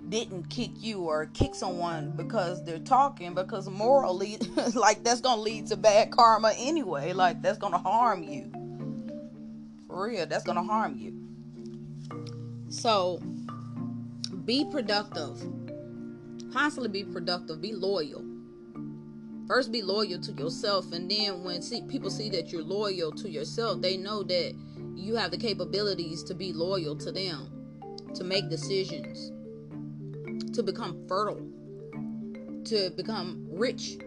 didn't 0.09 0.49
kick 0.49 0.71
you 0.79 1.03
or 1.03 1.27
kick 1.27 1.55
someone 1.55 2.13
because 2.17 2.65
they're 2.65 2.79
talking 2.79 3.35
because 3.35 3.69
morally 3.69 4.39
like 4.75 5.05
that's 5.05 5.21
gonna 5.21 5.43
lead 5.43 5.67
to 5.67 5.77
bad 5.77 6.11
karma 6.11 6.53
anyway. 6.57 7.13
Like 7.13 7.43
that's 7.43 7.59
gonna 7.59 7.79
harm 7.79 8.23
you 8.23 8.51
for 9.91 10.09
real 10.09 10.27
that's 10.27 10.45
gonna 10.45 10.63
harm 10.63 10.97
you. 10.97 11.15
So 12.69 13.21
be 14.45 14.65
productive. 14.71 15.43
Constantly 16.53 16.89
be 16.89 17.05
productive. 17.05 17.61
Be 17.61 17.73
loyal. 17.73 18.25
First, 19.47 19.73
be 19.73 19.83
loyal 19.83 20.21
to 20.21 20.33
yourself, 20.33 20.93
and 20.93 21.11
then 21.11 21.43
when 21.43 21.61
see, 21.61 21.83
people 21.83 22.09
see 22.09 22.31
that 22.31 22.53
you're 22.53 22.63
loyal 22.63 23.11
to 23.13 23.29
yourself, 23.29 23.81
they 23.83 23.97
know 23.97 24.23
that 24.23 24.55
you 24.95 25.17
have 25.17 25.33
the 25.33 25.37
capabilities 25.37 26.23
to 26.25 26.35
be 26.35 26.53
loyal 26.53 26.95
to 26.97 27.11
them, 27.11 27.51
to 28.15 28.23
make 28.23 28.49
decisions, 28.49 29.33
to 30.55 30.63
become 30.63 31.05
fertile, 31.09 31.45
to 32.65 32.91
become 32.97 33.45
rich, 33.51 33.99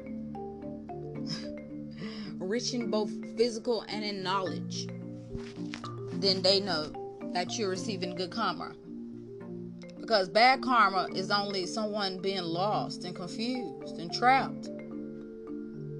rich 2.37 2.73
in 2.73 2.89
both 2.89 3.11
physical 3.35 3.81
and 3.89 4.05
in 4.05 4.23
knowledge. 4.23 4.87
Then 6.13 6.41
they 6.41 6.59
know 6.59 6.91
that 7.33 7.57
you're 7.57 7.69
receiving 7.69 8.15
good 8.15 8.31
karma. 8.31 8.73
Because 9.99 10.29
bad 10.29 10.61
karma 10.61 11.07
is 11.15 11.31
only 11.31 11.65
someone 11.65 12.21
being 12.21 12.43
lost 12.43 13.05
and 13.05 13.15
confused 13.15 13.97
and 13.99 14.13
trapped 14.13 14.67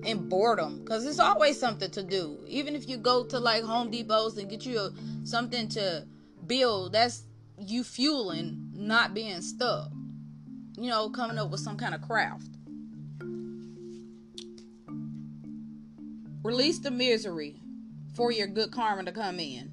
and 0.06 0.30
boredom. 0.30 0.80
Because 0.80 1.06
it's 1.06 1.20
always 1.20 1.60
something 1.60 1.90
to 1.92 2.04
do. 2.04 2.40
Even 2.48 2.76
if 2.76 2.88
you 2.88 2.98
go 2.98 3.24
to 3.26 3.40
like 3.40 3.64
home 3.64 3.90
depots 3.90 4.38
and 4.38 4.50
get 4.50 4.66
you 4.66 4.80
a, 4.80 4.92
something 5.24 5.68
to 5.70 6.06
build 6.48 6.92
that's 6.94 7.24
you 7.58 7.84
fueling 7.84 8.70
not 8.74 9.14
being 9.14 9.42
stuck. 9.42 9.90
You 10.78 10.90
know 10.90 11.10
coming 11.10 11.38
up 11.38 11.50
with 11.50 11.62
some 11.62 11.78
kind 11.78 11.96
of 11.96 12.02
craft. 12.02 12.50
Release 16.44 16.80
the 16.80 16.92
misery 16.92 17.63
for 18.14 18.32
your 18.32 18.48
good 18.48 18.72
karma 18.72 19.04
to 19.04 19.12
come 19.12 19.40
in. 19.40 19.72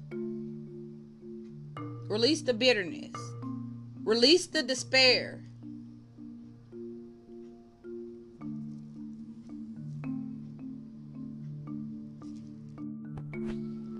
Release 2.07 2.41
the 2.41 2.53
bitterness. 2.53 3.15
Release 4.03 4.47
the 4.47 4.63
despair. 4.63 5.43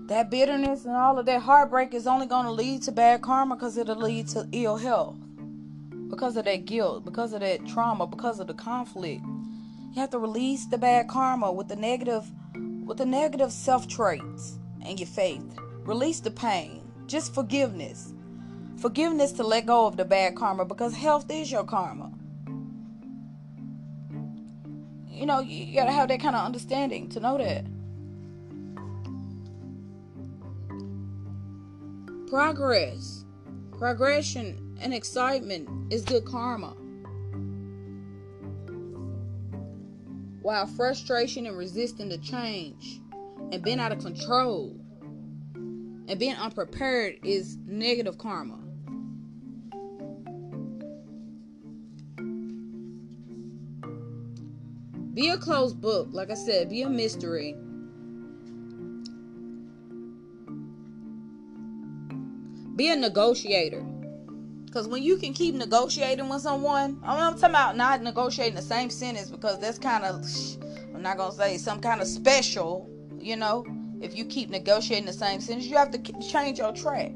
That 0.08 0.28
bitterness 0.30 0.84
and 0.84 0.94
all 0.94 1.18
of 1.18 1.24
that 1.24 1.40
heartbreak 1.40 1.94
is 1.94 2.06
only 2.06 2.26
going 2.26 2.44
to 2.44 2.52
lead 2.52 2.82
to 2.82 2.92
bad 2.92 3.22
karma 3.22 3.56
because 3.56 3.78
it'll 3.78 3.96
lead 3.96 4.28
to 4.28 4.46
ill 4.52 4.76
health. 4.76 5.16
Because 6.10 6.36
of 6.36 6.44
that 6.44 6.66
guilt 6.66 7.06
because 7.06 7.32
of 7.32 7.40
that 7.40 7.66
trauma 7.66 8.06
because 8.06 8.38
of 8.38 8.46
the 8.46 8.52
conflict. 8.52 9.22
You 9.94 10.00
have 10.00 10.10
to 10.10 10.18
release 10.18 10.66
the 10.66 10.76
bad 10.76 11.08
karma 11.08 11.50
with 11.50 11.68
the 11.68 11.76
negative 11.76 12.30
with 12.92 12.98
the 12.98 13.06
negative 13.06 13.50
self 13.50 13.88
traits 13.88 14.58
and 14.84 15.00
your 15.00 15.06
faith. 15.06 15.56
Release 15.86 16.20
the 16.20 16.30
pain. 16.30 16.82
Just 17.06 17.34
forgiveness. 17.34 18.12
Forgiveness 18.76 19.32
to 19.32 19.42
let 19.42 19.64
go 19.64 19.86
of 19.86 19.96
the 19.96 20.04
bad 20.04 20.36
karma 20.36 20.66
because 20.66 20.94
health 20.94 21.30
is 21.30 21.50
your 21.50 21.64
karma. 21.64 22.12
You 25.08 25.24
know 25.24 25.40
you 25.40 25.74
got 25.74 25.86
to 25.86 25.92
have 25.92 26.08
that 26.08 26.20
kind 26.20 26.36
of 26.36 26.44
understanding 26.44 27.08
to 27.08 27.20
know 27.20 27.38
that. 27.38 27.64
Progress, 32.28 33.24
progression, 33.78 34.76
and 34.82 34.92
excitement 34.92 35.90
is 35.90 36.04
good 36.04 36.26
karma. 36.26 36.76
While 40.42 40.66
frustration 40.66 41.46
and 41.46 41.56
resisting 41.56 42.08
the 42.08 42.18
change 42.18 43.00
and 43.52 43.62
being 43.62 43.78
out 43.78 43.92
of 43.92 44.00
control 44.00 44.76
and 45.54 46.18
being 46.18 46.34
unprepared 46.34 47.18
is 47.24 47.56
negative 47.64 48.18
karma. 48.18 48.58
Be 55.14 55.28
a 55.28 55.38
closed 55.38 55.80
book, 55.80 56.08
like 56.10 56.30
I 56.30 56.34
said, 56.34 56.70
be 56.70 56.82
a 56.82 56.88
mystery 56.88 57.56
Be 62.74 62.88
a 62.90 62.96
negotiator. 62.96 63.84
Because 64.72 64.88
when 64.88 65.02
you 65.02 65.18
can 65.18 65.34
keep 65.34 65.54
negotiating 65.54 66.30
with 66.30 66.40
someone, 66.40 66.98
I'm 67.04 67.34
talking 67.34 67.50
about 67.50 67.76
not 67.76 68.00
negotiating 68.00 68.54
the 68.54 68.62
same 68.62 68.88
sentence 68.88 69.28
because 69.28 69.58
that's 69.58 69.78
kind 69.78 70.02
of, 70.02 70.24
I'm 70.94 71.02
not 71.02 71.18
going 71.18 71.30
to 71.30 71.36
say 71.36 71.58
some 71.58 71.78
kind 71.78 72.00
of 72.00 72.06
special, 72.06 72.88
you 73.20 73.36
know. 73.36 73.66
If 74.00 74.16
you 74.16 74.24
keep 74.24 74.48
negotiating 74.48 75.04
the 75.04 75.12
same 75.12 75.42
sentence, 75.42 75.66
you 75.66 75.76
have 75.76 75.90
to 75.90 75.98
change 76.22 76.58
your 76.58 76.72
track. 76.72 77.12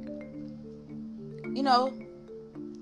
You 1.54 1.62
know, 1.62 1.94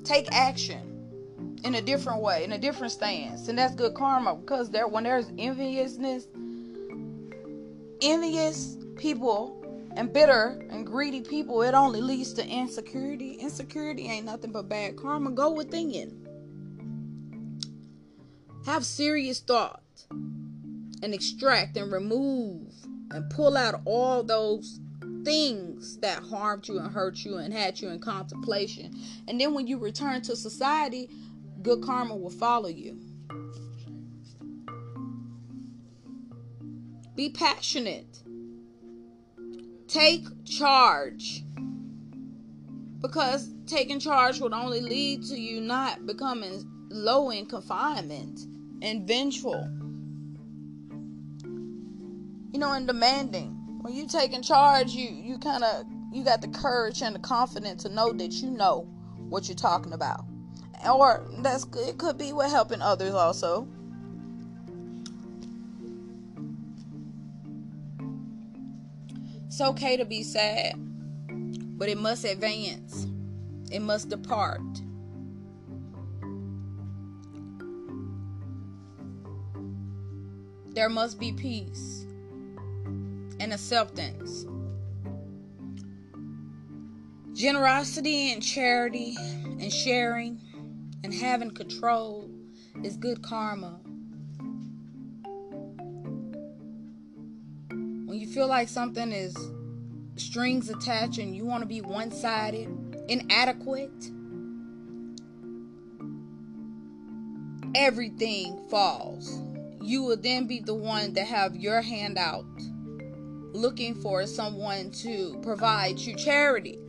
take 0.03 0.27
action 0.33 1.61
in 1.62 1.77
a 1.77 1.81
different 1.81 2.20
way, 2.20 2.43
in 2.43 2.51
a 2.51 2.59
different 2.59 2.93
stance. 2.93 3.47
And 3.47 3.57
that's 3.57 3.77
good 3.77 3.95
karma 3.95 4.35
because 4.35 4.70
there 4.70 4.89
when 4.89 5.05
there's 5.05 5.31
enviousness, 5.39 6.27
envious 8.03 8.77
people 8.97 9.64
and 9.97 10.12
bitter 10.12 10.61
and 10.70 10.86
greedy 10.86 11.20
people, 11.20 11.62
it 11.62 11.74
only 11.74 12.01
leads 12.01 12.32
to 12.34 12.47
insecurity. 12.47 13.34
Insecurity 13.34 14.09
ain't 14.09 14.26
nothing 14.26 14.53
but 14.53 14.68
bad 14.68 14.97
karma. 14.97 15.30
Go 15.30 15.51
within. 15.51 16.26
Have 18.66 18.84
serious 18.84 19.40
thought 19.40 19.82
and 20.11 21.14
extract 21.14 21.76
and 21.76 21.92
remove 21.92 22.72
and 23.11 23.30
pull 23.30 23.57
out 23.57 23.80
all 23.84 24.22
those 24.22 24.80
things 25.24 25.99
that 25.99 26.22
harmed 26.22 26.66
you 26.68 26.78
and 26.78 26.92
hurt 26.92 27.18
you 27.18 27.36
and 27.36 27.53
had 27.53 27.80
you 27.80 27.88
in 27.88 27.99
contemplation. 27.99 28.92
And 29.28 29.40
then 29.40 29.55
when 29.55 29.66
you 29.66 29.78
return 29.78 30.22
to 30.22 30.34
society, 30.34 31.09
good 31.62 31.82
karma 31.82 32.16
will 32.16 32.30
follow 32.30 32.68
you. 32.68 32.99
Be 37.14 37.30
passionate 37.30 38.24
Take 39.95 40.26
charge. 40.45 41.45
Because 43.01 43.49
taking 43.64 44.01
charge 44.01 44.40
would 44.40 44.53
only 44.53 44.80
lead 44.80 45.22
to 45.26 45.40
you 45.40 45.61
not 45.61 46.05
becoming 46.05 46.68
low 46.90 47.30
in 47.30 47.47
confinement 47.47 48.40
and 48.82 49.07
vengeful. 49.07 49.70
You 52.53 52.59
know, 52.59 52.72
and 52.72 52.88
demanding. 52.88 53.53
When 53.82 53.95
you 53.95 54.09
taking 54.09 54.42
charge, 54.42 54.90
you 54.90 55.09
you 55.09 55.38
kind 55.38 55.62
of 55.62 55.84
you 56.12 56.24
got 56.24 56.40
the 56.40 56.49
courage 56.49 57.01
and 57.01 57.14
the 57.14 57.20
confidence 57.20 57.84
to 57.84 57.88
know 57.88 58.12
that 58.14 58.32
you 58.32 58.51
know 58.51 58.88
what 59.28 59.47
you're 59.47 59.55
talking 59.55 59.92
about. 59.92 60.24
Or 60.92 61.24
that's 61.38 61.66
it 61.86 61.99
could 61.99 62.18
be 62.18 62.32
with 62.32 62.51
helping 62.51 62.82
others 62.82 63.14
also. 63.14 63.68
It's 69.55 69.61
okay 69.61 69.97
to 69.97 70.05
be 70.05 70.25
sad, 70.25 70.75
but 71.79 71.89
it 71.89 71.97
must 71.97 72.25
advance, 72.25 73.07
it 73.71 73.79
must 73.79 74.09
depart. 74.09 74.61
There 80.75 80.89
must 80.89 81.21
be 81.21 81.31
peace 81.31 82.05
and 83.39 83.53
acceptance. 83.53 84.45
Generosity 87.33 88.33
and 88.33 88.43
charity 88.43 89.15
and 89.21 89.73
sharing 89.73 90.41
and 91.05 91.15
having 91.15 91.53
control 91.53 92.29
is 92.83 92.97
good 92.97 93.23
karma. 93.23 93.84
Feel 98.35 98.49
like 98.49 98.68
something 98.68 99.12
is 99.12 99.37
strings 100.16 100.68
attached 100.68 101.18
and 101.18 101.37
you 101.37 101.45
want 101.45 101.62
to 101.62 101.68
be 101.68 101.80
one 101.80 102.11
sided, 102.11 102.68
inadequate, 103.09 104.11
everything 107.76 108.61
falls. 108.68 109.41
You 109.80 110.03
will 110.03 110.16
then 110.16 110.49
be 110.49 110.59
the 110.59 110.74
one 110.74 111.14
to 111.14 111.22
have 111.22 111.55
your 111.55 111.80
hand 111.80 112.18
out 112.18 112.45
looking 113.53 113.95
for 113.95 114.26
someone 114.26 114.91
to 114.91 115.39
provide 115.43 116.01
you 116.01 116.16
charity. 116.16 116.80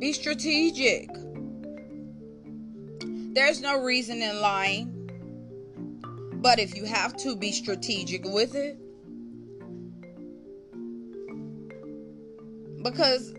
Be 0.00 0.12
strategic. 0.12 1.08
There's 3.32 3.60
no 3.60 3.80
reason 3.80 4.20
in 4.20 4.40
lying. 4.40 5.01
But 6.42 6.58
if 6.58 6.74
you 6.76 6.84
have 6.84 7.16
to 7.18 7.36
be 7.36 7.52
strategic 7.52 8.24
with 8.24 8.56
it, 8.56 8.76
because 12.82 13.32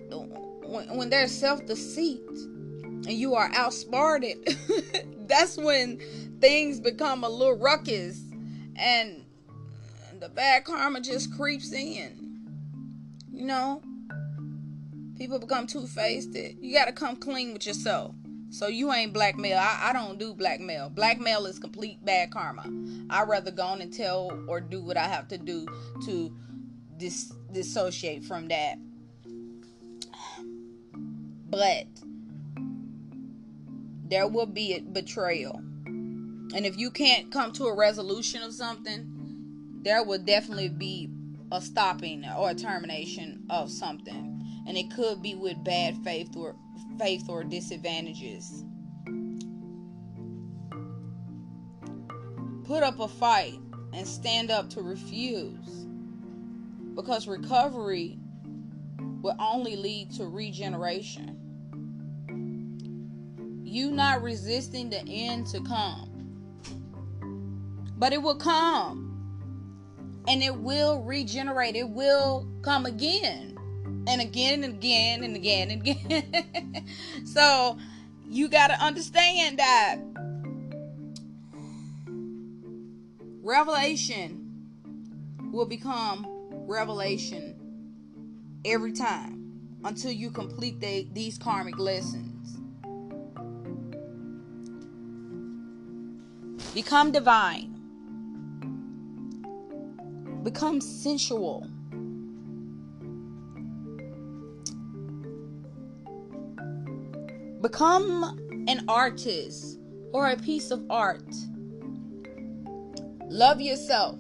when, 0.64 0.97
when 0.97 1.10
there's 1.10 1.38
self 1.38 1.66
deceit 1.66 2.22
and 2.30 3.12
you 3.12 3.36
are 3.36 3.51
outsmarted, 3.54 4.38
that's 5.28 5.58
when 5.58 5.99
things 6.39 6.80
become 6.80 7.26
a 7.26 7.30
little 7.30 7.58
ruckus 7.58 8.22
and 8.78 9.26
the 10.22 10.30
bad 10.30 10.64
karma 10.64 11.01
just 11.01 11.36
creeps 11.36 11.74
in. 11.74 12.39
You 13.34 13.45
know, 13.45 13.82
people 15.18 15.39
become 15.39 15.68
two 15.68 15.88
faced. 15.88 16.34
You 16.36 16.74
got 16.74 16.86
to 16.86 16.93
come 16.93 17.18
clean 17.18 17.51
with 17.51 17.68
yourself. 17.68 18.16
So 18.54 18.68
you 18.68 18.93
ain't 18.93 19.14
blackmail. 19.14 19.58
I, 19.58 19.89
I 19.89 19.93
don't 19.93 20.20
do 20.20 20.36
blackmail. 20.36 20.91
Blackmail 20.91 21.47
is 21.47 21.58
complete 21.58 22.06
bad 22.06 22.30
karma. 22.30 22.64
I'd 23.10 23.28
rather 23.28 23.49
go 23.49 23.64
on 23.64 23.82
and 23.82 23.91
tell 23.91 24.32
or 24.47 24.62
do 24.62 24.80
what 24.80 24.95
I 24.95 25.06
have 25.06 25.28
to 25.30 25.39
do 25.39 25.66
to 26.06 26.32
dis- 26.97 27.34
dissociate 27.51 28.24
from 28.24 28.49
that. 28.49 28.76
But 31.49 31.88
there 34.08 34.28
will 34.28 34.45
be 34.45 34.76
a 34.76 34.82
betrayal. 34.82 35.56
And 35.56 36.64
if 36.64 36.78
you 36.78 36.91
can't 36.91 37.32
come 37.32 37.54
to 37.54 37.66
a 37.66 37.75
resolution 37.75 38.43
of 38.43 38.54
something, 38.54 39.80
there 39.82 40.04
will 40.04 40.20
definitely 40.20 40.70
be 40.70 41.09
a 41.51 41.59
stopping 41.59 42.24
or 42.38 42.51
a 42.51 42.55
termination 42.55 43.47
of 43.50 43.71
something. 43.71 44.63
And 44.67 44.78
it 44.78 44.93
could 44.93 45.24
be 45.24 45.34
with 45.34 45.63
bad 45.63 45.97
faith 46.04 46.38
or 46.38 46.55
faith 46.97 47.29
or 47.29 47.43
disadvantages. 47.43 48.63
Put 52.65 52.83
up 52.83 52.99
a 52.99 53.07
fight 53.07 53.59
and 53.93 54.07
stand 54.07 54.51
up 54.51 54.70
to 54.71 54.82
refuse. 54.82 55.86
Because 56.95 57.28
recovery 57.28 58.17
will 59.21 59.36
only 59.39 59.75
lead 59.75 60.11
to 60.11 60.28
regeneration. 60.28 61.39
You 63.63 63.91
not 63.91 64.21
resisting 64.21 64.89
the 64.89 65.01
end 65.07 65.47
to 65.47 65.61
come. 65.61 66.09
But 67.97 68.13
it 68.13 68.21
will 68.21 68.37
come. 68.37 69.09
And 70.28 70.41
it 70.43 70.55
will 70.55 71.01
regenerate. 71.03 71.75
It 71.75 71.89
will 71.89 72.47
come 72.61 72.86
again 72.86 73.53
and 74.08 74.21
again 74.21 74.63
and 74.63 74.75
again 74.75 75.24
and 75.24 75.36
again 75.36 75.71
and 75.71 75.82
again. 75.82 76.86
so 77.25 77.78
you 78.28 78.50
got 78.50 78.67
to 78.67 78.82
understand 78.82 79.59
that 79.59 79.97
revelation 83.42 84.43
will 85.51 85.66
become 85.66 86.25
revelation 86.67 87.55
every 88.66 88.92
time 88.92 89.80
until 89.84 90.12
you 90.12 90.32
complete 90.32 90.80
the, 90.80 91.08
these 91.13 91.38
karmic 91.38 91.78
lessons. 91.78 92.58
Become 96.74 97.12
divine. 97.12 97.70
Become 100.43 100.82
sensual. 100.82 101.70
Become 107.63 108.65
an 108.67 108.83
artist 108.89 109.79
or 110.11 110.27
a 110.27 110.35
piece 110.35 110.69
of 110.69 110.83
art. 110.89 111.33
Love 113.29 113.61
yourself. 113.61 114.19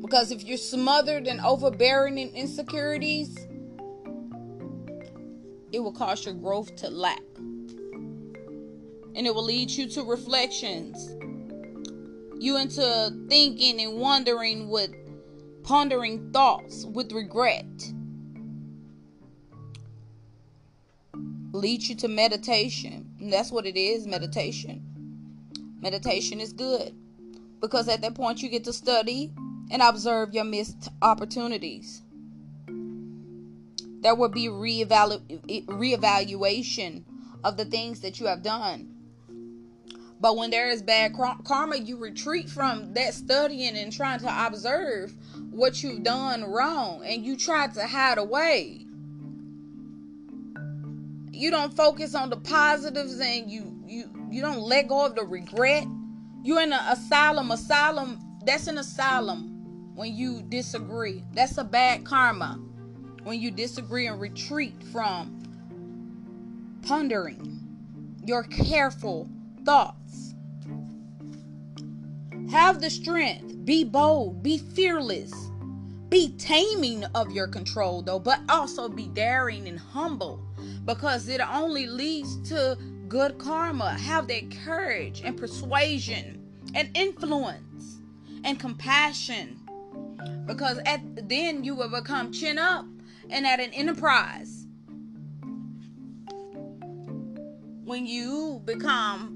Because 0.00 0.30
if 0.30 0.42
you're 0.42 0.56
smothered 0.56 1.26
and 1.26 1.42
overbearing 1.42 2.16
in 2.16 2.30
insecurities, 2.30 3.36
it 5.72 5.80
will 5.80 5.92
cause 5.92 6.24
your 6.24 6.32
growth 6.32 6.74
to 6.76 6.88
lack. 6.88 7.20
And 7.36 9.26
it 9.26 9.34
will 9.34 9.44
lead 9.44 9.70
you 9.70 9.86
to 9.90 10.02
reflections. 10.02 10.96
You 12.42 12.56
into 12.56 13.14
thinking 13.28 13.78
and 13.78 14.00
wondering 14.00 14.70
with 14.70 14.94
pondering 15.64 16.32
thoughts 16.32 16.86
with 16.86 17.12
regret 17.12 17.66
leads 21.52 21.88
you 21.88 21.94
to 21.96 22.08
meditation. 22.08 23.10
And 23.20 23.32
that's 23.32 23.50
what 23.50 23.66
it 23.66 23.76
is 23.76 24.06
meditation. 24.06 24.82
Meditation 25.80 26.40
is 26.40 26.52
good 26.52 26.94
because 27.60 27.88
at 27.88 28.00
that 28.02 28.14
point 28.14 28.42
you 28.42 28.48
get 28.48 28.64
to 28.64 28.72
study 28.72 29.32
and 29.70 29.82
observe 29.82 30.34
your 30.34 30.44
missed 30.44 30.88
opportunities. 31.02 32.02
There 34.00 34.14
will 34.14 34.28
be 34.28 34.46
reevalu- 34.46 35.64
reevaluation 35.66 37.04
of 37.42 37.56
the 37.56 37.64
things 37.64 38.00
that 38.00 38.20
you 38.20 38.26
have 38.26 38.42
done. 38.42 38.92
But 40.20 40.36
when 40.36 40.50
there 40.50 40.70
is 40.70 40.82
bad 40.82 41.12
karma, 41.44 41.76
you 41.76 41.98
retreat 41.98 42.48
from 42.48 42.94
that 42.94 43.14
studying 43.14 43.76
and 43.76 43.92
trying 43.92 44.20
to 44.20 44.46
observe 44.46 45.12
what 45.50 45.82
you've 45.82 46.04
done 46.04 46.44
wrong 46.44 47.04
and 47.04 47.24
you 47.24 47.36
try 47.36 47.66
to 47.66 47.86
hide 47.86 48.18
away. 48.18 48.85
You 51.36 51.50
don't 51.50 51.76
focus 51.76 52.14
on 52.14 52.30
the 52.30 52.38
positives 52.38 53.20
and 53.20 53.50
you 53.50 53.78
you 53.86 54.10
you 54.30 54.40
don't 54.40 54.60
let 54.60 54.88
go 54.88 55.04
of 55.04 55.14
the 55.14 55.22
regret. 55.22 55.86
You're 56.42 56.62
in 56.62 56.72
an 56.72 56.80
asylum. 56.88 57.50
Asylum, 57.50 58.18
that's 58.44 58.68
an 58.68 58.78
asylum 58.78 59.94
when 59.94 60.14
you 60.14 60.42
disagree. 60.48 61.22
That's 61.34 61.58
a 61.58 61.64
bad 61.64 62.06
karma 62.06 62.58
when 63.24 63.38
you 63.38 63.50
disagree 63.50 64.06
and 64.06 64.18
retreat 64.18 64.82
from 64.92 65.42
pondering 66.86 67.60
your 68.24 68.44
careful 68.44 69.28
thoughts. 69.64 70.34
Have 72.50 72.80
the 72.80 72.88
strength, 72.88 73.62
be 73.66 73.84
bold, 73.84 74.42
be 74.42 74.56
fearless, 74.56 75.32
be 76.08 76.34
taming 76.38 77.04
of 77.14 77.32
your 77.32 77.48
control, 77.48 78.02
though, 78.02 78.18
but 78.18 78.40
also 78.48 78.88
be 78.88 79.08
daring 79.08 79.66
and 79.66 79.78
humble 79.78 80.40
because 80.84 81.28
it 81.28 81.40
only 81.40 81.86
leads 81.86 82.36
to 82.48 82.78
good 83.08 83.38
karma. 83.38 83.98
Have 83.98 84.28
that 84.28 84.50
courage 84.64 85.22
and 85.24 85.36
persuasion 85.36 86.42
and 86.74 86.88
influence 86.96 87.98
and 88.44 88.58
compassion 88.58 89.60
because 90.46 90.78
at 90.86 91.28
then 91.28 91.64
you 91.64 91.74
will 91.74 91.90
become 91.90 92.32
chin 92.32 92.58
up 92.58 92.86
and 93.30 93.46
at 93.46 93.60
an 93.60 93.72
enterprise 93.72 94.66
when 97.86 98.04
you 98.04 98.60
become 98.64 99.32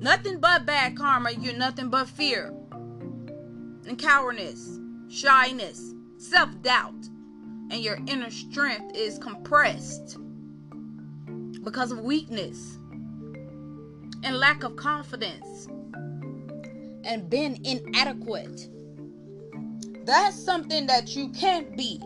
nothing 0.00 0.38
but 0.38 0.64
bad 0.64 0.96
karma, 0.96 1.32
you're 1.32 1.52
nothing 1.52 1.88
but 1.90 2.08
fear 2.08 2.54
and 3.86 3.98
cowardice, 3.98 4.77
shyness, 5.08 5.94
self 6.16 6.50
doubt, 6.62 7.08
and 7.70 7.82
your 7.82 7.98
inner 8.06 8.30
strength 8.30 8.96
is 8.96 9.18
compressed 9.18 10.18
because 11.64 11.92
of 11.92 12.00
weakness 12.00 12.78
and 14.24 14.38
lack 14.38 14.64
of 14.64 14.76
confidence 14.76 15.68
and 17.04 17.28
being 17.30 17.64
inadequate. 17.64 18.68
That's 20.04 20.36
something 20.36 20.86
that 20.86 21.14
you 21.14 21.28
can't 21.30 21.76
be 21.76 21.98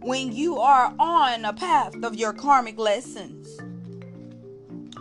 when 0.00 0.32
you 0.32 0.58
are 0.58 0.92
on 0.98 1.44
a 1.44 1.52
path 1.52 2.02
of 2.02 2.16
your 2.16 2.32
karmic 2.32 2.78
lessons 2.78 3.60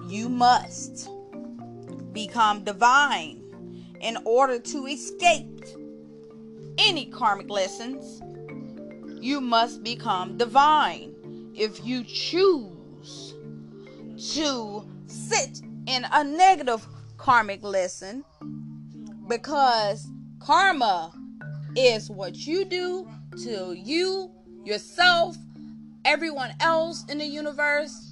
you 0.07 0.29
must 0.29 1.09
become 2.13 2.63
divine 2.63 3.41
in 3.99 4.17
order 4.25 4.59
to 4.59 4.85
escape 4.85 5.65
any 6.77 7.05
karmic 7.05 7.49
lessons. 7.49 8.21
You 9.21 9.39
must 9.41 9.83
become 9.83 10.37
divine 10.37 11.13
if 11.55 11.85
you 11.85 12.03
choose 12.03 13.35
to 14.33 14.87
sit 15.07 15.61
in 15.87 16.05
a 16.11 16.23
negative 16.23 16.85
karmic 17.17 17.63
lesson 17.63 18.23
because 19.27 20.07
karma 20.39 21.13
is 21.75 22.09
what 22.09 22.35
you 22.45 22.65
do 22.65 23.07
to 23.43 23.73
you, 23.73 24.31
yourself, 24.63 25.37
everyone 26.05 26.53
else 26.59 27.05
in 27.09 27.17
the 27.17 27.25
universe 27.25 28.11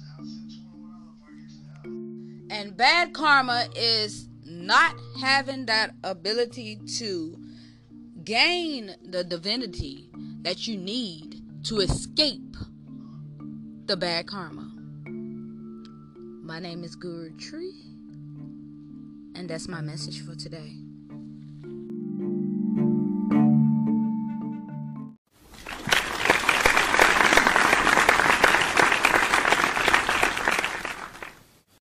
and 2.52 2.76
bad 2.76 3.14
karma 3.14 3.66
is 3.74 4.28
not 4.44 4.94
having 5.20 5.64
that 5.66 5.94
ability 6.04 6.78
to 6.98 7.41
gain 8.24 8.94
the 9.04 9.24
divinity 9.24 10.08
that 10.42 10.66
you 10.68 10.76
need 10.76 11.42
to 11.64 11.80
escape 11.80 12.56
the 13.86 13.96
bad 13.96 14.26
karma. 14.26 14.70
My 16.44 16.58
name 16.60 16.84
is 16.84 16.94
Guru 16.94 17.36
Tree, 17.36 17.80
and 19.34 19.48
that's 19.48 19.68
my 19.68 19.80
message 19.80 20.20
for 20.24 20.34
today. 20.34 20.81